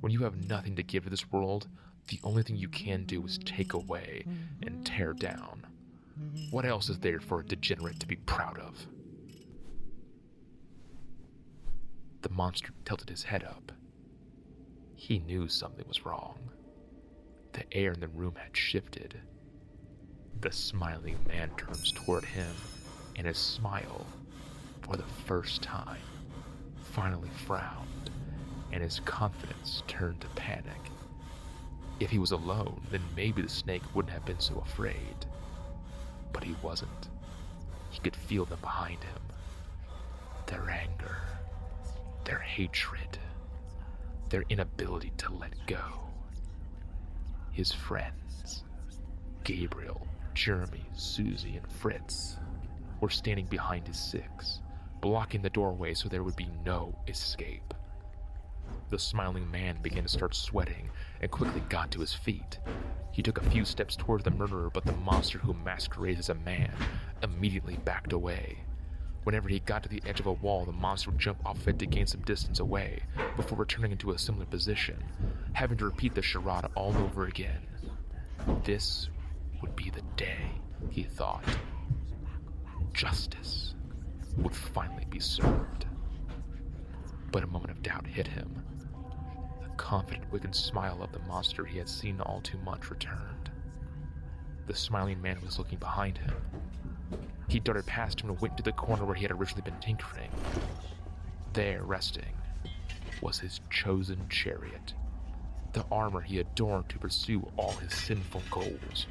When 0.01 0.11
you 0.11 0.23
have 0.23 0.49
nothing 0.49 0.75
to 0.75 0.83
give 0.83 1.05
to 1.05 1.09
this 1.09 1.31
world, 1.31 1.69
the 2.07 2.19
only 2.23 2.43
thing 2.43 2.57
you 2.57 2.69
can 2.69 3.05
do 3.05 3.25
is 3.25 3.37
take 3.39 3.73
away 3.73 4.25
and 4.63 4.85
tear 4.85 5.13
down. 5.13 5.65
What 6.51 6.65
else 6.65 6.89
is 6.89 6.99
there 6.99 7.19
for 7.19 7.39
a 7.39 7.45
degenerate 7.45 7.99
to 8.01 8.07
be 8.07 8.17
proud 8.17 8.59
of? 8.59 8.85
The 12.21 12.29
monster 12.29 12.71
tilted 12.85 13.09
his 13.09 13.23
head 13.23 13.43
up. 13.43 13.71
He 14.95 15.19
knew 15.19 15.47
something 15.47 15.85
was 15.87 16.05
wrong. 16.05 16.37
The 17.53 17.63
air 17.73 17.91
in 17.93 17.99
the 17.99 18.07
room 18.07 18.35
had 18.35 18.55
shifted. 18.55 19.19
The 20.41 20.51
smiling 20.51 21.17
man 21.27 21.49
turns 21.57 21.91
toward 21.91 22.23
him, 22.23 22.53
and 23.15 23.25
his 23.25 23.37
smile, 23.37 24.05
for 24.81 24.95
the 24.95 25.03
first 25.25 25.61
time, 25.61 26.01
finally 26.91 27.29
frowned, 27.47 28.11
and 28.71 28.83
his 28.83 28.99
confidence 29.01 29.81
turned 29.87 30.21
to 30.21 30.27
panic. 30.29 30.90
If 32.01 32.09
he 32.09 32.19
was 32.19 32.31
alone, 32.31 32.81
then 32.91 33.01
maybe 33.15 33.41
the 33.41 33.47
snake 33.47 33.83
wouldn't 33.93 34.13
have 34.13 34.25
been 34.25 34.39
so 34.39 34.61
afraid. 34.65 35.25
But 36.33 36.43
he 36.43 36.55
wasn't. 36.61 37.07
He 37.91 38.01
could 38.01 38.15
feel 38.15 38.43
them 38.43 38.59
behind 38.59 39.01
him. 39.03 39.21
Their 40.47 40.69
anger 40.69 41.15
their 42.25 42.39
hatred, 42.39 43.17
their 44.29 44.43
inability 44.49 45.11
to 45.17 45.33
let 45.33 45.53
go. 45.67 45.81
His 47.51 47.71
friends, 47.71 48.63
Gabriel, 49.43 50.07
Jeremy, 50.33 50.85
Susie, 50.95 51.57
and 51.57 51.69
Fritz, 51.69 52.37
were 53.01 53.09
standing 53.09 53.47
behind 53.47 53.87
his 53.87 53.99
six, 53.99 54.61
blocking 55.01 55.41
the 55.41 55.49
doorway 55.49 55.93
so 55.93 56.07
there 56.07 56.23
would 56.23 56.35
be 56.35 56.49
no 56.65 56.95
escape. 57.07 57.73
The 58.91 58.99
smiling 58.99 59.49
man 59.49 59.77
began 59.81 60.03
to 60.03 60.09
start 60.09 60.35
sweating 60.35 60.89
and 61.21 61.31
quickly 61.31 61.61
got 61.69 61.91
to 61.91 62.01
his 62.01 62.13
feet. 62.13 62.59
He 63.13 63.23
took 63.23 63.37
a 63.37 63.49
few 63.49 63.63
steps 63.63 63.95
towards 63.95 64.25
the 64.25 64.31
murderer, 64.31 64.69
but 64.69 64.83
the 64.83 64.91
monster 64.91 65.37
who 65.37 65.53
masquerades 65.53 66.19
as 66.19 66.27
a 66.27 66.35
man 66.35 66.73
immediately 67.23 67.77
backed 67.85 68.11
away. 68.11 68.57
Whenever 69.23 69.47
he 69.47 69.61
got 69.61 69.81
to 69.83 69.89
the 69.89 70.03
edge 70.05 70.19
of 70.19 70.25
a 70.25 70.33
wall, 70.33 70.65
the 70.65 70.73
monster 70.73 71.09
would 71.09 71.19
jump 71.19 71.39
off 71.45 71.59
of 71.59 71.69
it 71.69 71.79
to 71.79 71.85
gain 71.85 72.05
some 72.05 72.19
distance 72.23 72.59
away, 72.59 73.01
before 73.37 73.57
returning 73.57 73.93
into 73.93 74.11
a 74.11 74.17
similar 74.17 74.45
position, 74.45 75.01
having 75.53 75.77
to 75.77 75.85
repeat 75.85 76.13
the 76.13 76.21
charade 76.21 76.65
all 76.75 76.93
over 76.97 77.27
again. 77.27 77.61
This 78.65 79.07
would 79.61 79.73
be 79.73 79.89
the 79.89 80.03
day, 80.17 80.51
he 80.89 81.03
thought. 81.03 81.45
Justice 82.91 83.73
would 84.37 84.53
finally 84.53 85.05
be 85.09 85.19
served. 85.21 85.85
But 87.31 87.43
a 87.43 87.47
moment 87.47 87.71
of 87.71 87.81
doubt 87.81 88.05
hit 88.05 88.27
him. 88.27 88.61
Confident, 89.77 90.31
wicked 90.31 90.55
smile 90.55 91.01
of 91.01 91.11
the 91.11 91.19
monster 91.19 91.65
he 91.65 91.77
had 91.77 91.89
seen 91.89 92.21
all 92.21 92.41
too 92.41 92.57
much 92.59 92.89
returned. 92.89 93.49
The 94.67 94.75
smiling 94.75 95.21
man 95.21 95.39
was 95.43 95.57
looking 95.57 95.79
behind 95.79 96.17
him, 96.17 96.33
he 97.51 97.59
darted 97.59 97.85
past 97.85 98.21
him 98.21 98.29
and 98.29 98.39
went 98.39 98.55
to 98.55 98.63
the 98.63 98.71
corner 98.71 99.03
where 99.03 99.13
he 99.13 99.23
had 99.23 99.31
originally 99.31 99.61
been 99.61 99.79
tinkering. 99.81 100.29
There, 101.51 101.83
resting, 101.83 102.37
was 103.19 103.39
his 103.39 103.59
chosen 103.69 104.29
chariot, 104.29 104.93
the 105.73 105.83
armor 105.91 106.21
he 106.21 106.39
adorned 106.39 106.87
to 106.87 106.97
pursue 106.97 107.45
all 107.57 107.73
his 107.73 107.93
sinful 107.93 108.43
goals. 108.49 109.07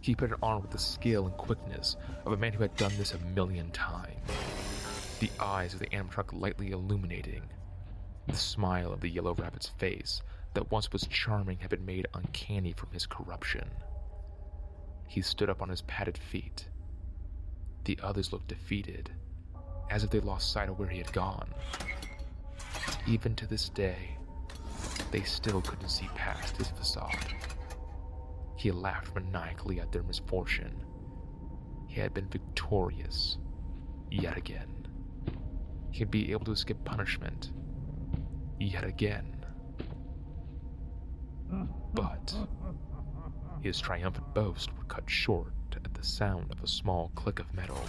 He 0.00 0.14
put 0.14 0.32
it 0.32 0.38
on 0.42 0.62
with 0.62 0.70
the 0.70 0.78
skill 0.78 1.26
and 1.26 1.36
quickness 1.36 1.96
of 2.24 2.32
a 2.32 2.36
man 2.38 2.54
who 2.54 2.62
had 2.62 2.74
done 2.78 2.92
this 2.96 3.12
a 3.12 3.18
million 3.18 3.70
times. 3.72 4.16
The 5.20 5.30
eyes 5.38 5.74
of 5.74 5.80
the 5.80 5.88
animatronic 5.88 6.32
lightly 6.32 6.70
illuminating. 6.70 7.42
The 8.26 8.36
smile 8.36 8.92
of 8.92 9.00
the 9.00 9.08
yellow 9.08 9.34
rabbit's 9.34 9.68
face 9.68 10.22
that 10.54 10.70
once 10.70 10.92
was 10.92 11.06
charming 11.06 11.58
had 11.58 11.70
been 11.70 11.84
made 11.84 12.06
uncanny 12.14 12.72
from 12.72 12.90
his 12.92 13.06
corruption. 13.06 13.68
He 15.06 15.22
stood 15.22 15.50
up 15.50 15.60
on 15.60 15.68
his 15.68 15.82
padded 15.82 16.16
feet, 16.16 16.68
the 17.84 17.98
others 18.02 18.32
looked 18.32 18.48
defeated, 18.48 19.10
as 19.90 20.04
if 20.04 20.10
they 20.10 20.20
lost 20.20 20.52
sight 20.52 20.68
of 20.68 20.78
where 20.78 20.88
he 20.88 20.98
had 20.98 21.12
gone. 21.12 21.48
Even 23.06 23.34
to 23.36 23.46
this 23.46 23.68
day, 23.68 24.16
they 25.10 25.22
still 25.22 25.60
couldn't 25.60 25.88
see 25.88 26.08
past 26.14 26.56
his 26.56 26.68
facade. 26.68 27.34
He 28.56 28.70
laughed 28.70 29.14
maniacally 29.14 29.80
at 29.80 29.90
their 29.90 30.04
misfortune. 30.04 30.84
He 31.88 32.00
had 32.00 32.14
been 32.14 32.28
victorious, 32.28 33.38
yet 34.10 34.36
again. 34.36 34.86
He'd 35.90 36.10
be 36.10 36.30
able 36.30 36.44
to 36.46 36.52
escape 36.52 36.82
punishment, 36.84 37.50
yet 38.62 38.84
again. 38.84 39.44
But 41.94 42.34
his 43.60 43.78
triumphant 43.80 44.32
boast 44.34 44.76
would 44.76 44.88
cut 44.88 45.08
short 45.08 45.52
at 45.72 45.94
the 45.94 46.04
sound 46.04 46.50
of 46.52 46.62
a 46.62 46.66
small 46.66 47.10
click 47.14 47.38
of 47.38 47.52
metal. 47.54 47.80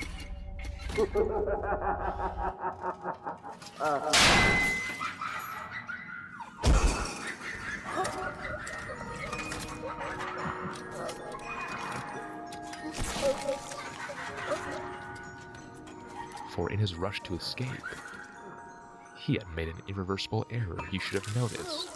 For 16.51 16.69
in 16.71 16.77
his 16.77 16.95
rush 16.95 17.21
to 17.21 17.35
escape, 17.35 17.67
he 19.25 19.33
had 19.35 19.55
made 19.55 19.69
an 19.69 19.81
irreversible 19.87 20.45
error 20.51 20.77
he 20.91 20.99
should 20.99 21.23
have 21.23 21.35
noticed 21.35 21.89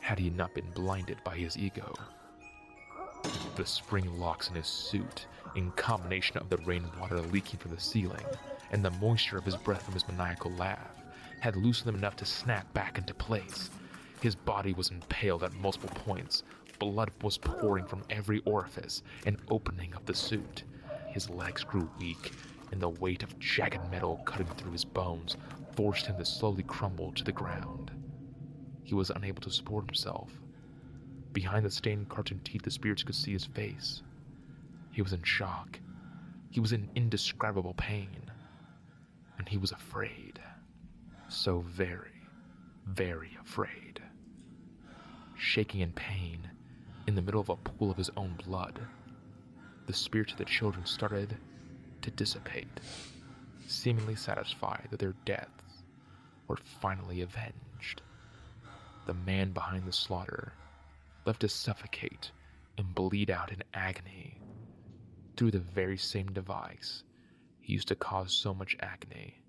had 0.00 0.18
he 0.18 0.28
not 0.28 0.52
been 0.54 0.68
blinded 0.74 1.16
by 1.22 1.36
his 1.36 1.56
ego. 1.56 1.94
The 3.54 3.64
spring 3.64 4.18
locks 4.18 4.48
in 4.48 4.56
his 4.56 4.66
suit, 4.66 5.26
in 5.54 5.70
combination 5.72 6.36
of 6.36 6.50
the 6.50 6.56
rainwater 6.58 7.20
leaking 7.20 7.60
from 7.60 7.70
the 7.70 7.80
ceiling 7.80 8.24
and 8.72 8.84
the 8.84 8.90
moisture 8.90 9.38
of 9.38 9.44
his 9.44 9.56
breath 9.56 9.84
from 9.84 9.94
his 9.94 10.06
maniacal 10.08 10.50
laugh, 10.52 11.00
had 11.38 11.54
loosened 11.54 11.86
them 11.86 11.94
enough 11.94 12.16
to 12.16 12.26
snap 12.26 12.70
back 12.74 12.98
into 12.98 13.14
place. 13.14 13.70
His 14.20 14.34
body 14.34 14.72
was 14.72 14.90
impaled 14.90 15.44
at 15.44 15.54
multiple 15.54 15.90
points. 15.94 16.42
Blood 16.80 17.12
was 17.22 17.38
pouring 17.38 17.84
from 17.84 18.02
every 18.10 18.42
orifice 18.44 19.02
and 19.26 19.36
opening 19.48 19.94
of 19.94 20.04
the 20.06 20.14
suit. 20.14 20.64
His 21.06 21.30
legs 21.30 21.62
grew 21.62 21.88
weak, 22.00 22.32
and 22.72 22.80
the 22.80 22.88
weight 22.88 23.22
of 23.22 23.38
jagged 23.38 23.88
metal 23.92 24.20
cutting 24.24 24.48
through 24.48 24.72
his 24.72 24.84
bones 24.84 25.36
forced 25.76 26.06
him 26.06 26.16
to 26.18 26.24
slowly 26.24 26.62
crumble 26.62 27.12
to 27.12 27.24
the 27.24 27.32
ground. 27.32 27.90
He 28.82 28.94
was 28.94 29.10
unable 29.10 29.42
to 29.42 29.50
support 29.50 29.86
himself. 29.86 30.30
Behind 31.32 31.64
the 31.64 31.70
stained 31.70 32.08
cartoon 32.08 32.40
teeth, 32.44 32.62
the 32.62 32.70
spirits 32.70 33.02
could 33.02 33.14
see 33.14 33.32
his 33.32 33.44
face. 33.44 34.02
He 34.92 35.02
was 35.02 35.12
in 35.12 35.22
shock. 35.22 35.80
He 36.50 36.60
was 36.60 36.72
in 36.72 36.88
indescribable 36.94 37.74
pain. 37.74 38.30
And 39.38 39.48
he 39.48 39.56
was 39.58 39.72
afraid. 39.72 40.40
So 41.28 41.60
very, 41.60 42.28
very 42.86 43.36
afraid. 43.40 44.00
Shaking 45.36 45.80
in 45.80 45.92
pain, 45.92 46.48
in 47.06 47.14
the 47.14 47.22
middle 47.22 47.40
of 47.40 47.48
a 47.48 47.56
pool 47.56 47.90
of 47.90 47.96
his 47.96 48.10
own 48.16 48.38
blood, 48.46 48.78
the 49.86 49.92
spirits 49.92 50.32
of 50.32 50.38
the 50.38 50.44
children 50.44 50.86
started 50.86 51.36
to 52.02 52.10
dissipate, 52.12 52.68
seemingly 53.66 54.14
satisfied 54.14 54.88
that 54.90 55.00
their 55.00 55.14
deaths 55.24 55.63
were 56.48 56.58
finally 56.80 57.20
avenged. 57.22 58.02
The 59.06 59.14
man 59.14 59.52
behind 59.52 59.86
the 59.86 59.92
slaughter 59.92 60.52
left 61.24 61.40
to 61.40 61.48
suffocate 61.48 62.30
and 62.78 62.94
bleed 62.94 63.30
out 63.30 63.52
in 63.52 63.62
agony 63.72 64.38
through 65.36 65.50
the 65.50 65.58
very 65.58 65.96
same 65.96 66.26
device 66.26 67.02
he 67.64 67.72
used 67.72 67.88
to 67.88 67.96
cause 67.96 68.30
so 68.32 68.52
much 68.52 68.76
agony. 68.80 69.40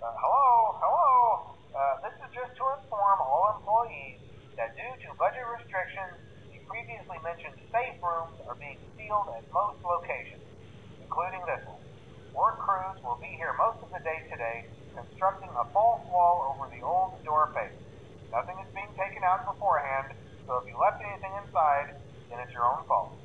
Uh, 0.00 0.14
hello, 0.16 0.80
hello. 0.80 1.56
Uh, 1.76 2.08
this 2.08 2.16
is 2.24 2.32
just 2.32 2.56
to 2.56 2.64
inform 2.80 3.20
all 3.20 3.60
employees 3.60 4.16
that 4.56 4.74
due 4.76 4.96
to 5.04 5.12
budget 5.18 5.44
restrictions, 5.60 6.16
previously 7.08 7.24
mentioned 7.24 7.56
safe 7.72 7.96
rooms 8.04 8.36
are 8.44 8.60
being 8.60 8.76
sealed 8.92 9.28
at 9.32 9.48
most 9.48 9.80
locations, 9.80 10.44
including 11.00 11.40
this 11.48 11.64
one. 11.64 11.80
Work 12.36 12.60
crews 12.60 13.00
will 13.00 13.16
be 13.16 13.32
here 13.40 13.56
most 13.56 13.80
of 13.80 13.88
the 13.88 14.04
day 14.04 14.28
today, 14.28 14.68
constructing 14.92 15.48
a 15.56 15.64
false 15.72 16.04
wall 16.12 16.52
over 16.52 16.68
the 16.68 16.84
old 16.84 17.16
door 17.24 17.48
face. 17.56 17.80
Nothing 18.28 18.60
is 18.60 18.68
being 18.76 18.92
taken 19.00 19.24
out 19.24 19.48
beforehand, 19.48 20.20
so 20.44 20.60
if 20.60 20.68
you 20.68 20.76
left 20.76 21.00
anything 21.00 21.32
inside, 21.40 21.96
then 22.28 22.44
it's 22.44 22.52
your 22.52 22.68
own 22.68 22.84
fault. 22.84 23.16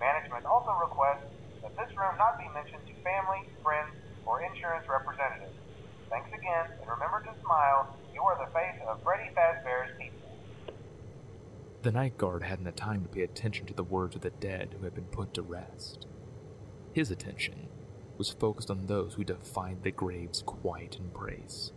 Management 0.00 0.48
also 0.48 0.72
requests 0.80 1.28
that 1.60 1.76
this 1.76 1.92
room 2.00 2.16
not 2.16 2.40
be 2.40 2.48
mentioned 2.56 2.88
to 2.88 2.96
family, 3.04 3.44
friends, 3.60 3.92
or 4.24 4.40
insurance 4.40 4.88
representatives. 4.88 5.60
Thanks 6.08 6.32
again, 6.32 6.80
and 6.80 6.88
remember 6.88 7.20
to 7.28 7.32
smile. 7.44 7.92
You 8.16 8.24
are 8.24 8.40
the 8.40 8.48
face 8.56 8.80
of 8.88 9.04
Freddy 9.04 9.28
Fazbear's. 9.36 9.97
The 11.82 11.92
night 11.92 12.18
guard 12.18 12.42
hadn't 12.42 12.64
the 12.64 12.72
time 12.72 13.02
to 13.02 13.08
pay 13.08 13.22
attention 13.22 13.66
to 13.66 13.74
the 13.74 13.84
words 13.84 14.16
of 14.16 14.22
the 14.22 14.30
dead 14.30 14.74
who 14.76 14.84
had 14.84 14.94
been 14.96 15.04
put 15.04 15.32
to 15.34 15.42
rest. 15.42 16.06
His 16.92 17.12
attention 17.12 17.68
was 18.16 18.30
focused 18.30 18.68
on 18.68 18.86
those 18.86 19.14
who 19.14 19.22
defied 19.22 19.84
the 19.84 19.92
grave's 19.92 20.42
quiet 20.42 20.96
embrace. 20.96 21.70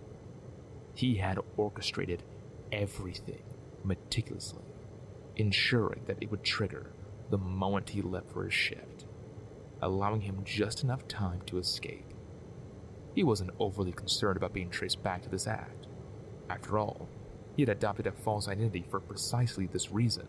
He 0.96 1.16
had 1.16 1.38
orchestrated 1.56 2.24
everything 2.72 3.44
meticulously, 3.84 4.64
ensuring 5.36 6.02
that 6.08 6.18
it 6.20 6.32
would 6.32 6.44
trigger 6.44 6.94
the 7.30 7.38
moment 7.38 7.90
he 7.90 8.02
left 8.02 8.32
for 8.32 8.44
his 8.46 8.54
shift, 8.56 9.06
allowing 9.84 10.22
him 10.22 10.42
just 10.44 10.84
enough 10.84 11.08
time 11.08 11.42
to 11.46 11.60
escape. 11.60 12.12
He 13.14 13.24
wasn't 13.24 13.52
overly 13.60 13.92
concerned 13.92 14.38
about 14.38 14.54
being 14.54 14.70
traced 14.70 15.04
back 15.04 15.22
to 15.22 15.30
this 15.30 15.46
act. 15.46 15.86
After 16.50 16.80
all, 16.80 17.08
he 17.56 17.62
had 17.62 17.70
adopted 17.70 18.08
a 18.08 18.12
false 18.12 18.48
identity 18.48 18.86
for 18.90 19.00
precisely 19.00 19.68
this 19.68 19.92
reason. 19.92 20.28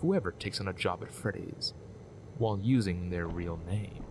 Whoever 0.00 0.32
takes 0.32 0.60
on 0.60 0.68
a 0.68 0.72
job 0.72 1.02
at 1.02 1.12
Freddy's 1.12 1.74
while 2.38 2.58
using 2.58 3.10
their 3.10 3.26
real 3.26 3.58
name. 3.68 4.04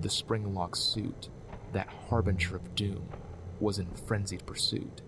The 0.00 0.10
spring 0.10 0.54
lock 0.54 0.76
suit, 0.76 1.28
that 1.72 1.88
harbinger 2.08 2.56
of 2.56 2.74
doom, 2.74 3.08
was 3.60 3.78
in 3.78 3.86
frenzied 4.06 4.44
pursuit, 4.44 5.00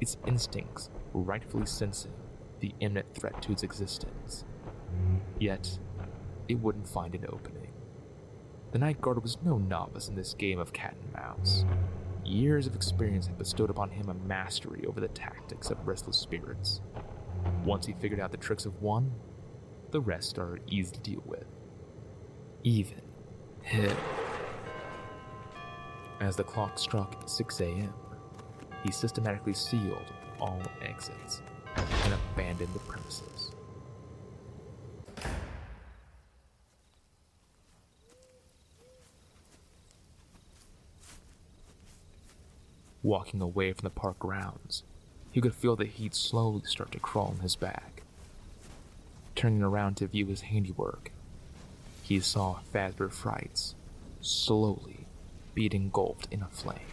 its 0.00 0.16
instincts 0.26 0.90
rightfully 1.12 1.66
sensing 1.66 2.12
the 2.60 2.74
imminent 2.80 3.14
threat 3.14 3.40
to 3.42 3.52
its 3.52 3.62
existence. 3.62 4.44
Yet, 5.38 5.78
it 6.48 6.60
wouldn't 6.60 6.88
find 6.88 7.14
an 7.14 7.26
opening. 7.28 7.72
The 8.72 8.78
Night 8.78 9.00
Guard 9.00 9.22
was 9.22 9.38
no 9.42 9.58
novice 9.58 10.08
in 10.08 10.14
this 10.14 10.34
game 10.34 10.58
of 10.58 10.72
cat 10.72 10.96
and 11.00 11.12
mouse. 11.12 11.64
Years 12.28 12.66
of 12.66 12.74
experience 12.74 13.26
had 13.26 13.38
bestowed 13.38 13.70
upon 13.70 13.90
him 13.90 14.10
a 14.10 14.14
mastery 14.14 14.84
over 14.86 15.00
the 15.00 15.08
tactics 15.08 15.70
of 15.70 15.88
restless 15.88 16.18
spirits. 16.18 16.82
Once 17.64 17.86
he 17.86 17.94
figured 17.94 18.20
out 18.20 18.32
the 18.32 18.36
tricks 18.36 18.66
of 18.66 18.82
one, 18.82 19.10
the 19.92 20.00
rest 20.02 20.38
are 20.38 20.58
easy 20.68 20.92
to 20.92 21.00
deal 21.00 21.22
with. 21.24 21.46
Even 22.64 23.00
him. 23.62 23.96
As 26.20 26.36
the 26.36 26.44
clock 26.44 26.78
struck 26.78 27.26
6 27.26 27.60
a.m., 27.60 27.94
he 28.84 28.92
systematically 28.92 29.54
sealed 29.54 30.12
all 30.38 30.60
exits 30.82 31.40
and 31.76 32.14
abandoned 32.34 32.74
the 32.74 32.80
premises. 32.80 33.47
Walking 43.08 43.40
away 43.40 43.72
from 43.72 43.86
the 43.86 44.00
park 44.00 44.18
grounds, 44.18 44.82
he 45.32 45.40
could 45.40 45.54
feel 45.54 45.76
the 45.76 45.86
heat 45.86 46.14
slowly 46.14 46.60
start 46.66 46.92
to 46.92 46.98
crawl 46.98 47.32
in 47.34 47.40
his 47.40 47.56
back. 47.56 48.02
Turning 49.34 49.62
around 49.62 49.96
to 49.96 50.06
view 50.06 50.26
his 50.26 50.42
handiwork, 50.42 51.10
he 52.02 52.20
saw 52.20 52.58
Fazbear 52.70 53.10
Frights 53.10 53.74
slowly 54.20 55.06
being 55.54 55.72
engulfed 55.72 56.28
in 56.30 56.42
a 56.42 56.48
flame. 56.48 56.92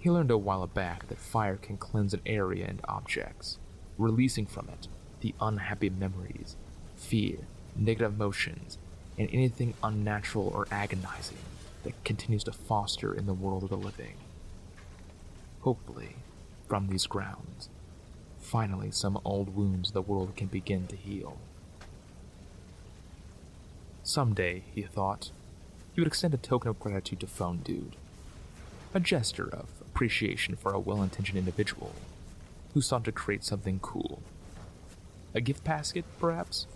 He 0.00 0.10
learned 0.10 0.30
a 0.30 0.36
while 0.36 0.66
back 0.66 1.08
that 1.08 1.16
fire 1.16 1.56
can 1.56 1.78
cleanse 1.78 2.12
an 2.12 2.20
area 2.26 2.66
and 2.66 2.82
objects, 2.86 3.56
releasing 3.96 4.44
from 4.44 4.68
it 4.68 4.86
the 5.22 5.34
unhappy 5.40 5.88
memories, 5.88 6.56
fear, 6.94 7.38
negative 7.74 8.12
emotions, 8.12 8.76
and 9.16 9.30
anything 9.32 9.72
unnatural 9.82 10.52
or 10.54 10.68
agonizing 10.70 11.38
that 11.84 12.04
continues 12.04 12.44
to 12.44 12.52
foster 12.52 13.14
in 13.14 13.24
the 13.24 13.32
world 13.32 13.62
of 13.62 13.70
the 13.70 13.76
living. 13.78 14.16
Hopefully, 15.68 16.16
from 16.66 16.88
these 16.88 17.06
grounds, 17.06 17.68
finally 18.40 18.90
some 18.90 19.20
old 19.22 19.54
wounds 19.54 19.90
the 19.90 20.00
world 20.00 20.34
can 20.34 20.46
begin 20.46 20.86
to 20.86 20.96
heal. 20.96 21.36
Someday, 24.02 24.62
he 24.74 24.80
thought, 24.80 25.30
he 25.92 26.00
would 26.00 26.08
extend 26.08 26.32
a 26.32 26.38
token 26.38 26.70
of 26.70 26.80
gratitude 26.80 27.20
to 27.20 27.26
Phone 27.26 27.58
Dude, 27.58 27.96
a 28.94 29.00
gesture 29.00 29.50
of 29.52 29.66
appreciation 29.82 30.56
for 30.56 30.72
a 30.72 30.80
well 30.80 31.02
intentioned 31.02 31.36
individual 31.36 31.92
who 32.72 32.80
sought 32.80 33.04
to 33.04 33.12
create 33.12 33.44
something 33.44 33.78
cool. 33.80 34.22
A 35.34 35.42
gift 35.42 35.64
basket, 35.64 36.06
perhaps? 36.18 36.66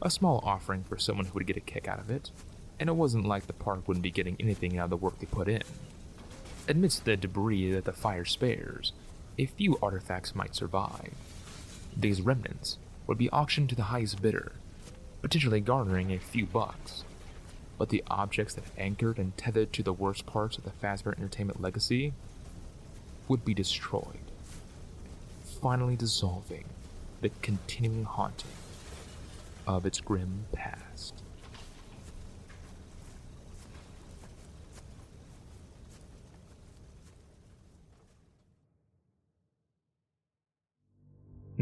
A 0.00 0.08
small 0.08 0.40
offering 0.42 0.84
for 0.84 0.96
someone 0.96 1.26
who 1.26 1.34
would 1.34 1.46
get 1.46 1.58
a 1.58 1.60
kick 1.60 1.86
out 1.86 2.00
of 2.00 2.10
it, 2.10 2.30
and 2.80 2.88
it 2.88 2.94
wasn't 2.94 3.26
like 3.26 3.46
the 3.46 3.52
park 3.52 3.86
wouldn't 3.86 4.02
be 4.02 4.10
getting 4.10 4.38
anything 4.40 4.78
out 4.78 4.84
of 4.84 4.90
the 4.90 4.96
work 4.96 5.18
they 5.18 5.26
put 5.26 5.48
in. 5.48 5.60
Amidst 6.68 7.04
the 7.04 7.16
debris 7.16 7.70
that 7.72 7.84
the 7.84 7.92
fire 7.92 8.24
spares, 8.24 8.92
a 9.38 9.46
few 9.46 9.78
artifacts 9.80 10.34
might 10.34 10.56
survive. 10.56 11.12
These 11.96 12.20
remnants 12.20 12.78
would 13.06 13.18
be 13.18 13.30
auctioned 13.30 13.68
to 13.68 13.76
the 13.76 13.84
highest 13.84 14.20
bidder, 14.20 14.50
potentially 15.22 15.60
garnering 15.60 16.12
a 16.12 16.18
few 16.18 16.44
bucks. 16.44 17.04
But 17.78 17.90
the 17.90 18.02
objects 18.08 18.54
that 18.54 18.64
anchored 18.76 19.18
and 19.18 19.36
tethered 19.36 19.72
to 19.74 19.84
the 19.84 19.92
worst 19.92 20.26
parts 20.26 20.58
of 20.58 20.64
the 20.64 20.70
Fazbear 20.70 21.16
Entertainment 21.16 21.60
legacy 21.60 22.12
would 23.28 23.44
be 23.44 23.54
destroyed, 23.54 24.32
finally 25.62 25.94
dissolving 25.94 26.64
the 27.20 27.30
continuing 27.42 28.04
haunting 28.04 28.50
of 29.68 29.86
its 29.86 30.00
grim 30.00 30.46
past. 30.52 31.22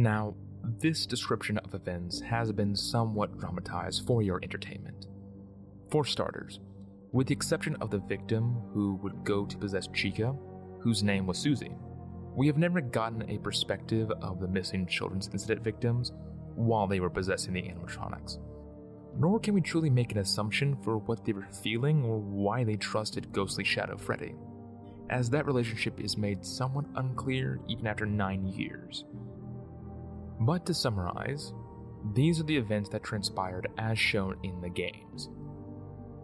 Now, 0.05 0.35
this 0.83 1.07
description 1.07 1.57
of 1.57 1.73
events 1.73 2.21
has 2.21 2.53
been 2.53 2.77
somewhat 2.77 3.39
dramatized 3.39 4.07
for 4.07 4.21
your 4.21 4.39
entertainment. 4.43 5.07
For 5.91 6.05
starters, 6.05 6.61
with 7.13 7.29
the 7.29 7.33
exception 7.33 7.75
of 7.81 7.91
the 7.91 8.01
victim 8.01 8.61
who 8.75 8.97
would 8.97 9.25
go 9.25 9.47
to 9.47 9.57
possess 9.57 9.89
Chica, 9.95 10.37
whose 10.81 11.03
name 11.03 11.27
was 11.27 11.39
Susie. 11.39 11.75
We 12.37 12.47
have 12.49 12.59
never 12.59 12.83
gotten 12.83 13.31
a 13.31 13.39
perspective 13.39 14.11
of 14.21 14.41
the 14.41 14.47
missing 14.47 14.87
children's 14.87 15.31
incident 15.33 15.65
victims 15.65 16.13
while 16.55 16.87
they 16.87 17.01
were 17.01 17.09
possessing 17.09 17.55
the 17.55 17.63
animatronics. 17.63 18.37
Nor 19.19 19.41
can 19.41 19.55
we 19.55 19.63
truly 19.63 19.89
make 19.89 20.13
an 20.13 20.19
assumption 20.19 20.77
for 20.83 20.99
what 20.99 21.25
they 21.25 21.33
were 21.33 21.49
feeling 21.63 22.05
or 22.05 22.19
why 22.19 22.63
they 22.63 22.77
trusted 22.77 23.33
ghostly 23.33 23.65
Shadow 23.65 23.97
Freddy, 23.97 24.35
as 25.09 25.31
that 25.31 25.47
relationship 25.47 25.99
is 25.99 26.19
made 26.19 26.45
somewhat 26.45 26.85
unclear 26.97 27.59
even 27.69 27.87
after 27.87 28.05
nine 28.05 28.45
years. 28.45 29.07
But 30.41 30.67
to 30.67 30.75
summarize, 30.75 31.53
these 32.13 32.41
are 32.41 32.45
the 32.45 32.57
events 32.57 32.91
that 32.91 33.03
transpired 33.03 33.69
as 33.79 33.99
shown 33.99 34.37
in 34.43 34.61
the 34.61 34.69
games. 34.69 35.31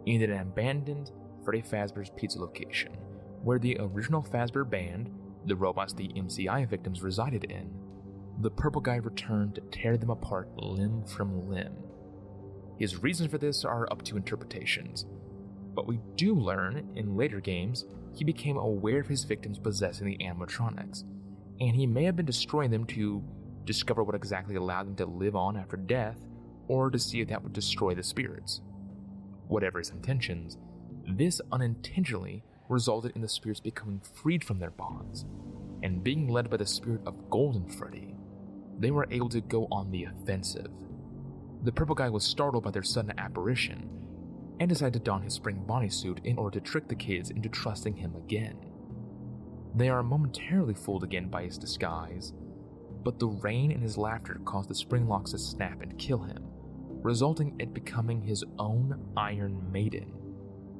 In 0.05 0.21
an 0.21 0.33
abandoned 0.33 1.11
Freddy 1.43 1.61
Fazbear's 1.61 2.11
Pizza 2.15 2.39
location, 2.39 2.93
where 3.41 3.59
the 3.59 3.77
original 3.79 4.21
Fazbear 4.21 4.69
band, 4.69 5.09
the 5.45 5.55
robots 5.55 5.93
the 5.93 6.09
MCI 6.09 6.69
victims 6.69 7.01
resided 7.01 7.45
in, 7.45 7.73
the 8.41 8.51
purple 8.51 8.81
guy 8.81 8.95
returned 8.95 9.55
to 9.55 9.61
tear 9.71 9.97
them 9.97 10.09
apart 10.09 10.49
limb 10.57 11.03
from 11.03 11.49
limb. 11.49 11.75
His 12.77 13.01
reasons 13.01 13.31
for 13.31 13.37
this 13.37 13.65
are 13.65 13.91
up 13.91 14.03
to 14.03 14.17
interpretations, 14.17 15.05
but 15.73 15.87
we 15.87 15.99
do 16.15 16.35
learn 16.35 16.91
in 16.95 17.15
later 17.15 17.39
games 17.39 17.85
he 18.13 18.23
became 18.23 18.57
aware 18.57 18.99
of 18.99 19.07
his 19.07 19.23
victims 19.23 19.57
possessing 19.57 20.07
the 20.07 20.17
animatronics, 20.17 21.03
and 21.59 21.75
he 21.75 21.87
may 21.87 22.03
have 22.03 22.15
been 22.15 22.25
destroying 22.25 22.71
them 22.71 22.85
to 22.85 23.23
discover 23.65 24.03
what 24.03 24.15
exactly 24.15 24.55
allowed 24.55 24.87
them 24.87 24.95
to 24.95 25.05
live 25.05 25.35
on 25.35 25.57
after 25.57 25.77
death, 25.77 26.19
or 26.67 26.89
to 26.89 26.99
see 26.99 27.21
if 27.21 27.27
that 27.29 27.43
would 27.43 27.53
destroy 27.53 27.93
the 27.93 28.03
spirits. 28.03 28.61
Whatever 29.47 29.79
his 29.79 29.89
intentions, 29.89 30.57
this 31.07 31.41
unintentionally 31.51 32.43
resulted 32.69 33.11
in 33.15 33.21
the 33.21 33.27
spirits 33.27 33.59
becoming 33.59 33.99
freed 33.99 34.43
from 34.43 34.59
their 34.59 34.71
bonds, 34.71 35.25
and 35.83 36.03
being 36.03 36.27
led 36.27 36.49
by 36.49 36.57
the 36.57 36.65
spirit 36.65 37.01
of 37.05 37.29
Golden 37.29 37.67
Freddy, 37.67 38.15
they 38.79 38.91
were 38.91 39.07
able 39.11 39.29
to 39.29 39.41
go 39.41 39.67
on 39.71 39.91
the 39.91 40.05
offensive. 40.05 40.71
The 41.63 41.71
purple 41.71 41.95
guy 41.95 42.09
was 42.09 42.23
startled 42.23 42.63
by 42.63 42.71
their 42.71 42.83
sudden 42.83 43.19
apparition 43.19 43.89
and 44.59 44.69
decided 44.69 44.93
to 44.93 44.99
don 44.99 45.21
his 45.21 45.33
spring 45.33 45.63
Bonnie 45.65 45.89
suit 45.89 46.21
in 46.23 46.37
order 46.37 46.59
to 46.59 46.65
trick 46.65 46.87
the 46.87 46.95
kids 46.95 47.29
into 47.29 47.49
trusting 47.49 47.95
him 47.95 48.15
again. 48.15 48.57
They 49.75 49.89
are 49.89 50.03
momentarily 50.03 50.73
fooled 50.73 51.03
again 51.03 51.29
by 51.29 51.43
his 51.43 51.57
disguise, 51.57 52.33
but 53.03 53.19
the 53.19 53.27
rain 53.27 53.71
and 53.71 53.81
his 53.81 53.97
laughter 53.97 54.39
caused 54.45 54.69
the 54.69 54.75
spring 54.75 55.07
locks 55.07 55.31
to 55.31 55.37
snap 55.37 55.81
and 55.81 55.97
kill 55.97 56.19
him, 56.19 56.43
resulting 57.01 57.55
in 57.59 57.73
becoming 57.73 58.21
his 58.21 58.43
own 58.59 58.99
Iron 59.17 59.71
Maiden, 59.71 60.13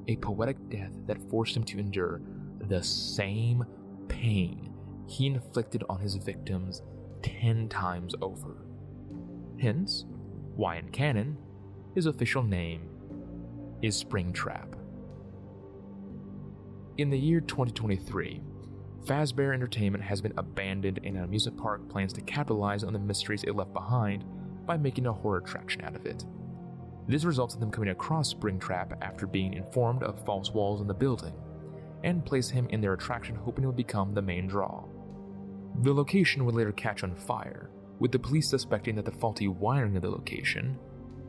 a 0.08 0.16
poetic 0.18 0.70
death 0.70 0.94
that 1.08 1.30
forced 1.30 1.56
him 1.56 1.64
to 1.66 1.80
endure 1.80 2.22
the 2.68 2.84
same 2.84 3.66
pain 4.08 4.74
he 5.08 5.28
inflicted 5.28 5.84
on 5.90 6.00
his 6.00 6.16
victims 6.16 6.82
ten 7.22 7.68
times 7.70 8.16
over. 8.22 8.66
Hence, 9.60 10.06
why 10.56 10.78
in 10.78 10.90
canon, 10.90 11.38
his 11.96 12.06
official 12.06 12.44
name 12.44 12.88
is 13.82 14.02
Springtrap. 14.02 14.76
In 16.98 17.10
the 17.10 17.18
year 17.18 17.42
2023, 17.42 18.42
Fazbear 19.06 19.54
Entertainment 19.54 20.04
has 20.04 20.22
been 20.22 20.34
abandoned 20.38 21.00
and 21.04 21.18
an 21.18 21.24
amusement 21.24 21.58
park 21.58 21.90
plans 21.90 22.14
to 22.14 22.22
capitalize 22.22 22.84
on 22.84 22.94
the 22.94 23.00
mysteries 23.00 23.44
it 23.44 23.56
left 23.56 23.74
behind 23.74 24.24
by 24.68 24.78
making 24.78 25.08
a 25.08 25.14
horror 25.14 25.40
attraction 25.40 25.84
out 25.84 25.96
of 25.96 26.06
it. 26.06 26.24
This 27.08 27.24
results 27.24 27.56
in 27.56 27.60
them 27.60 27.72
coming 27.72 27.90
across 27.90 28.34
Springtrap 28.34 28.96
after 29.02 29.26
being 29.26 29.54
informed 29.54 30.04
of 30.04 30.24
false 30.24 30.52
walls 30.52 30.82
in 30.82 30.88
the 30.88 30.94
building, 30.94 31.34
and 32.04 32.26
place 32.26 32.50
him 32.50 32.68
in 32.70 32.80
their 32.80 32.94
attraction 32.94 33.36
hoping 33.36 33.64
it 33.64 33.68
will 33.68 33.74
become 33.74 34.14
the 34.14 34.22
main 34.22 34.48
draw. 34.48 34.84
The 35.82 35.94
location 35.94 36.46
would 36.46 36.56
later 36.56 36.72
catch 36.72 37.04
on 37.04 37.16
fire, 37.16 37.72
with 38.00 38.12
the 38.12 38.20
police 38.20 38.50
suspecting 38.50 38.96
that 38.96 39.06
the 39.06 39.12
faulty 39.12 39.48
wiring 39.48 39.96
of 39.96 40.04
the 40.04 40.12
location, 40.12 40.78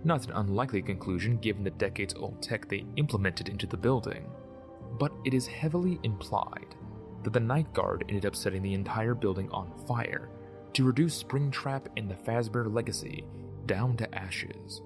not 0.05 0.27
an 0.27 0.33
unlikely 0.33 0.83
conclusion 0.83 1.39
given 1.39 1.65
the 1.65 1.71
decades 1.71 2.15
old 2.15 2.43
tech 2.43 2.69
they 2.69 2.85
implemented 2.97 3.49
into 3.49 3.67
the 3.67 3.77
building, 3.77 4.29
but 4.99 5.13
it 5.25 5.33
is 5.33 5.47
heavily 5.47 5.99
implied 6.03 6.75
that 7.23 7.33
the 7.33 7.41
night 7.41 7.73
guard 7.73 8.05
ended 8.09 8.27
up 8.27 8.37
setting 8.37 8.63
the 8.63 8.75
entire 8.75 9.15
building 9.15 9.51
on 9.51 9.73
fire 9.87 10.29
to 10.75 10.85
reduce 10.85 11.23
Springtrap 11.23 11.87
and 11.97 12.11
the 12.11 12.15
Fazbear 12.15 12.73
legacy 12.73 13.25
down 13.67 13.97
to 13.97 14.15
ashes. 14.15 14.83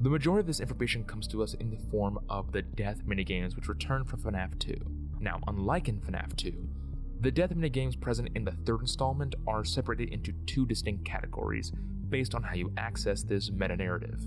The 0.00 0.10
majority 0.10 0.40
of 0.40 0.46
this 0.46 0.60
information 0.60 1.02
comes 1.04 1.26
to 1.28 1.42
us 1.42 1.54
in 1.54 1.70
the 1.70 1.90
form 1.90 2.20
of 2.28 2.52
the 2.52 2.62
death 2.62 3.04
minigames 3.04 3.56
which 3.56 3.68
return 3.68 4.04
from 4.04 4.20
FNAF 4.22 4.56
2. 4.60 4.76
Now, 5.18 5.40
unlike 5.48 5.88
in 5.88 6.00
FNAF 6.00 6.36
2, 6.36 6.68
the 7.20 7.32
death 7.32 7.50
minigames 7.50 8.00
present 8.00 8.28
in 8.36 8.44
the 8.44 8.52
third 8.52 8.82
installment 8.82 9.34
are 9.48 9.64
separated 9.64 10.10
into 10.12 10.32
two 10.46 10.66
distinct 10.66 11.04
categories 11.04 11.72
based 12.08 12.36
on 12.36 12.44
how 12.44 12.54
you 12.54 12.72
access 12.76 13.24
this 13.24 13.50
meta 13.50 13.76
narrative. 13.76 14.22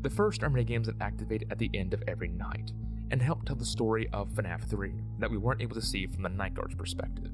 The 0.00 0.10
first 0.10 0.42
are 0.42 0.48
minigames 0.48 0.86
that 0.86 1.00
activate 1.02 1.44
at 1.50 1.58
the 1.58 1.70
end 1.74 1.92
of 1.92 2.02
every 2.08 2.28
night, 2.28 2.72
and 3.10 3.22
help 3.22 3.44
tell 3.44 3.56
the 3.56 3.64
story 3.64 4.08
of 4.12 4.30
FNAF 4.30 4.68
3 4.68 4.92
that 5.18 5.30
we 5.30 5.36
weren't 5.36 5.62
able 5.62 5.74
to 5.74 5.82
see 5.82 6.06
from 6.06 6.22
the 6.22 6.28
Night 6.28 6.54
Guard's 6.54 6.74
perspective. 6.74 7.30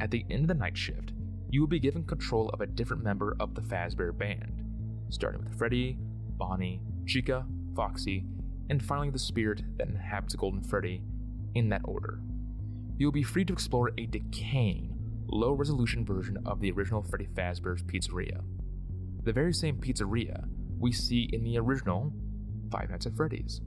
At 0.00 0.10
the 0.10 0.24
end 0.30 0.42
of 0.42 0.48
the 0.48 0.54
night 0.54 0.76
shift, 0.76 1.12
you 1.50 1.60
will 1.60 1.68
be 1.68 1.78
given 1.78 2.04
control 2.04 2.48
of 2.50 2.60
a 2.60 2.66
different 2.66 3.02
member 3.02 3.36
of 3.40 3.54
the 3.54 3.62
Fazbear 3.62 4.16
band, 4.16 4.64
starting 5.08 5.42
with 5.42 5.56
Freddy, 5.56 5.96
Bonnie, 6.36 6.80
Chica, 7.06 7.46
Foxy, 7.76 8.24
and 8.70 8.82
finally 8.82 9.10
the 9.10 9.18
spirit 9.18 9.62
that 9.76 9.88
inhabits 9.88 10.34
Golden 10.34 10.62
Freddy, 10.62 11.02
in 11.54 11.68
that 11.68 11.82
order. 11.84 12.20
You 12.96 13.06
will 13.06 13.12
be 13.12 13.22
free 13.22 13.44
to 13.44 13.52
explore 13.52 13.92
a 13.98 14.06
decaying, 14.06 14.94
low 15.26 15.52
resolution 15.52 16.04
version 16.04 16.38
of 16.46 16.60
the 16.60 16.70
original 16.72 17.02
Freddy 17.02 17.28
Fazbear's 17.34 17.82
Pizzeria. 17.82 18.40
The 19.22 19.32
very 19.32 19.52
same 19.52 19.76
pizzeria 19.76 20.46
we 20.78 20.92
see 20.92 21.28
in 21.32 21.44
the 21.44 21.58
original 21.58 22.12
Five 22.70 22.90
Nights 22.90 23.06
at 23.06 23.16
Freddy's. 23.16 23.60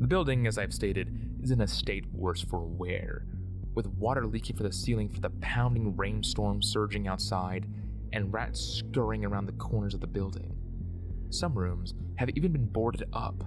The 0.00 0.06
building, 0.06 0.46
as 0.46 0.58
I've 0.58 0.72
stated, 0.72 1.12
is 1.42 1.50
in 1.50 1.60
a 1.60 1.66
state 1.66 2.04
worse 2.12 2.40
for 2.40 2.60
wear, 2.60 3.26
with 3.74 3.88
water 3.88 4.26
leaking 4.26 4.56
from 4.56 4.66
the 4.66 4.72
ceiling 4.72 5.08
from 5.08 5.22
the 5.22 5.30
pounding 5.40 5.96
rainstorm 5.96 6.62
surging 6.62 7.08
outside 7.08 7.66
and 8.12 8.32
rats 8.32 8.60
scurrying 8.60 9.24
around 9.24 9.46
the 9.46 9.52
corners 9.52 9.94
of 9.94 10.00
the 10.00 10.06
building. 10.06 10.54
Some 11.30 11.58
rooms 11.58 11.94
have 12.16 12.30
even 12.30 12.52
been 12.52 12.66
boarded 12.66 13.08
up. 13.12 13.42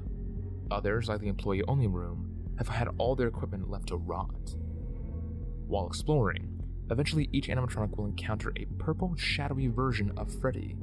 Others, 0.70 1.08
like 1.08 1.22
the 1.22 1.30
employee 1.30 1.64
only 1.70 1.88
room, 1.88 2.30
have 2.58 2.68
had 2.68 2.90
all 2.98 3.16
their 3.16 3.28
equipment 3.28 3.70
left 3.70 3.88
to 3.88 3.96
rot. 3.96 4.56
While 5.68 5.88
exploring, 5.88 6.62
eventually 6.90 7.30
each 7.32 7.48
animatronic 7.48 7.96
will 7.96 8.06
encounter 8.06 8.52
a 8.58 8.66
purple, 8.78 9.16
shadowy 9.16 9.68
version 9.68 10.12
of 10.18 10.34
Freddy. 10.42 10.76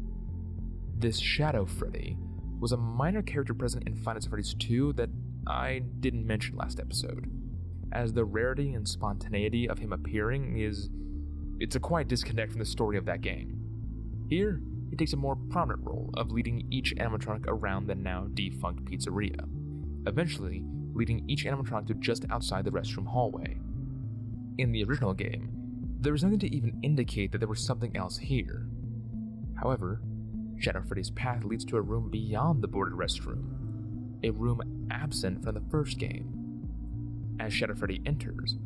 This 0.97 1.19
Shadow 1.19 1.67
Freddy 1.67 2.17
was 2.59 2.73
a 2.73 2.77
minor 2.77 3.23
character 3.23 3.55
present 3.55 3.87
in 3.87 3.95
Nights 4.03 4.27
at 4.27 4.31
Freddy's 4.31 4.55
2 4.55 4.95
that 4.95 5.08
I 5.49 5.83
didn't 6.01 6.27
mention 6.27 6.57
last 6.57 6.79
episode, 6.79 7.31
as 7.93 8.13
the 8.13 8.25
rarity 8.25 8.75
and 8.75 8.87
spontaneity 8.87 9.69
of 9.69 9.79
him 9.79 9.93
appearing 9.93 10.59
is. 10.59 10.91
It's 11.61 11.75
a 11.75 11.81
quite 11.81 12.07
disconnect 12.07 12.53
from 12.53 12.61
the 12.61 12.65
story 12.65 12.97
of 12.99 13.07
that 13.07 13.21
game. 13.21 13.59
Here, 14.29 14.61
he 14.91 14.97
takes 14.97 15.13
a 15.13 15.17
more 15.17 15.37
prominent 15.51 15.85
role 15.85 16.11
of 16.15 16.31
leading 16.31 16.67
each 16.71 16.95
animatronic 16.97 17.47
around 17.49 17.87
the 17.87 17.95
now 17.95 18.29
defunct 18.33 18.85
pizzeria, 18.85 19.41
eventually 20.07 20.63
leading 20.95 21.29
each 21.29 21.45
animatronic 21.45 21.89
to 21.89 21.95
just 21.95 22.27
outside 22.31 22.65
the 22.65 22.71
restroom 22.71 23.07
hallway. 23.07 23.59
In 24.59 24.71
the 24.71 24.85
original 24.85 25.15
game, 25.15 25.51
there 26.01 26.13
was 26.13 26.23
nothing 26.23 26.39
to 26.41 26.55
even 26.55 26.79
indicate 26.83 27.33
that 27.33 27.39
there 27.39 27.49
was 27.49 27.65
something 27.65 27.97
else 27.97 28.19
here. 28.19 28.69
However, 29.57 30.01
Shadow 30.59 30.83
Freddy's 30.87 31.11
path 31.11 31.45
leads 31.45 31.65
to 31.67 31.77
a 31.77 31.81
room 31.83 32.11
beyond 32.11 32.63
the 32.63 32.69
boarded 32.69 32.99
restroom, 32.99 33.68
a 34.23 34.31
room 34.31 34.89
absent 34.91 35.43
from 35.43 35.55
the 35.55 35.63
first 35.71 35.99
game. 35.99 36.35
As 37.41 37.53
Shadow 37.53 37.75
Freddy 37.75 38.01
enters, 38.07 38.57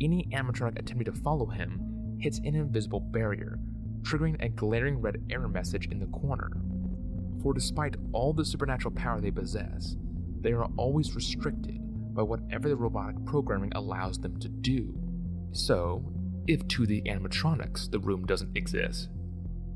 any 0.00 0.28
animatronic 0.32 0.78
attempting 0.78 1.12
to 1.12 1.20
follow 1.20 1.46
him 1.46 2.16
hits 2.20 2.38
an 2.38 2.54
invisible 2.54 3.00
barrier, 3.00 3.58
triggering 4.02 4.42
a 4.44 4.48
glaring 4.48 5.00
red 5.00 5.22
error 5.30 5.48
message 5.48 5.88
in 5.88 5.98
the 5.98 6.06
corner. 6.06 6.50
For 7.42 7.54
despite 7.54 7.96
all 8.12 8.32
the 8.32 8.44
supernatural 8.44 8.94
power 8.94 9.20
they 9.20 9.30
possess, 9.30 9.96
they 10.40 10.52
are 10.52 10.68
always 10.76 11.14
restricted 11.14 11.78
by 12.14 12.22
whatever 12.22 12.68
the 12.68 12.76
robotic 12.76 13.24
programming 13.24 13.72
allows 13.74 14.18
them 14.18 14.38
to 14.40 14.48
do. 14.48 14.94
So, 15.52 16.04
if 16.46 16.66
to 16.68 16.86
the 16.86 17.02
animatronics 17.02 17.90
the 17.90 17.98
room 17.98 18.26
doesn't 18.26 18.56
exist, 18.56 19.08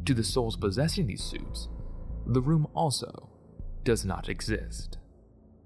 to 0.06 0.14
the 0.14 0.24
souls 0.24 0.56
possessing 0.56 1.06
these 1.06 1.22
suits, 1.22 1.68
the 2.26 2.40
room 2.40 2.66
also 2.74 3.30
does 3.84 4.04
not 4.04 4.28
exist. 4.28 4.98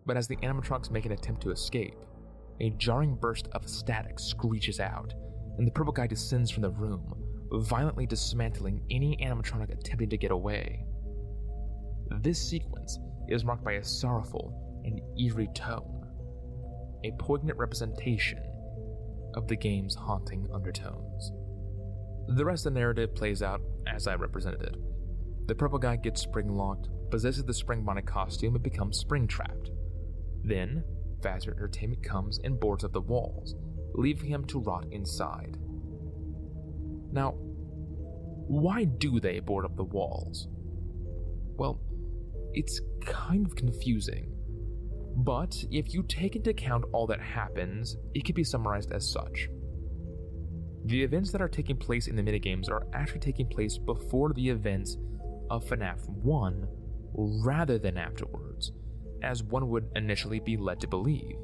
But 0.09 0.16
as 0.16 0.26
the 0.26 0.36
animatronics 0.36 0.90
make 0.90 1.04
an 1.04 1.12
attempt 1.12 1.42
to 1.42 1.50
escape, 1.50 1.94
a 2.61 2.70
jarring 2.70 3.14
burst 3.14 3.46
of 3.52 3.68
static 3.68 4.18
screeches 4.18 4.80
out, 4.80 5.12
and 5.59 5.66
the 5.66 5.70
purple 5.70 5.92
guy 5.92 6.06
descends 6.06 6.50
from 6.50 6.62
the 6.62 6.70
room, 6.70 7.14
violently 7.52 8.06
dismantling 8.06 8.80
any 8.90 9.18
animatronic 9.18 9.70
attempting 9.70 10.09
to 10.09 10.16
get 10.16 10.30
away. 10.30 10.86
This 12.22 12.40
sequence 12.40 12.98
is 13.28 13.44
marked 13.44 13.62
by 13.62 13.72
a 13.72 13.84
sorrowful 13.84 14.82
and 14.86 14.98
eerie 15.20 15.50
tone, 15.54 16.06
a 17.04 17.12
poignant 17.18 17.59
representation 17.59 18.40
of 19.34 19.46
the 19.46 19.56
game's 19.56 19.94
haunting 19.94 20.48
undertones. 20.54 21.32
The 22.28 22.46
rest 22.46 22.64
of 22.64 22.72
the 22.72 22.80
narrative 22.80 23.14
plays 23.14 23.42
out 23.42 23.61
as 23.86 24.06
I 24.06 24.14
represented 24.14 24.62
it. 24.62 24.76
The 25.48 25.54
purple 25.54 25.78
guy 25.78 25.96
gets 25.96 26.22
spring 26.22 26.48
locked, 26.48 26.88
possesses 27.11 27.44
the 27.44 27.52
spring 27.52 27.84
Bonnie 27.84 28.00
costume, 28.00 28.54
and 28.54 28.64
becomes 28.64 28.96
spring 28.96 29.26
trapped. 29.26 29.70
Then, 30.49 30.82
Fazbear 31.20 31.53
Entertainment 31.53 32.03
comes 32.03 32.38
and 32.42 32.59
boards 32.59 32.82
up 32.82 32.92
the 32.92 33.01
walls, 33.01 33.55
leaving 33.94 34.30
him 34.30 34.44
to 34.46 34.61
rot 34.61 34.86
inside. 34.90 35.59
Now, 37.12 37.34
why 38.46 38.84
do 38.84 39.20
they 39.20 39.40
board 39.40 39.66
up 39.66 39.76
the 39.76 39.84
walls? 39.84 40.49
Well, 41.57 41.80
it's 42.55 42.80
kind 43.05 43.46
of 43.46 43.57
confusing. 43.57 44.32
But 45.16 45.55
if 45.70 45.92
you 45.92 46.03
take 46.05 46.34
into 46.36 46.51
account 46.51 46.84
all 46.92 47.07
that 47.09 47.20
happens, 47.20 47.96
it 48.14 48.24
can 48.24 48.34
be 48.34 48.44
summarized 48.44 48.92
as 48.92 49.11
such. 49.11 49.49
The 50.86 51.03
events 51.03 51.30
that 51.32 51.42
are 51.42 51.49
taking 51.49 51.76
place 51.76 52.07
in 52.07 52.16
the 52.16 52.22
minigames 52.22 52.70
are 52.70 52.86
actually 52.94 53.20
taking 53.20 53.49
place 53.49 53.76
before 53.76 54.32
the 54.32 54.49
events 54.49 54.96
of 55.51 55.64
FNAF 55.64 56.09
1 56.09 56.68
rather 57.44 57.78
than 57.78 57.99
afterwards, 57.99 58.72
as 59.22 59.42
one 59.42 59.68
would 59.68 59.90
initially 59.96 60.40
be 60.40 60.56
led 60.56 60.80
to 60.80 60.88
believe. 60.88 61.36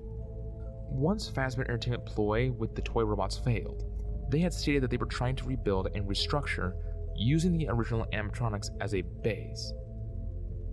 Once 0.90 1.30
Fazbear 1.30 1.68
Entertainment 1.68 2.06
ploy 2.06 2.52
with 2.52 2.74
the 2.74 2.82
toy 2.82 3.02
robots 3.02 3.36
failed, 3.36 3.84
they 4.30 4.38
had 4.38 4.52
stated 4.52 4.82
that 4.82 4.90
they 4.90 4.96
were 4.96 5.06
trying 5.06 5.36
to 5.36 5.44
rebuild 5.44 5.88
and 5.94 6.08
restructure 6.08 6.74
using 7.16 7.56
the 7.56 7.68
original 7.68 8.06
animatronics 8.12 8.70
as 8.80 8.94
a 8.94 9.02
base. 9.02 9.72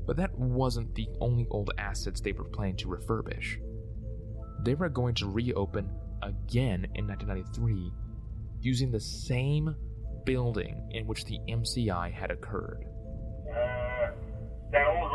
But 0.06 0.18
that 0.18 0.38
wasn't 0.38 0.93
the 0.95 1.08
only 1.20 1.47
old 1.49 1.72
assets 1.78 2.22
they 2.22 2.32
were 2.32 2.45
planning 2.45 2.78
to 2.78 2.88
refurbish. 2.88 3.58
They 4.64 4.76
were 4.76 4.89
going 4.89 5.16
to 5.16 5.30
reopen 5.30 5.89
again 6.22 6.88
in 6.95 7.08
1993 7.08 7.91
using 8.62 8.91
the 8.91 8.99
same 8.99 9.76
building 10.26 10.88
in 10.91 11.08
which 11.08 11.26
the 11.26 11.39
MCI 11.49 12.12
had 12.12 12.32
occurred. 12.32 12.86
Uh, 13.49 14.12
that 14.72 14.88
old 14.88 15.12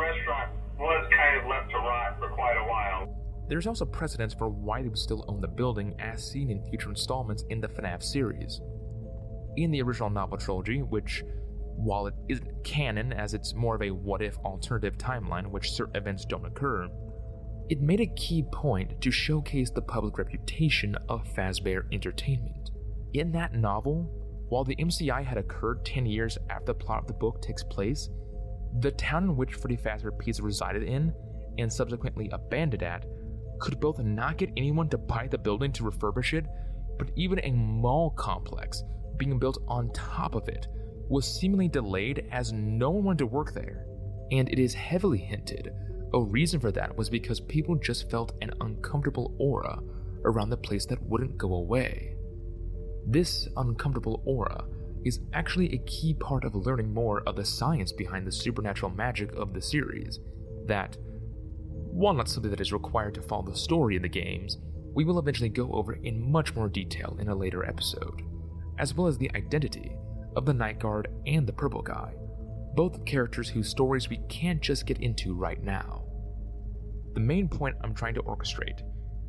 was 0.79 1.07
kind 1.15 1.41
of 1.41 1.47
left 1.49 1.69
to 1.71 1.77
rot 1.77 2.17
for 2.19 2.29
quite 2.29 2.57
a 2.57 2.67
while. 2.67 3.15
There's 3.47 3.67
also 3.67 3.85
precedence 3.85 4.33
for 4.33 4.49
why 4.49 4.81
they 4.81 4.89
would 4.89 4.97
still 4.97 5.25
own 5.27 5.41
the 5.41 5.47
building 5.47 5.95
as 5.99 6.29
seen 6.29 6.51
in 6.51 6.63
future 6.69 6.89
installments 6.89 7.45
in 7.49 7.61
the 7.61 7.67
FNAF 7.67 8.03
series. 8.03 8.61
In 9.55 9.71
the 9.71 9.81
original 9.81 10.09
novel 10.09 10.37
trilogy, 10.37 10.81
which, 10.81 11.23
while 11.75 12.07
it 12.07 12.13
isn't 12.27 12.63
canon 12.63 13.13
as 13.13 13.33
it's 13.33 13.55
more 13.55 13.75
of 13.75 13.81
a 13.81 13.91
what 13.91 14.21
if 14.21 14.37
alternative 14.39 14.97
timeline 14.97 15.45
in 15.45 15.51
which 15.51 15.71
certain 15.71 15.95
events 15.95 16.25
don't 16.25 16.45
occur, 16.45 16.89
it 17.69 17.81
made 17.81 18.01
a 18.01 18.13
key 18.15 18.43
point 18.51 19.01
to 19.01 19.11
showcase 19.11 19.69
the 19.69 19.81
public 19.81 20.17
reputation 20.17 20.95
of 21.09 21.27
Fazbear 21.33 21.83
Entertainment. 21.91 22.71
In 23.13 23.31
that 23.31 23.53
novel, 23.53 24.09
while 24.49 24.63
the 24.63 24.75
MCI 24.75 25.23
had 25.23 25.37
occurred 25.37 25.85
10 25.85 26.05
years 26.05 26.37
after 26.49 26.67
the 26.67 26.73
plot 26.73 26.99
of 26.99 27.07
the 27.07 27.13
book 27.13 27.41
takes 27.41 27.63
place, 27.63 28.09
the 28.79 28.91
town 28.91 29.23
in 29.23 29.35
which 29.35 29.55
Freddy 29.55 29.77
Fazbear 29.77 30.41
resided 30.41 30.83
in 30.83 31.13
and 31.57 31.71
subsequently 31.71 32.29
abandoned 32.31 32.83
at 32.83 33.05
could 33.59 33.79
both 33.79 33.99
not 33.99 34.37
get 34.37 34.51
anyone 34.55 34.89
to 34.89 34.97
buy 34.97 35.27
the 35.27 35.37
building 35.37 35.71
to 35.73 35.83
refurbish 35.83 36.33
it, 36.33 36.45
but 36.97 37.09
even 37.15 37.39
a 37.43 37.51
mall 37.51 38.11
complex 38.11 38.83
being 39.17 39.39
built 39.39 39.57
on 39.67 39.91
top 39.93 40.35
of 40.35 40.47
it 40.47 40.67
was 41.09 41.25
seemingly 41.25 41.67
delayed 41.67 42.27
as 42.31 42.53
no 42.53 42.91
one 42.91 43.03
wanted 43.03 43.19
to 43.19 43.25
work 43.25 43.53
there. 43.53 43.85
And 44.31 44.49
it 44.49 44.59
is 44.59 44.73
heavily 44.73 45.19
hinted 45.19 45.71
a 46.13 46.21
reason 46.21 46.59
for 46.59 46.71
that 46.71 46.95
was 46.95 47.09
because 47.09 47.39
people 47.39 47.75
just 47.75 48.09
felt 48.09 48.31
an 48.41 48.51
uncomfortable 48.61 49.35
aura 49.39 49.79
around 50.23 50.49
the 50.49 50.57
place 50.57 50.85
that 50.85 51.01
wouldn't 51.03 51.37
go 51.37 51.53
away. 51.55 52.15
This 53.05 53.47
uncomfortable 53.57 54.23
aura 54.25 54.63
is 55.05 55.19
actually 55.33 55.73
a 55.73 55.83
key 55.85 56.13
part 56.13 56.43
of 56.43 56.55
learning 56.55 56.93
more 56.93 57.21
of 57.21 57.35
the 57.35 57.45
science 57.45 57.91
behind 57.91 58.25
the 58.25 58.31
supernatural 58.31 58.91
magic 58.91 59.31
of 59.33 59.53
the 59.53 59.61
series. 59.61 60.19
That, 60.65 60.97
while 61.91 62.13
not 62.13 62.29
something 62.29 62.51
that 62.51 62.61
is 62.61 62.73
required 62.73 63.15
to 63.15 63.21
follow 63.21 63.43
the 63.43 63.55
story 63.55 63.95
in 63.95 64.01
the 64.01 64.09
games, 64.09 64.57
we 64.93 65.05
will 65.05 65.19
eventually 65.19 65.49
go 65.49 65.71
over 65.71 65.93
in 65.93 66.31
much 66.31 66.55
more 66.55 66.67
detail 66.67 67.17
in 67.19 67.29
a 67.29 67.35
later 67.35 67.63
episode, 67.63 68.21
as 68.79 68.93
well 68.93 69.07
as 69.07 69.17
the 69.17 69.31
identity 69.35 69.95
of 70.35 70.45
the 70.45 70.53
Night 70.53 70.79
Guard 70.79 71.07
and 71.25 71.47
the 71.47 71.53
Purple 71.53 71.81
Guy, 71.81 72.13
both 72.75 73.05
characters 73.05 73.49
whose 73.49 73.69
stories 73.69 74.09
we 74.09 74.19
can't 74.29 74.61
just 74.61 74.85
get 74.85 74.99
into 74.99 75.33
right 75.33 75.61
now. 75.63 76.03
The 77.13 77.19
main 77.19 77.47
point 77.47 77.75
I'm 77.83 77.95
trying 77.95 78.13
to 78.15 78.23
orchestrate 78.23 78.81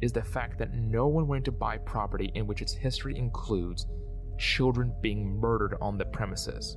is 0.02 0.12
the 0.12 0.22
fact 0.22 0.58
that 0.58 0.74
no 0.74 1.06
one 1.06 1.26
wanted 1.26 1.46
to 1.46 1.52
buy 1.52 1.78
property 1.78 2.30
in 2.34 2.46
which 2.46 2.62
its 2.62 2.74
history 2.74 3.16
includes 3.16 3.86
children 4.39 4.93
being 5.03 5.39
murdered 5.39 5.76
on 5.80 5.99
the 5.99 6.05
premises. 6.07 6.76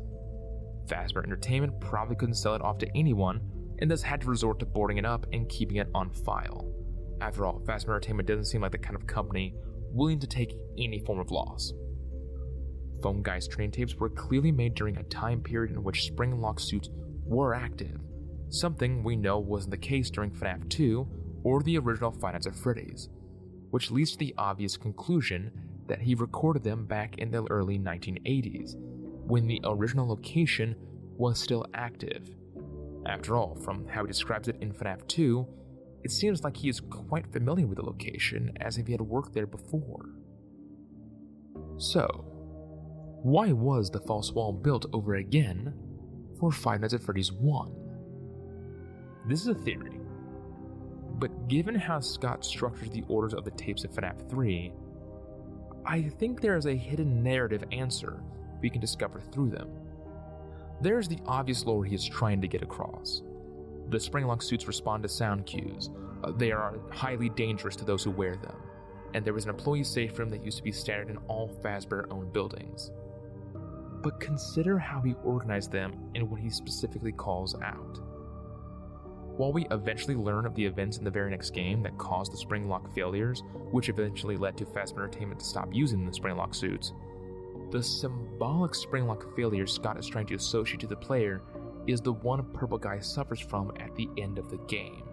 Fazbear 0.87 1.23
Entertainment 1.23 1.79
probably 1.79 2.15
couldn't 2.15 2.35
sell 2.35 2.55
it 2.55 2.61
off 2.61 2.77
to 2.79 2.97
anyone, 2.97 3.41
and 3.79 3.89
thus 3.89 4.01
had 4.01 4.21
to 4.21 4.27
resort 4.27 4.59
to 4.59 4.65
boarding 4.65 4.97
it 4.97 5.05
up 5.05 5.25
and 5.31 5.47
keeping 5.49 5.77
it 5.77 5.89
on 5.95 6.09
file. 6.09 6.73
After 7.21 7.45
all, 7.45 7.61
Fazbear 7.61 7.89
Entertainment 7.89 8.27
doesn't 8.27 8.45
seem 8.45 8.61
like 8.61 8.71
the 8.71 8.77
kind 8.77 8.95
of 8.95 9.07
company 9.07 9.53
willing 9.91 10.19
to 10.19 10.27
take 10.27 10.55
any 10.77 10.99
form 10.99 11.19
of 11.19 11.31
loss. 11.31 11.73
Phone 13.01 13.21
Guy's 13.21 13.47
training 13.47 13.71
tapes 13.71 13.95
were 13.95 14.09
clearly 14.09 14.51
made 14.51 14.75
during 14.75 14.97
a 14.97 15.03
time 15.03 15.41
period 15.41 15.71
in 15.71 15.83
which 15.83 16.03
spring 16.03 16.39
lock 16.39 16.59
suits 16.59 16.89
were 17.25 17.53
active, 17.53 17.99
something 18.49 19.03
we 19.03 19.15
know 19.15 19.39
wasn't 19.39 19.71
the 19.71 19.77
case 19.77 20.09
during 20.09 20.31
FNAF 20.31 20.69
2 20.69 21.07
or 21.43 21.63
the 21.63 21.77
original 21.77 22.11
Five 22.11 22.33
Nights 22.33 22.47
at 22.47 22.55
Freddy's, 22.55 23.09
which 23.71 23.91
leads 23.91 24.11
to 24.11 24.17
the 24.17 24.35
obvious 24.37 24.77
conclusion 24.77 25.51
that 25.91 25.99
he 26.01 26.15
recorded 26.15 26.63
them 26.63 26.85
back 26.85 27.17
in 27.17 27.29
the 27.31 27.45
early 27.49 27.77
1980s, 27.77 28.75
when 29.27 29.45
the 29.45 29.59
original 29.65 30.07
location 30.07 30.73
was 31.17 31.37
still 31.37 31.65
active. 31.73 32.33
After 33.05 33.35
all, 33.35 33.55
from 33.55 33.85
how 33.89 34.03
he 34.05 34.07
describes 34.07 34.47
it 34.47 34.55
in 34.61 34.71
FNAF 34.71 35.05
2, 35.09 35.45
it 36.05 36.11
seems 36.11 36.45
like 36.45 36.55
he 36.55 36.69
is 36.69 36.79
quite 36.79 37.27
familiar 37.33 37.67
with 37.67 37.75
the 37.75 37.83
location 37.83 38.53
as 38.61 38.77
if 38.77 38.85
he 38.85 38.93
had 38.93 39.01
worked 39.01 39.33
there 39.33 39.45
before. 39.45 40.11
So, 41.75 42.05
why 43.21 43.51
was 43.51 43.89
the 43.89 43.99
false 43.99 44.31
wall 44.31 44.53
built 44.53 44.85
over 44.93 45.15
again 45.15 45.73
for 46.39 46.53
Five 46.53 46.79
Nights 46.79 46.93
at 46.93 47.03
Freddy's 47.03 47.33
1? 47.33 47.75
This 49.27 49.41
is 49.41 49.47
a 49.49 49.55
theory, 49.55 49.99
but 51.19 51.49
given 51.49 51.75
how 51.75 51.99
Scott 51.99 52.45
structures 52.45 52.91
the 52.91 53.03
orders 53.09 53.33
of 53.33 53.43
the 53.43 53.51
tapes 53.51 53.83
of 53.83 53.91
FNAF 53.91 54.29
3, 54.29 54.71
I 55.85 56.03
think 56.03 56.41
there 56.41 56.57
is 56.57 56.67
a 56.67 56.75
hidden 56.75 57.23
narrative 57.23 57.63
answer 57.71 58.21
we 58.61 58.69
can 58.69 58.79
discover 58.79 59.19
through 59.19 59.49
them. 59.49 59.69
There's 60.79 61.07
the 61.07 61.19
obvious 61.25 61.65
lore 61.65 61.83
he 61.85 61.95
is 61.95 62.07
trying 62.07 62.41
to 62.41 62.47
get 62.47 62.61
across. 62.61 63.23
The 63.89 63.97
Springlock 63.97 64.41
suits 64.41 64.67
respond 64.67 65.03
to 65.03 65.09
sound 65.09 65.45
cues. 65.45 65.89
Uh, 66.23 66.31
they 66.31 66.51
are 66.51 66.79
highly 66.91 67.29
dangerous 67.29 67.75
to 67.77 67.85
those 67.85 68.03
who 68.03 68.11
wear 68.11 68.35
them. 68.35 68.55
And 69.13 69.25
there 69.25 69.33
was 69.33 69.43
an 69.43 69.49
employee 69.49 69.83
safe 69.83 70.17
room 70.17 70.29
that 70.29 70.45
used 70.45 70.57
to 70.57 70.63
be 70.63 70.71
standard 70.71 71.09
in 71.09 71.17
all 71.27 71.49
Fazbear 71.49 72.05
owned 72.11 72.31
buildings. 72.31 72.91
But 74.01 74.19
consider 74.19 74.79
how 74.79 75.01
he 75.01 75.15
organized 75.23 75.71
them 75.71 75.93
and 76.15 76.29
what 76.29 76.39
he 76.39 76.49
specifically 76.49 77.11
calls 77.11 77.55
out. 77.61 77.99
While 79.37 79.53
we 79.53 79.65
eventually 79.71 80.15
learn 80.15 80.45
of 80.45 80.55
the 80.55 80.65
events 80.65 80.97
in 80.97 81.03
the 81.03 81.09
very 81.09 81.31
next 81.31 81.51
game 81.51 81.81
that 81.83 81.97
caused 81.97 82.31
the 82.31 82.37
spring 82.37 82.67
lock 82.67 82.93
failures, 82.93 83.43
which 83.71 83.89
eventually 83.89 84.37
led 84.37 84.57
to 84.57 84.65
Fazbear 84.65 85.03
Entertainment 85.05 85.39
to 85.39 85.45
stop 85.45 85.69
using 85.71 86.05
the 86.05 86.13
spring 86.13 86.35
lock 86.35 86.53
suits, 86.53 86.93
the 87.71 87.81
symbolic 87.81 88.75
spring 88.75 89.07
lock 89.07 89.33
failure 89.35 89.65
Scott 89.65 89.97
is 89.97 90.05
trying 90.05 90.27
to 90.27 90.35
associate 90.35 90.81
to 90.81 90.87
the 90.87 90.95
player 90.95 91.41
is 91.87 92.01
the 92.01 92.11
one 92.11 92.43
Purple 92.53 92.77
Guy 92.77 92.99
suffers 92.99 93.39
from 93.39 93.71
at 93.79 93.95
the 93.95 94.09
end 94.17 94.37
of 94.37 94.49
the 94.49 94.57
game. 94.67 95.03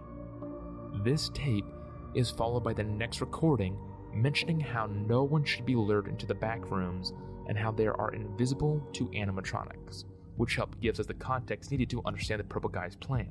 This 1.05 1.31
tape 1.33 1.67
is 2.15 2.31
followed 2.31 2.65
by 2.65 2.73
the 2.73 2.83
next 2.83 3.21
recording 3.21 3.79
mentioning 4.13 4.59
how 4.59 4.87
no 4.87 5.23
one 5.23 5.45
should 5.45 5.65
be 5.65 5.77
lured 5.77 6.09
into 6.09 6.27
the 6.27 6.35
back 6.35 6.71
rooms 6.71 7.13
and 7.47 7.57
how 7.57 7.71
they 7.71 7.87
are 7.87 8.13
invisible 8.13 8.83
to 8.93 9.07
animatronics, 9.11 10.05
which 10.37 10.57
help 10.57 10.79
gives 10.81 10.99
us 10.99 11.07
the 11.07 11.15
context 11.15 11.71
needed 11.71 11.89
to 11.91 12.03
understand 12.05 12.41
the 12.41 12.45
Purple 12.45 12.71
Guy's 12.71 12.97
plan 12.97 13.29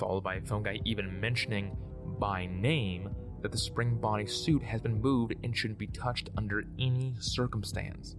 followed 0.00 0.24
by 0.24 0.40
phone 0.40 0.62
guy 0.62 0.80
even 0.84 1.20
mentioning 1.20 1.76
by 2.18 2.46
name 2.46 3.14
that 3.42 3.52
the 3.52 3.58
Spring 3.58 3.96
Bonnie 4.00 4.26
suit 4.26 4.62
has 4.62 4.80
been 4.80 5.00
moved 5.00 5.34
and 5.44 5.56
shouldn't 5.56 5.78
be 5.78 5.86
touched 5.86 6.30
under 6.36 6.64
any 6.78 7.14
circumstance, 7.20 8.16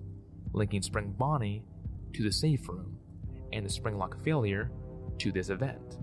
linking 0.53 0.81
Spring 0.81 1.13
Bonnie 1.17 1.63
to 2.13 2.23
the 2.23 2.31
safe 2.31 2.67
room 2.69 2.97
and 3.53 3.65
the 3.65 3.69
spring 3.69 3.97
lock 3.97 4.21
failure 4.23 4.71
to 5.17 5.31
this 5.31 5.49
event. 5.49 5.97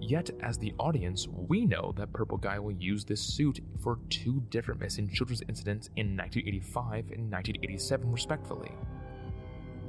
Yet, 0.00 0.30
as 0.40 0.58
the 0.58 0.74
audience, 0.78 1.26
we 1.28 1.64
know 1.64 1.94
that 1.96 2.12
Purple 2.12 2.36
Guy 2.36 2.58
will 2.58 2.72
use 2.72 3.04
this 3.04 3.22
suit 3.22 3.60
for 3.82 4.00
two 4.10 4.42
different 4.50 4.80
missing 4.80 5.08
children's 5.08 5.42
incidents 5.48 5.88
in 5.96 6.16
1985 6.16 7.10
and 7.12 7.30
1987, 7.30 8.12
respectively. 8.12 8.72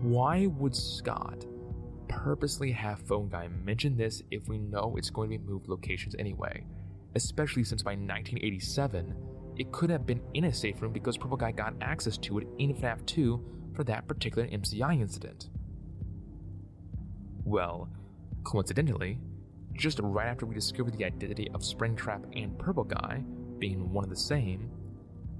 Why 0.01 0.47
would 0.47 0.76
Scott 0.76 1.45
purposely 2.08 2.72
have 2.72 2.99
Phone 2.99 3.30
Guy 3.30 3.47
mention 3.47 3.97
this 3.97 4.22
if 4.32 4.47
we 4.47 4.58
know 4.58 4.95
it's 4.97 5.10
going 5.10 5.30
to 5.30 5.38
be 5.38 5.43
moved 5.43 5.68
locations 5.68 6.16
anyway, 6.18 6.66
especially 7.16 7.64
since 7.64 7.84
by 7.84 7.91
1987, 7.91 9.16
it 9.58 9.72
could 9.72 9.89
have 9.89 10.06
been 10.06 10.22
in 10.34 10.45
a 10.45 10.53
safe 10.53 10.82
room 10.82 10.91
because 10.91 11.18
Purple 11.18 11.38
Guy 11.38 11.51
got 11.51 11.74
access 11.82 12.18
to 12.18 12.39
it 12.39 12.47
in 12.60 12.74
FNAF 12.74 13.06
2 13.06 13.72
for 13.74 13.84
that 13.86 14.08
particular 14.08 14.47
MCI 14.47 14.99
incident. 14.99 15.49
Well, 17.43 17.89
coincidentally, 18.43 19.20
just 19.74 19.99
right 20.01 20.28
after 20.28 20.45
we 20.45 20.56
discovered 20.56 20.97
the 20.97 21.06
identity 21.06 21.49
of 21.53 21.62
Springtrap 21.62 22.24
and 22.36 22.58
Purple 22.58 22.84
Guy 22.84 23.24
being 23.60 23.91
one 23.91 24.03
of 24.03 24.10
the 24.10 24.16
same, 24.16 24.70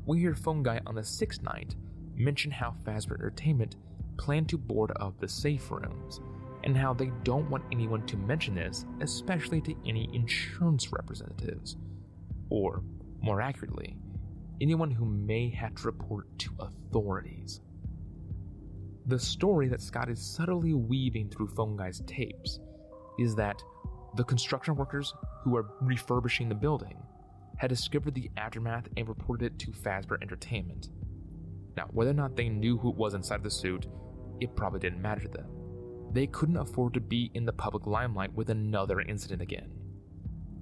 we 0.06 0.20
hear 0.20 0.36
Phone 0.36 0.64
Guy 0.64 0.82
on 0.86 0.96
the 0.96 1.04
sixth 1.04 1.42
night 1.42 1.76
mention 2.16 2.52
how 2.52 2.76
Fazbear 2.86 3.16
Entertainment 3.16 3.76
plan 4.18 4.46
to 4.46 4.58
board 4.58 4.92
up 5.00 5.20
the 5.20 5.28
safe 5.28 5.70
rooms 5.72 6.22
and 6.66 6.76
how 6.76 6.94
they 6.94 7.12
don't 7.24 7.50
want 7.50 7.64
anyone 7.72 8.06
to 8.08 8.18
mention 8.18 8.56
this, 8.56 8.86
especially 9.02 9.62
to 9.62 9.76
any 9.86 10.10
insurance 10.14 10.92
representatives. 10.92 11.78
Or, 12.50 12.84
more 13.22 13.40
accurately, 13.40 13.96
anyone 14.62 14.92
who 14.92 15.06
may 15.06 15.50
have 15.50 15.76
to 15.76 15.84
report 15.84 16.28
to 16.40 16.52
authorities. 16.60 17.62
The 19.08 19.20
story 19.20 19.68
that 19.68 19.82
Scott 19.82 20.10
is 20.10 20.20
subtly 20.20 20.74
weaving 20.74 21.30
through 21.30 21.50
Phone 21.50 21.78
Guy's 21.78 22.02
tapes 22.08 22.60
is 23.20 23.36
that 23.36 23.62
the 24.16 24.24
construction 24.24 24.76
workers 24.76 25.14
who 25.44 25.56
are 25.56 25.70
refurbishing 25.82 26.50
the 26.50 26.56
building 26.56 26.98
had 27.58 27.70
discovered 27.70 28.16
the 28.16 28.32
aftermath 28.38 28.88
and 28.98 29.08
reported 29.08 29.46
it 29.46 29.60
to 29.60 29.72
Fazbear 29.72 30.22
Entertainment. 30.22 30.90
Now, 31.78 31.88
whether 31.92 32.12
or 32.12 32.16
not 32.16 32.36
they 32.36 32.50
knew 32.50 32.78
who 32.78 32.90
it 32.90 32.96
was 32.96 33.14
inside 33.14 33.44
the 33.44 33.52
suit, 33.52 33.88
it 34.40 34.56
probably 34.56 34.80
didn't 34.80 35.02
matter 35.02 35.22
to 35.22 35.28
them. 35.28 35.55
They 36.16 36.28
couldn't 36.28 36.56
afford 36.56 36.94
to 36.94 37.02
be 37.02 37.30
in 37.34 37.44
the 37.44 37.52
public 37.52 37.86
limelight 37.86 38.34
with 38.34 38.50
another 38.50 39.02
incident 39.02 39.42
again. 39.42 39.70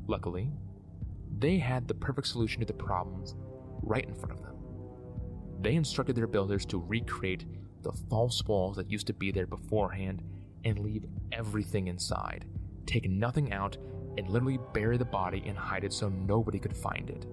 Luckily, 0.07 0.49
they 1.37 1.59
had 1.59 1.87
the 1.87 1.93
perfect 1.93 2.25
solution 2.25 2.61
to 2.61 2.65
the 2.65 2.73
problems 2.73 3.35
right 3.83 4.03
in 4.03 4.15
front 4.15 4.31
of 4.31 4.41
them. 4.41 4.55
They 5.61 5.75
instructed 5.75 6.15
their 6.15 6.25
builders 6.25 6.65
to 6.65 6.79
recreate 6.79 7.45
the 7.83 7.91
false 8.09 8.43
walls 8.45 8.77
that 8.77 8.89
used 8.89 9.05
to 9.05 9.13
be 9.13 9.31
there 9.31 9.45
beforehand 9.45 10.23
and 10.65 10.79
leave 10.79 11.05
everything 11.31 11.87
inside, 11.87 12.45
take 12.87 13.07
nothing 13.07 13.53
out, 13.53 13.77
and 14.17 14.27
literally 14.27 14.57
bury 14.73 14.97
the 14.97 15.05
body 15.05 15.43
and 15.45 15.55
hide 15.55 15.83
it 15.83 15.93
so 15.93 16.09
nobody 16.09 16.57
could 16.57 16.75
find 16.75 17.11
it. 17.11 17.27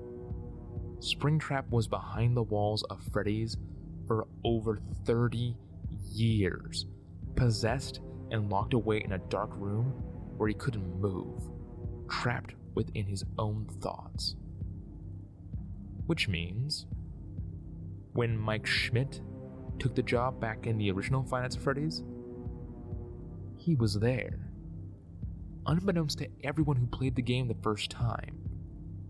Springtrap 0.99 1.71
was 1.71 1.89
behind 1.89 2.37
the 2.37 2.43
walls 2.43 2.83
of 2.91 3.03
Freddy's 3.15 3.57
for 4.07 4.29
over 4.45 4.79
30 5.07 5.57
years, 6.13 6.85
possessed 7.35 8.01
and 8.31 8.51
locked 8.51 8.75
away 8.75 9.03
in 9.05 9.13
a 9.13 9.19
dark 9.19 9.51
room 9.55 9.87
where 10.37 10.49
he 10.49 10.55
couldn't 10.55 11.01
move, 11.01 11.43
trapped 12.09 12.55
within 12.75 13.07
his 13.07 13.25
own 13.39 13.67
thoughts. 13.81 14.37
Which 16.07 16.29
means, 16.29 16.87
when 18.13 18.37
Mike 18.37 18.67
Schmidt 18.67 19.21
took 19.79 19.95
the 19.95 20.03
job 20.03 20.41
back 20.41 20.67
in 20.67 20.79
the 20.79 20.91
original 20.91 21.23
Five 21.23 21.43
Nights 21.43 21.57
Freddy's, 21.57 22.03
he 23.57 23.75
was 23.75 23.95
there. 23.95 24.51
Unbeknownst 25.67 26.19
to 26.19 26.29
everyone 26.43 26.77
who 26.77 26.87
played 26.87 27.15
the 27.15 27.23
game 27.23 27.47
the 27.49 27.57
first 27.63 27.91
time, 27.91 28.39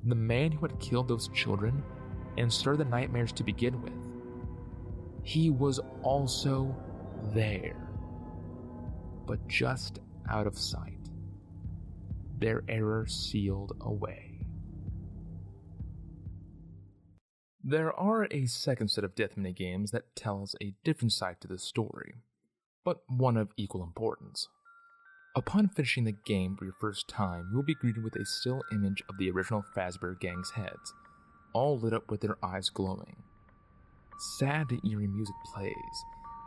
the 0.05 0.15
man 0.15 0.51
who 0.51 0.67
had 0.67 0.81
killed 0.81 1.09
those 1.09 1.29
children 1.29 1.83
and 2.39 2.53
started 2.53 2.81
the 2.81 2.91
nightmares 2.91 3.33
to 3.33 3.45
begin 3.45 3.81
with, 3.83 3.93
he 5.23 5.51
was 5.51 5.79
also 6.03 6.75
there, 7.35 7.90
but 9.27 9.47
just 9.49 10.01
out 10.29 10.47
of 10.47 10.59
sight. 10.59 10.99
Their 12.39 12.63
error 12.69 13.07
sealed 13.07 13.77
away. 13.81 14.47
There 17.63 17.93
are 17.93 18.27
a 18.31 18.47
second 18.47 18.89
set 18.89 19.05
of 19.05 19.15
death 19.15 19.37
minigames 19.37 19.91
that 19.91 20.17
tells 20.17 20.57
a 20.63 20.75
different 20.83 21.13
side 21.13 21.37
to 21.43 21.49
the 21.49 21.59
story, 21.59 22.15
but 22.85 23.03
one 23.07 23.37
of 23.37 23.53
equal 23.57 23.83
importance. 23.83 24.49
Upon 25.37 25.69
finishing 25.69 26.05
the 26.05 26.17
game 26.27 26.57
for 26.57 26.65
your 26.65 26.75
first 26.81 27.07
time, 27.07 27.49
you 27.51 27.57
will 27.57 27.63
be 27.63 27.75
greeted 27.75 28.03
with 28.03 28.17
a 28.17 28.25
still 28.25 28.63
image 28.73 29.03
of 29.09 29.19
the 29.19 29.31
original 29.31 29.63
Fazbear 29.77 30.19
gang's 30.19 30.51
heads, 30.53 30.95
all 31.53 31.79
lit 31.79 31.93
up 31.93 32.11
with 32.11 32.23
their 32.23 32.37
eyes 32.43 32.71
glowing. 32.71 33.23
Sad 34.39 34.67
eerie 34.85 35.07
music 35.07 35.35
plays, 35.53 35.75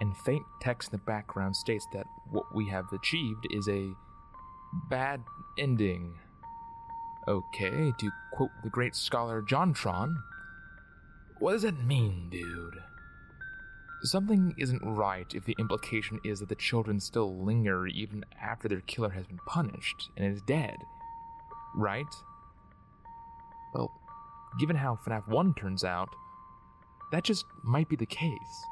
and 0.02 0.16
faint 0.18 0.44
text 0.62 0.92
in 0.92 1.00
the 1.00 1.04
background 1.06 1.56
states 1.56 1.88
that 1.94 2.06
what 2.30 2.46
we 2.54 2.68
have 2.70 2.92
achieved 2.94 3.48
is 3.52 3.68
a 3.68 3.92
bad 4.90 5.22
ending. 5.58 6.14
Okay, 7.28 7.94
to 7.98 8.12
quote 8.34 8.52
the 8.64 8.70
great 8.70 8.96
scholar 8.96 9.42
JonTron, 9.42 10.16
what 11.40 11.54
does 11.54 11.62
that 11.62 11.84
mean, 11.86 12.30
dude? 12.30 12.76
Something 14.04 14.54
isn't 14.58 14.82
right 14.84 15.34
if 15.34 15.46
the 15.46 15.56
implication 15.60 16.20
is 16.26 16.42
that 16.42 16.50
the 16.50 16.56
children 16.56 17.00
still 17.00 17.44
linger 17.44 17.88
even 17.88 18.26
after 18.42 18.68
their 18.68 18.82
killer 18.82 19.10
has 19.10 19.26
been 19.26 19.40
punished 19.46 20.10
and 20.18 20.34
is 20.34 20.42
dead, 20.42 20.76
right? 21.76 22.06
Well, 23.74 23.92
given 24.60 24.76
how 24.76 25.00
FNAF 25.06 25.28
1 25.28 25.54
turns 25.54 25.86
out, 25.86 26.10
that 27.14 27.24
just 27.24 27.46
might 27.64 27.88
be 27.88 27.96
the 27.96 28.06
case. 28.06 28.66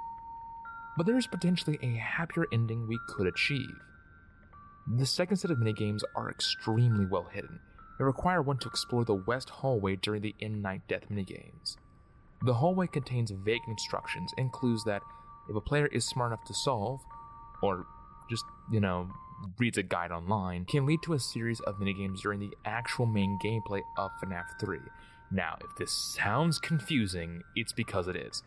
But 0.98 1.06
there 1.06 1.18
is 1.18 1.28
potentially 1.28 1.80
a 1.82 1.98
happier 1.98 2.46
ending 2.52 2.88
we 2.88 3.00
could 3.08 3.28
achieve. 3.28 3.80
The 4.98 5.06
second 5.06 5.38
set 5.38 5.52
of 5.52 5.58
minigames 5.58 6.02
are 6.16 6.30
extremely 6.30 7.06
well 7.06 7.28
hidden 7.32 7.60
and 7.98 8.06
require 8.06 8.42
one 8.42 8.58
to 8.58 8.68
explore 8.68 9.06
the 9.06 9.14
west 9.14 9.50
hallway 9.50 9.96
during 9.96 10.22
the 10.22 10.36
in 10.40 10.62
night 10.62 10.82
death 10.88 11.10
minigames. 11.10 11.78
The 12.44 12.56
hallway 12.56 12.88
contains 12.88 13.32
vague 13.32 13.62
instructions 13.68 14.32
and 14.38 14.52
clues 14.52 14.84
that 14.86 15.04
if 15.50 15.56
a 15.56 15.62
player 15.62 15.86
is 15.88 16.08
smart 16.08 16.32
enough 16.32 16.44
to 16.46 16.54
solve, 16.54 17.00
or 17.62 17.86
just, 18.30 18.44
you 18.72 18.80
know, 18.80 19.10
reads 19.60 19.78
a 19.78 19.84
guide 19.84 20.12
online, 20.12 20.66
can 20.66 20.86
lead 20.86 21.02
to 21.04 21.14
a 21.14 21.20
series 21.20 21.60
of 21.62 21.76
minigames 21.80 22.22
during 22.22 22.40
the 22.40 22.56
actual 22.66 23.06
main 23.06 23.38
gameplay 23.44 23.82
of 23.98 24.10
FNAF 24.24 24.46
3. 24.60 24.80
Now, 25.32 25.58
if 25.62 25.76
this 25.78 25.92
sounds 25.92 26.58
confusing, 26.58 27.44
it's 27.56 27.74
because 27.74 28.08
it 28.08 28.16
is. 28.16 28.44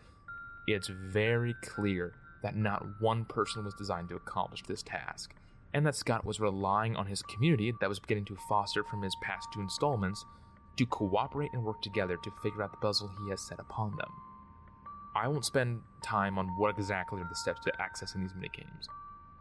It's 0.66 0.88
very 0.88 1.55
clear 1.62 2.14
that 2.45 2.55
not 2.55 2.84
one 3.01 3.24
person 3.24 3.64
was 3.64 3.74
designed 3.74 4.11
to 4.11 4.16
accomplish 4.16 4.62
this 4.62 4.82
task, 4.82 5.34
and 5.72 5.84
that 5.84 5.97
Scott 5.97 6.24
was 6.24 6.38
relying 6.38 6.95
on 6.95 7.07
his 7.07 7.22
community 7.22 7.72
that 7.80 7.88
was 7.88 7.99
beginning 7.99 8.26
to 8.26 8.36
foster 8.49 8.84
from 8.84 9.03
his 9.03 9.16
past 9.22 9.49
two 9.53 9.61
installments 9.61 10.24
to 10.76 10.86
cooperate 10.86 11.51
and 11.55 11.64
work 11.64 11.80
together 11.80 12.18
to 12.22 12.30
figure 12.42 12.62
out 12.62 12.70
the 12.70 12.76
puzzle 12.76 13.11
he 13.24 13.30
has 13.30 13.40
set 13.40 13.59
upon 13.59 13.97
them. 13.97 14.11
I 15.16 15.26
won't 15.26 15.45
spend 15.45 15.80
time 16.03 16.38
on 16.38 16.49
what 16.59 16.76
exactly 16.76 17.22
are 17.22 17.28
the 17.28 17.34
steps 17.34 17.61
to 17.64 17.72
accessing 17.80 18.20
these 18.20 18.32
minigames. 18.32 18.86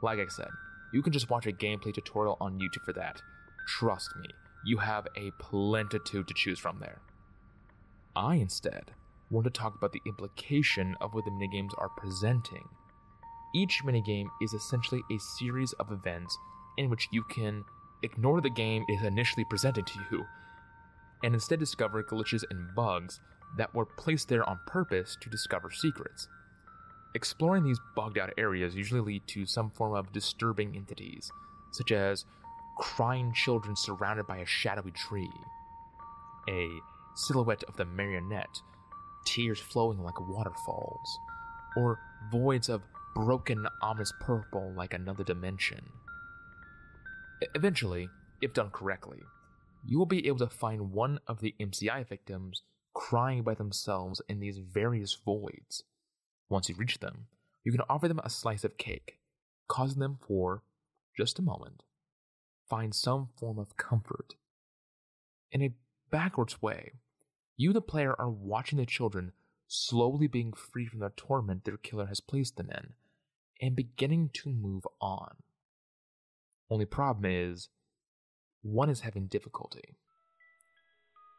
Like 0.02 0.20
I 0.20 0.28
said, 0.28 0.50
you 0.94 1.02
can 1.02 1.12
just 1.12 1.30
watch 1.30 1.46
a 1.46 1.52
gameplay 1.52 1.94
tutorial 1.94 2.38
on 2.40 2.60
YouTube 2.60 2.86
for 2.86 2.94
that. 2.94 3.22
Trust 3.68 4.10
me, 4.22 4.30
you 4.66 4.78
have 4.78 5.08
a 5.18 5.32
plentitude 5.40 6.28
to 6.28 6.34
choose 6.36 6.60
from 6.60 6.80
there. 6.80 7.02
I 8.16 8.36
instead 8.36 8.92
want 9.30 9.46
to 9.46 9.50
talk 9.50 9.76
about 9.76 9.92
the 9.92 10.02
implication 10.06 10.96
of 11.02 11.14
what 11.14 11.26
the 11.26 11.32
minigames 11.32 11.72
are 11.78 11.90
presenting. 11.90 12.64
Each 13.54 13.84
minigame 13.84 14.28
is 14.42 14.54
essentially 14.54 15.02
a 15.12 15.20
series 15.38 15.74
of 15.74 15.92
events 15.92 16.38
in 16.78 16.90
which 16.90 17.08
you 17.12 17.24
can 17.24 17.64
ignore 18.02 18.42
the 18.42 18.50
game 18.50 18.84
is 18.90 19.04
initially 19.04 19.46
presented 19.46 19.86
to 19.88 20.00
you 20.12 20.26
and 21.24 21.34
instead 21.34 21.60
discover 21.60 22.04
glitches 22.04 22.44
and 22.50 22.76
bugs 22.76 23.20
that 23.58 23.74
were 23.74 23.86
placed 23.86 24.28
there 24.28 24.48
on 24.48 24.60
purpose 24.68 25.18
to 25.22 25.30
discover 25.30 25.72
secrets. 25.72 26.28
Exploring 27.16 27.64
these 27.64 27.80
bugged 27.96 28.18
out 28.18 28.34
areas 28.38 28.76
usually 28.76 29.00
lead 29.02 29.22
to 29.28 29.46
some 29.46 29.70
form 29.70 29.94
of 29.94 30.12
disturbing 30.12 30.76
entities, 30.76 31.32
such 31.72 31.92
as 31.92 32.26
crying 32.78 33.32
children 33.34 33.76
surrounded 33.76 34.28
by 34.28 34.38
a 34.38 34.46
shadowy 34.46 34.92
tree, 34.92 35.30
a 36.50 36.68
silhouette 37.16 37.64
of 37.64 37.78
the 37.78 37.86
marionette, 37.86 38.62
tears 39.26 39.60
flowing 39.60 40.04
like 40.04 40.20
waterfalls, 40.28 41.20
or 41.78 42.00
voids 42.32 42.68
of 42.68 42.82
broken, 43.16 43.68
ominous 43.82 44.14
purple 44.20 44.74
like 44.76 44.94
another 44.94 45.24
dimension. 45.24 45.82
Eventually, 47.56 48.10
if 48.42 48.54
done 48.54 48.70
correctly, 48.72 49.22
you 49.86 49.98
will 49.98 50.06
be 50.06 50.28
able 50.28 50.40
to 50.40 50.48
find 50.48 50.92
one 50.92 51.20
of 51.28 51.40
the 51.40 51.56
MCI 51.60 52.08
victims 52.08 52.64
crying 52.94 53.44
by 53.44 53.54
themselves 53.54 54.22
in 54.30 54.40
these 54.40 54.58
various 54.58 55.14
voids. 55.14 55.84
Once 56.50 56.70
you 56.70 56.76
reach 56.76 57.00
them, 57.00 57.28
you 57.64 57.72
can 57.72 57.82
offer 57.90 58.08
them 58.08 58.22
a 58.24 58.30
slice 58.30 58.64
of 58.64 58.78
cake, 58.78 59.20
causing 59.68 60.00
them 60.00 60.20
for 60.28 60.64
just 61.18 61.40
a 61.40 61.42
moment 61.42 61.84
find 62.74 62.96
some 62.96 63.30
form 63.38 63.60
of 63.60 63.78
comfort. 63.78 64.34
In 65.52 65.62
a 65.62 65.76
backwards 66.10 66.60
way, 66.60 66.94
you, 67.56 67.72
the 67.72 67.82
player, 67.82 68.16
are 68.18 68.32
watching 68.32 68.80
the 68.80 68.86
children 68.88 69.32
slowly 69.68 70.26
being 70.26 70.54
freed 70.54 70.90
from 70.90 71.00
the 71.00 71.12
torment 71.16 71.66
their 71.66 71.78
killer 71.78 72.08
has 72.08 72.20
placed 72.20 72.58
them 72.58 72.72
in 72.72 72.94
and 73.64 73.78
beginning 73.78 74.30
to 74.34 74.50
move 74.50 74.84
on. 75.00 75.36
Only 76.70 76.84
problem 76.84 77.24
is, 77.26 77.70
one 78.62 78.90
is 78.90 79.00
having 79.00 79.28
difficulty. 79.28 79.96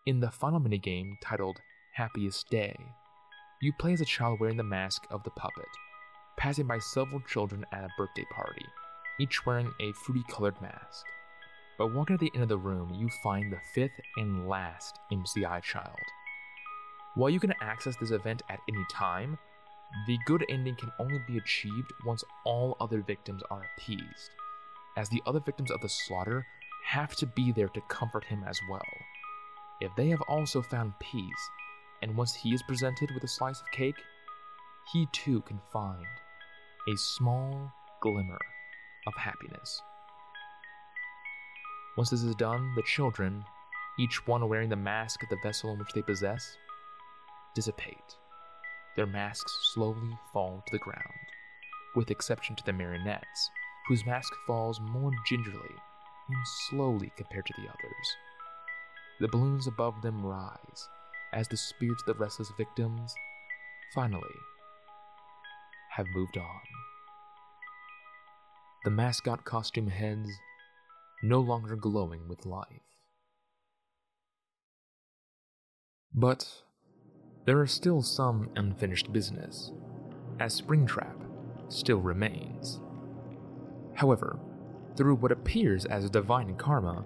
In 0.06 0.20
the 0.20 0.30
final 0.30 0.58
minigame 0.58 1.16
titled 1.22 1.58
Happiest 1.92 2.48
Day, 2.48 2.74
you 3.60 3.74
play 3.78 3.92
as 3.92 4.00
a 4.00 4.06
child 4.06 4.40
wearing 4.40 4.56
the 4.56 4.62
mask 4.62 5.02
of 5.10 5.22
the 5.22 5.32
puppet, 5.32 5.68
passing 6.38 6.66
by 6.66 6.78
several 6.78 7.20
children 7.28 7.66
at 7.72 7.84
a 7.84 7.90
birthday 7.98 8.24
party, 8.34 8.64
each 9.20 9.44
wearing 9.44 9.70
a 9.82 9.92
fruity 9.92 10.24
colored 10.30 10.58
mask. 10.62 11.04
But 11.76 11.92
walking 11.92 12.14
at 12.14 12.20
the 12.20 12.32
end 12.32 12.44
of 12.44 12.48
the 12.48 12.56
room, 12.56 12.90
you 12.94 13.10
find 13.22 13.52
the 13.52 13.60
fifth 13.74 14.00
and 14.16 14.48
last 14.48 14.98
MCI 15.12 15.62
child. 15.62 15.98
While 17.16 17.28
you 17.28 17.40
can 17.40 17.52
access 17.60 17.96
this 17.96 18.12
event 18.12 18.40
at 18.48 18.60
any 18.66 18.84
time, 18.90 19.36
the 20.07 20.18
good 20.26 20.45
ending 20.49 20.76
can 20.76 20.90
only 20.99 21.20
be 21.26 21.38
achieved 21.38 21.92
once 22.05 22.24
all 22.45 22.76
other 22.80 23.03
victims 23.03 23.42
are 23.51 23.62
appeased 23.76 24.30
as 24.97 25.09
the 25.09 25.22
other 25.26 25.40
victims 25.40 25.70
of 25.70 25.80
the 25.80 25.88
slaughter 25.88 26.47
have 26.84 27.16
to 27.16 27.26
be 27.26 27.53
there 27.53 27.68
to 27.68 27.80
comfort 27.88 28.24
him 28.24 28.45
as 28.47 28.59
well. 28.68 28.82
If 29.80 29.90
they 29.97 30.09
have 30.09 30.20
also 30.28 30.62
found 30.62 30.99
peace, 31.01 31.51
and 32.03 32.16
once 32.16 32.34
he 32.34 32.51
is 32.51 32.62
presented 32.62 33.11
with 33.12 33.24
a 33.24 33.28
slice 33.28 33.61
of 33.61 33.70
cake, 33.72 33.97
he 34.92 35.07
too 35.12 35.40
can 35.42 35.61
find 35.72 36.05
a 36.88 36.97
small 36.97 37.72
glimmer 38.01 38.38
of 39.07 39.14
happiness. 39.14 39.80
Once 41.97 42.11
this 42.11 42.22
is 42.22 42.34
done, 42.34 42.72
the 42.76 42.82
children, 42.82 43.45
each 43.99 44.26
one 44.26 44.47
wearing 44.49 44.68
the 44.68 44.76
mask 44.76 45.22
of 45.22 45.28
the 45.28 45.38
vessel 45.42 45.70
in 45.70 45.78
which 45.78 45.92
they 45.95 46.03
possess, 46.03 46.57
dissipate. 47.55 48.16
Their 48.97 49.07
masks 49.07 49.70
slowly 49.74 50.16
fall 50.32 50.62
to 50.66 50.72
the 50.72 50.78
ground, 50.78 51.03
with 51.97 52.11
exception 52.11 52.55
to 52.57 52.64
the 52.64 52.72
marionettes, 52.72 53.51
whose 53.88 54.07
mask 54.07 54.32
falls 54.47 54.80
more 54.80 55.11
gingerly 55.26 55.74
and 56.28 56.36
slowly 56.68 57.12
compared 57.16 57.47
to 57.47 57.55
the 57.57 57.68
others. 57.68 58.16
The 59.20 59.28
balloons 59.28 59.66
above 59.66 60.01
them 60.03 60.24
rise 60.24 60.88
as 61.32 61.49
the 61.49 61.57
spirits 61.57 62.03
of 62.07 62.16
the 62.16 62.22
restless 62.22 62.53
victims 62.57 63.14
finally 63.95 64.22
have 65.90 66.07
moved 66.14 66.36
on. 66.36 66.61
The 68.84 68.90
mascot 68.90 69.45
costume 69.45 69.88
heads 69.88 70.28
no 71.22 71.40
longer 71.40 71.74
glowing 71.74 72.28
with 72.28 72.47
life. 72.47 72.68
But 76.12 76.62
there 77.45 77.61
are 77.61 77.66
still 77.66 78.03
some 78.03 78.49
unfinished 78.57 79.12
business, 79.12 79.72
as 80.40 80.61
Springtrap 80.61 81.16
still 81.68 81.99
remains. 81.99 82.80
However, 83.95 84.38
through 84.97 85.16
what 85.16 85.32
appears 85.32 85.84
as 85.84 86.09
divine 86.09 86.57
karma, 86.57 87.05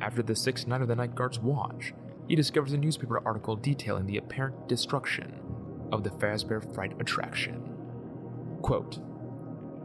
after 0.00 0.22
the 0.22 0.34
sixth 0.36 0.66
night 0.66 0.82
of 0.82 0.88
the 0.88 0.96
Night 0.96 1.14
Guard's 1.14 1.38
watch, 1.38 1.92
he 2.28 2.34
discovers 2.34 2.72
a 2.72 2.78
newspaper 2.78 3.20
article 3.26 3.56
detailing 3.56 4.06
the 4.06 4.16
apparent 4.16 4.68
destruction 4.68 5.38
of 5.92 6.02
the 6.02 6.10
Fazbear 6.10 6.74
Fright 6.74 6.94
attraction. 7.00 7.62
Quote, 8.62 8.98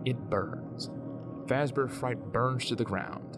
It 0.06 0.18
burns. 0.30 0.90
Fazbear 1.46 1.90
Fright 1.90 2.32
burns 2.32 2.66
to 2.68 2.76
the 2.76 2.86
ground. 2.86 3.29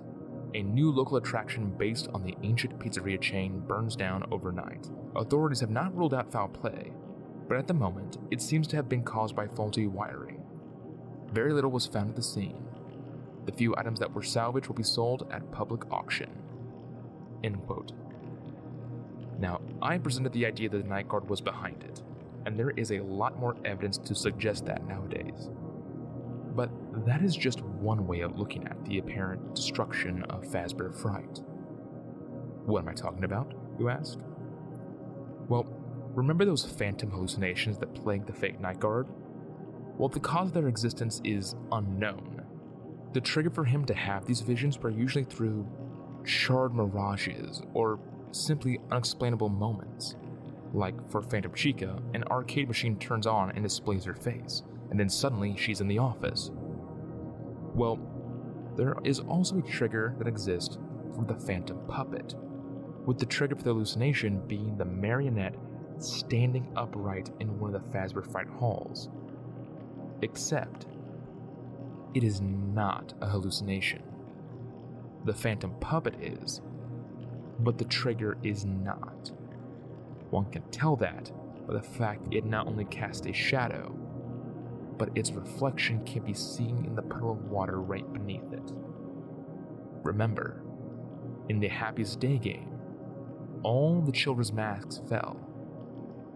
A 0.54 0.64
new 0.64 0.92
local 0.92 1.18
attraction 1.18 1.74
based 1.78 2.10
on 2.14 2.24
the 2.24 2.36
ancient 2.44 2.78
pizzeria 2.80 3.20
chain 3.20 3.60
burns 3.60 3.96
down 3.96 4.28
overnight. 4.32 4.90
Authorities 5.16 5.62
have 5.62 5.70
not 5.70 5.96
ruled 5.96 6.14
out 6.14 6.32
foul 6.32 6.50
play, 6.50 6.92
but 7.48 7.58
at 7.58 7.68
the 7.68 7.74
moment, 7.74 8.18
it 8.32 8.42
seems 8.42 8.68
to 8.68 8.76
have 8.76 8.90
been 8.90 9.04
caused 9.04 9.36
by 9.36 9.48
faulty 9.48 9.88
wiring. 9.88 10.44
Very 11.32 11.54
little 11.54 11.72
was 11.72 11.88
found 11.88 12.10
at 12.10 12.16
the 12.16 12.22
scene, 12.22 12.62
the 13.46 13.52
few 13.52 13.76
items 13.76 14.00
that 14.00 14.14
were 14.14 14.22
salvaged 14.22 14.68
will 14.68 14.76
be 14.76 14.84
sold 14.84 15.28
at 15.32 15.52
public 15.52 15.92
auction. 15.92 16.30
End 17.44 17.66
quote. 17.66 17.92
Now, 19.40 19.62
I 19.82 19.98
presented 19.98 20.34
the 20.34 20.46
idea 20.46 20.70
that 20.70 20.84
the 20.84 20.88
Night 20.88 21.08
Guard 21.08 21.28
was 21.28 21.42
behind 21.42 21.84
it, 21.84 22.04
and 22.46 22.58
there 22.58 22.70
is 22.72 22.92
a 22.92 23.00
lot 23.00 23.40
more 23.40 23.56
evidence 23.66 23.98
to 23.98 24.14
suggest 24.14 24.66
that 24.66 24.88
nowadays. 24.88 25.50
That 27.06 27.22
is 27.22 27.36
just 27.36 27.62
one 27.62 28.06
way 28.08 28.22
of 28.22 28.38
looking 28.38 28.68
at 28.68 28.84
the 28.86 29.00
apparent 29.00 29.56
destruction 29.56 30.24
of 30.24 30.44
Fazbear 30.44 30.96
Fright. 30.96 31.42
What 32.66 32.84
am 32.84 32.90
I 32.90 32.94
talking 32.94 33.24
about, 33.24 33.54
you 33.80 33.90
ask? 33.90 34.20
Well, 35.48 35.66
remember 36.14 36.46
those 36.46 36.64
phantom 36.64 37.12
hallucinations 37.12 37.78
that 37.80 37.94
plague 37.96 38.26
the 38.28 38.34
fake 38.34 38.60
Night 38.60 38.80
Guard? 38.80 39.08
Well, 39.98 40.10
the 40.10 40.20
cause 40.20 40.50
of 40.50 40.54
their 40.54 40.68
existence 40.68 41.22
is 41.24 41.56
unknown, 41.72 42.42
the 43.14 43.22
trigger 43.22 43.50
for 43.50 43.66
him 43.66 43.84
to 43.86 43.94
have 43.94 44.26
these 44.26 44.42
visions 44.42 44.80
were 44.80 44.90
usually 44.90 45.26
through 45.26 45.68
charred 46.26 46.74
mirages 46.74 47.62
or 47.74 48.00
simply 48.32 48.80
unexplainable 48.90 49.50
moments. 49.50 50.16
Like 50.74 51.10
for 51.12 51.22
Phantom 51.22 51.54
Chica, 51.54 52.02
an 52.14 52.24
arcade 52.26 52.70
machine 52.70 52.98
turns 52.98 53.28
on 53.28 53.52
and 53.52 53.64
displays 53.64 54.06
her 54.06 54.14
face, 54.14 54.64
and 54.90 54.98
then 54.98 55.10
suddenly 55.10 55.58
she's 55.58 55.82
in 55.82 55.90
the 55.90 55.98
office. 55.98 56.52
Well, 57.74 58.00
there 58.76 58.96
is 59.04 59.20
also 59.20 59.60
a 59.60 59.62
trigger 59.62 60.16
that 60.18 60.28
exists 60.28 60.78
for 61.16 61.26
the 61.26 61.36
Phantom 61.36 61.80
Puppet, 61.88 62.36
with 63.06 63.18
the 63.18 63.26
trigger 63.26 63.56
for 63.56 63.64
the 63.64 63.74
hallucination 63.74 64.42
being 64.48 64.78
the 64.78 64.86
marionette 64.86 65.56
standing 65.98 66.72
upright 66.76 67.32
in 67.40 67.60
one 67.60 67.74
of 67.74 67.82
the 67.82 67.98
Fazbear 67.98 68.30
Fright 68.32 68.48
halls. 68.48 69.10
Except, 70.22 70.88
it 72.14 72.24
is 72.24 72.42
not 72.42 73.14
a 73.22 73.28
hallucination. 73.28 74.04
The 75.26 75.34
phantom 75.34 75.74
puppet 75.80 76.16
is, 76.22 76.62
but 77.60 77.78
the 77.78 77.86
trigger 77.86 78.38
is 78.44 78.66
not. 78.66 79.32
One 80.30 80.46
can 80.46 80.64
tell 80.72 80.96
that 80.98 81.32
by 81.68 81.74
the 81.74 81.82
fact 81.82 82.34
it 82.34 82.46
not 82.46 82.68
only 82.68 82.86
casts 82.86 83.28
a 83.28 83.34
shadow, 83.34 83.96
but 85.02 85.10
its 85.18 85.32
reflection 85.32 86.06
can 86.06 86.22
be 86.22 86.34
seen 86.36 86.86
in 86.86 86.94
the 86.94 87.02
puddle 87.02 87.32
of 87.32 87.50
water 87.50 87.82
right 87.82 88.14
beneath 88.14 88.54
it. 88.54 88.72
Remember, 90.04 90.62
in 91.50 91.60
the 91.60 91.68
Happiest 91.68 92.20
Day 92.20 92.38
game, 92.38 92.70
all 93.64 94.00
the 94.00 94.12
children's 94.12 94.54
masks 94.54 95.02
fell, 95.10 95.38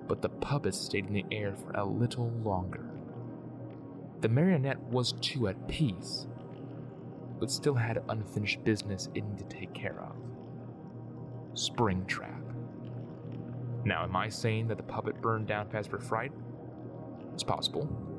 but 0.08 0.24
the 0.24 0.30
puppets 0.30 0.80
stayed 0.80 1.06
in 1.06 1.14
the 1.14 1.26
air 1.32 1.54
for 1.54 1.74
a 1.74 1.86
little 1.86 2.32
longer. 2.44 2.90
The 4.22 4.30
marionette 4.30 4.82
was 4.82 5.14
too 5.22 5.48
at 5.48 5.68
peace, 5.68 6.26
but 7.40 7.52
still 7.52 7.76
had 7.76 8.02
unfinished 8.10 8.64
business 8.64 9.10
it 9.14 9.26
needed 9.26 9.48
to 9.48 9.58
take 9.58 9.76
care 9.76 10.02
of. 10.02 10.16
Springtrap. 11.54 12.42
Now, 13.86 14.06
am 14.06 14.16
I 14.16 14.30
saying 14.30 14.70
that 14.70 14.78
the 14.78 14.84
puppet 14.84 15.22
burned 15.22 15.46
down 15.46 15.68
Fazbear 15.70 16.02
Fright? 16.02 16.32
It's 17.36 17.44
possible. 17.44 18.15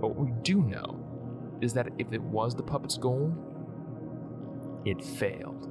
But 0.00 0.08
what 0.08 0.26
we 0.26 0.32
do 0.42 0.62
know 0.62 1.04
is 1.60 1.74
that 1.74 1.88
if 1.98 2.12
it 2.12 2.22
was 2.22 2.54
the 2.54 2.62
puppet's 2.62 2.96
goal, 2.96 3.34
it 4.84 5.02
failed. 5.02 5.68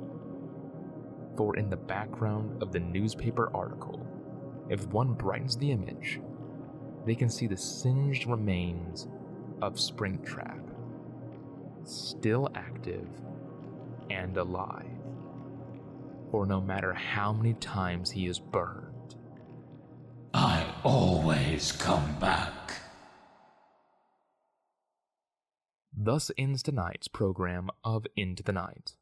For 1.37 1.55
in 1.55 1.69
the 1.69 1.77
background 1.77 2.61
of 2.61 2.71
the 2.71 2.79
newspaper 2.79 3.49
article, 3.53 4.05
if 4.69 4.87
one 4.87 5.13
brightens 5.13 5.55
the 5.55 5.71
image, 5.71 6.19
they 7.05 7.15
can 7.15 7.29
see 7.29 7.47
the 7.47 7.55
singed 7.55 8.27
remains 8.27 9.07
of 9.61 9.75
Springtrap, 9.75 10.61
still 11.83 12.49
active 12.53 13.07
and 14.09 14.35
alive. 14.35 14.85
For 16.31 16.45
no 16.45 16.59
matter 16.59 16.93
how 16.93 17.31
many 17.31 17.53
times 17.53 18.11
he 18.11 18.27
is 18.27 18.39
burned, 18.39 19.15
I 20.33 20.65
always 20.83 21.71
come 21.71 22.15
back. 22.19 22.73
Thus 26.07 26.31
ends 26.37 26.63
tonight's 26.63 27.09
program 27.09 27.69
of 27.83 28.07
Into 28.15 28.41
the 28.41 28.53
Night. 28.53 28.95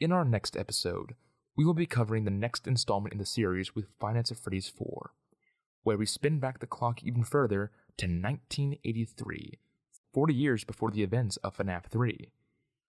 In 0.00 0.10
our 0.10 0.24
next 0.24 0.56
episode, 0.56 1.16
we 1.54 1.66
will 1.66 1.74
be 1.74 1.84
covering 1.84 2.24
the 2.24 2.30
next 2.30 2.66
installment 2.66 3.12
in 3.12 3.18
the 3.18 3.26
series 3.26 3.74
with 3.74 3.92
Five 4.00 4.14
Nights 4.14 4.32
at 4.32 4.38
Freddy's 4.38 4.70
4, 4.70 5.10
where 5.82 5.98
we 5.98 6.06
spin 6.06 6.38
back 6.38 6.60
the 6.60 6.66
clock 6.66 7.02
even 7.04 7.24
further 7.24 7.70
to 7.98 8.06
1983, 8.06 9.58
40 10.14 10.32
years 10.32 10.64
before 10.64 10.90
the 10.90 11.02
events 11.02 11.36
of 11.44 11.58
FNAF 11.58 11.90
3, 11.90 12.32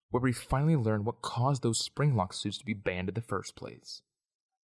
where 0.10 0.22
we 0.22 0.32
finally 0.32 0.78
learn 0.78 1.04
what 1.04 1.22
caused 1.22 1.62
those 1.62 1.90
Springlock 1.90 2.34
suits 2.34 2.58
to 2.60 2.66
be 2.66 2.74
banned 2.74 3.10
in 3.10 3.16
the 3.16 3.22
first 3.22 3.58
place, 3.58 4.02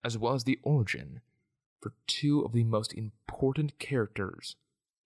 as 0.03 0.17
well 0.17 0.33
as 0.33 0.45
the 0.45 0.59
origin 0.63 1.21
for 1.83 1.93
two 2.07 2.41
of 2.41 2.53
the 2.53 2.65
most 2.65 2.95
important 2.95 3.79
characters 3.79 4.57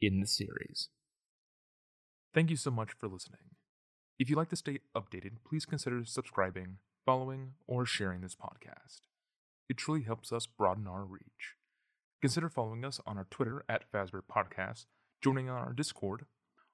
in 0.01 0.21
the 0.21 0.29
series. 0.29 0.91
Thank 2.35 2.51
you 2.51 2.57
so 2.57 2.71
much 2.71 2.93
for 2.99 3.09
listening. 3.09 3.57
If 4.19 4.31
you'd 4.31 4.37
like 4.37 4.51
to 4.51 4.57
stay 4.57 4.81
updated, 4.97 5.33
please 5.47 5.67
consider 5.67 6.05
subscribing, 6.05 6.79
following, 7.05 7.53
or 7.67 7.85
sharing 7.85 8.21
this 8.21 8.35
podcast. 8.35 9.01
It 9.69 9.77
truly 9.77 10.03
helps 10.03 10.33
us 10.33 10.47
broaden 10.47 10.87
our 10.87 11.05
reach. 11.05 11.57
Consider 12.21 12.49
following 12.49 12.85
us 12.85 13.01
on 13.07 13.19
our 13.19 13.27
Twitter 13.31 13.65
at 13.69 13.91
Fazbear 13.93 14.23
Podcast 14.31 14.87
joining 15.23 15.49
on 15.49 15.59
our 15.59 15.73
Discord, 15.73 16.27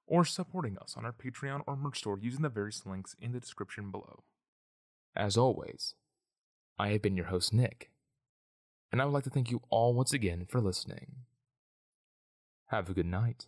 or 0.07 0.25
supporting 0.25 0.77
us 0.77 0.95
on 0.97 1.05
our 1.05 1.13
Patreon 1.13 1.61
or 1.67 1.75
merch 1.75 1.99
store 1.99 2.17
using 2.19 2.41
the 2.41 2.49
various 2.49 2.85
links 2.85 3.15
in 3.19 3.31
the 3.31 3.39
description 3.39 3.91
below. 3.91 4.23
As 5.15 5.37
always, 5.37 5.93
I 6.79 6.89
have 6.89 7.01
been 7.01 7.15
your 7.15 7.27
host, 7.27 7.53
Nick, 7.53 7.91
and 8.91 9.01
I 9.01 9.05
would 9.05 9.13
like 9.13 9.23
to 9.25 9.29
thank 9.29 9.51
you 9.51 9.61
all 9.69 9.93
once 9.93 10.13
again 10.13 10.45
for 10.49 10.59
listening. 10.59 11.25
Have 12.67 12.89
a 12.89 12.93
good 12.93 13.05
night, 13.05 13.47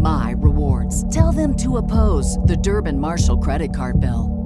my 0.00 0.34
rewards. 0.38 1.08
Tell 1.14 1.32
them 1.32 1.56
to 1.56 1.78
oppose 1.78 2.38
the 2.38 2.56
Durbin 2.56 2.98
Marshall 2.98 3.38
credit 3.38 3.74
card 3.74 4.00
bill. 4.00 4.36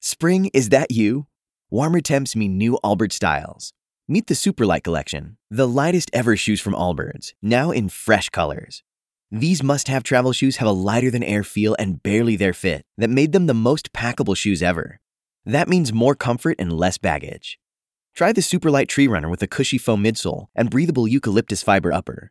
Spring, 0.00 0.50
is 0.52 0.68
that 0.68 0.90
you? 0.90 1.26
Warmer 1.70 2.00
temps 2.00 2.36
mean 2.36 2.58
new 2.58 2.78
Allbirds 2.84 3.14
styles. 3.14 3.72
Meet 4.06 4.26
the 4.26 4.34
Superlight 4.34 4.84
Collection, 4.84 5.38
the 5.50 5.66
lightest 5.66 6.10
ever 6.12 6.36
shoes 6.36 6.60
from 6.60 6.74
Allbirds, 6.74 7.32
now 7.40 7.70
in 7.70 7.88
fresh 7.88 8.28
colors. 8.28 8.82
These 9.30 9.62
must 9.62 9.88
have 9.88 10.02
travel 10.02 10.32
shoes 10.32 10.56
have 10.56 10.68
a 10.68 10.72
lighter 10.72 11.10
than 11.10 11.22
air 11.22 11.42
feel 11.42 11.74
and 11.78 12.02
barely 12.02 12.36
there 12.36 12.52
fit 12.52 12.84
that 12.98 13.08
made 13.08 13.32
them 13.32 13.46
the 13.46 13.54
most 13.54 13.94
packable 13.94 14.36
shoes 14.36 14.62
ever. 14.62 15.00
That 15.46 15.68
means 15.68 15.92
more 15.92 16.14
comfort 16.14 16.56
and 16.58 16.72
less 16.72 16.98
baggage. 16.98 17.58
Try 18.14 18.32
the 18.32 18.42
Superlight 18.42 18.88
Tree 18.88 19.08
Runner 19.08 19.28
with 19.28 19.42
a 19.42 19.46
cushy 19.46 19.78
foam 19.78 20.04
midsole 20.04 20.46
and 20.54 20.70
breathable 20.70 21.08
eucalyptus 21.08 21.62
fiber 21.62 21.92
upper. 21.92 22.30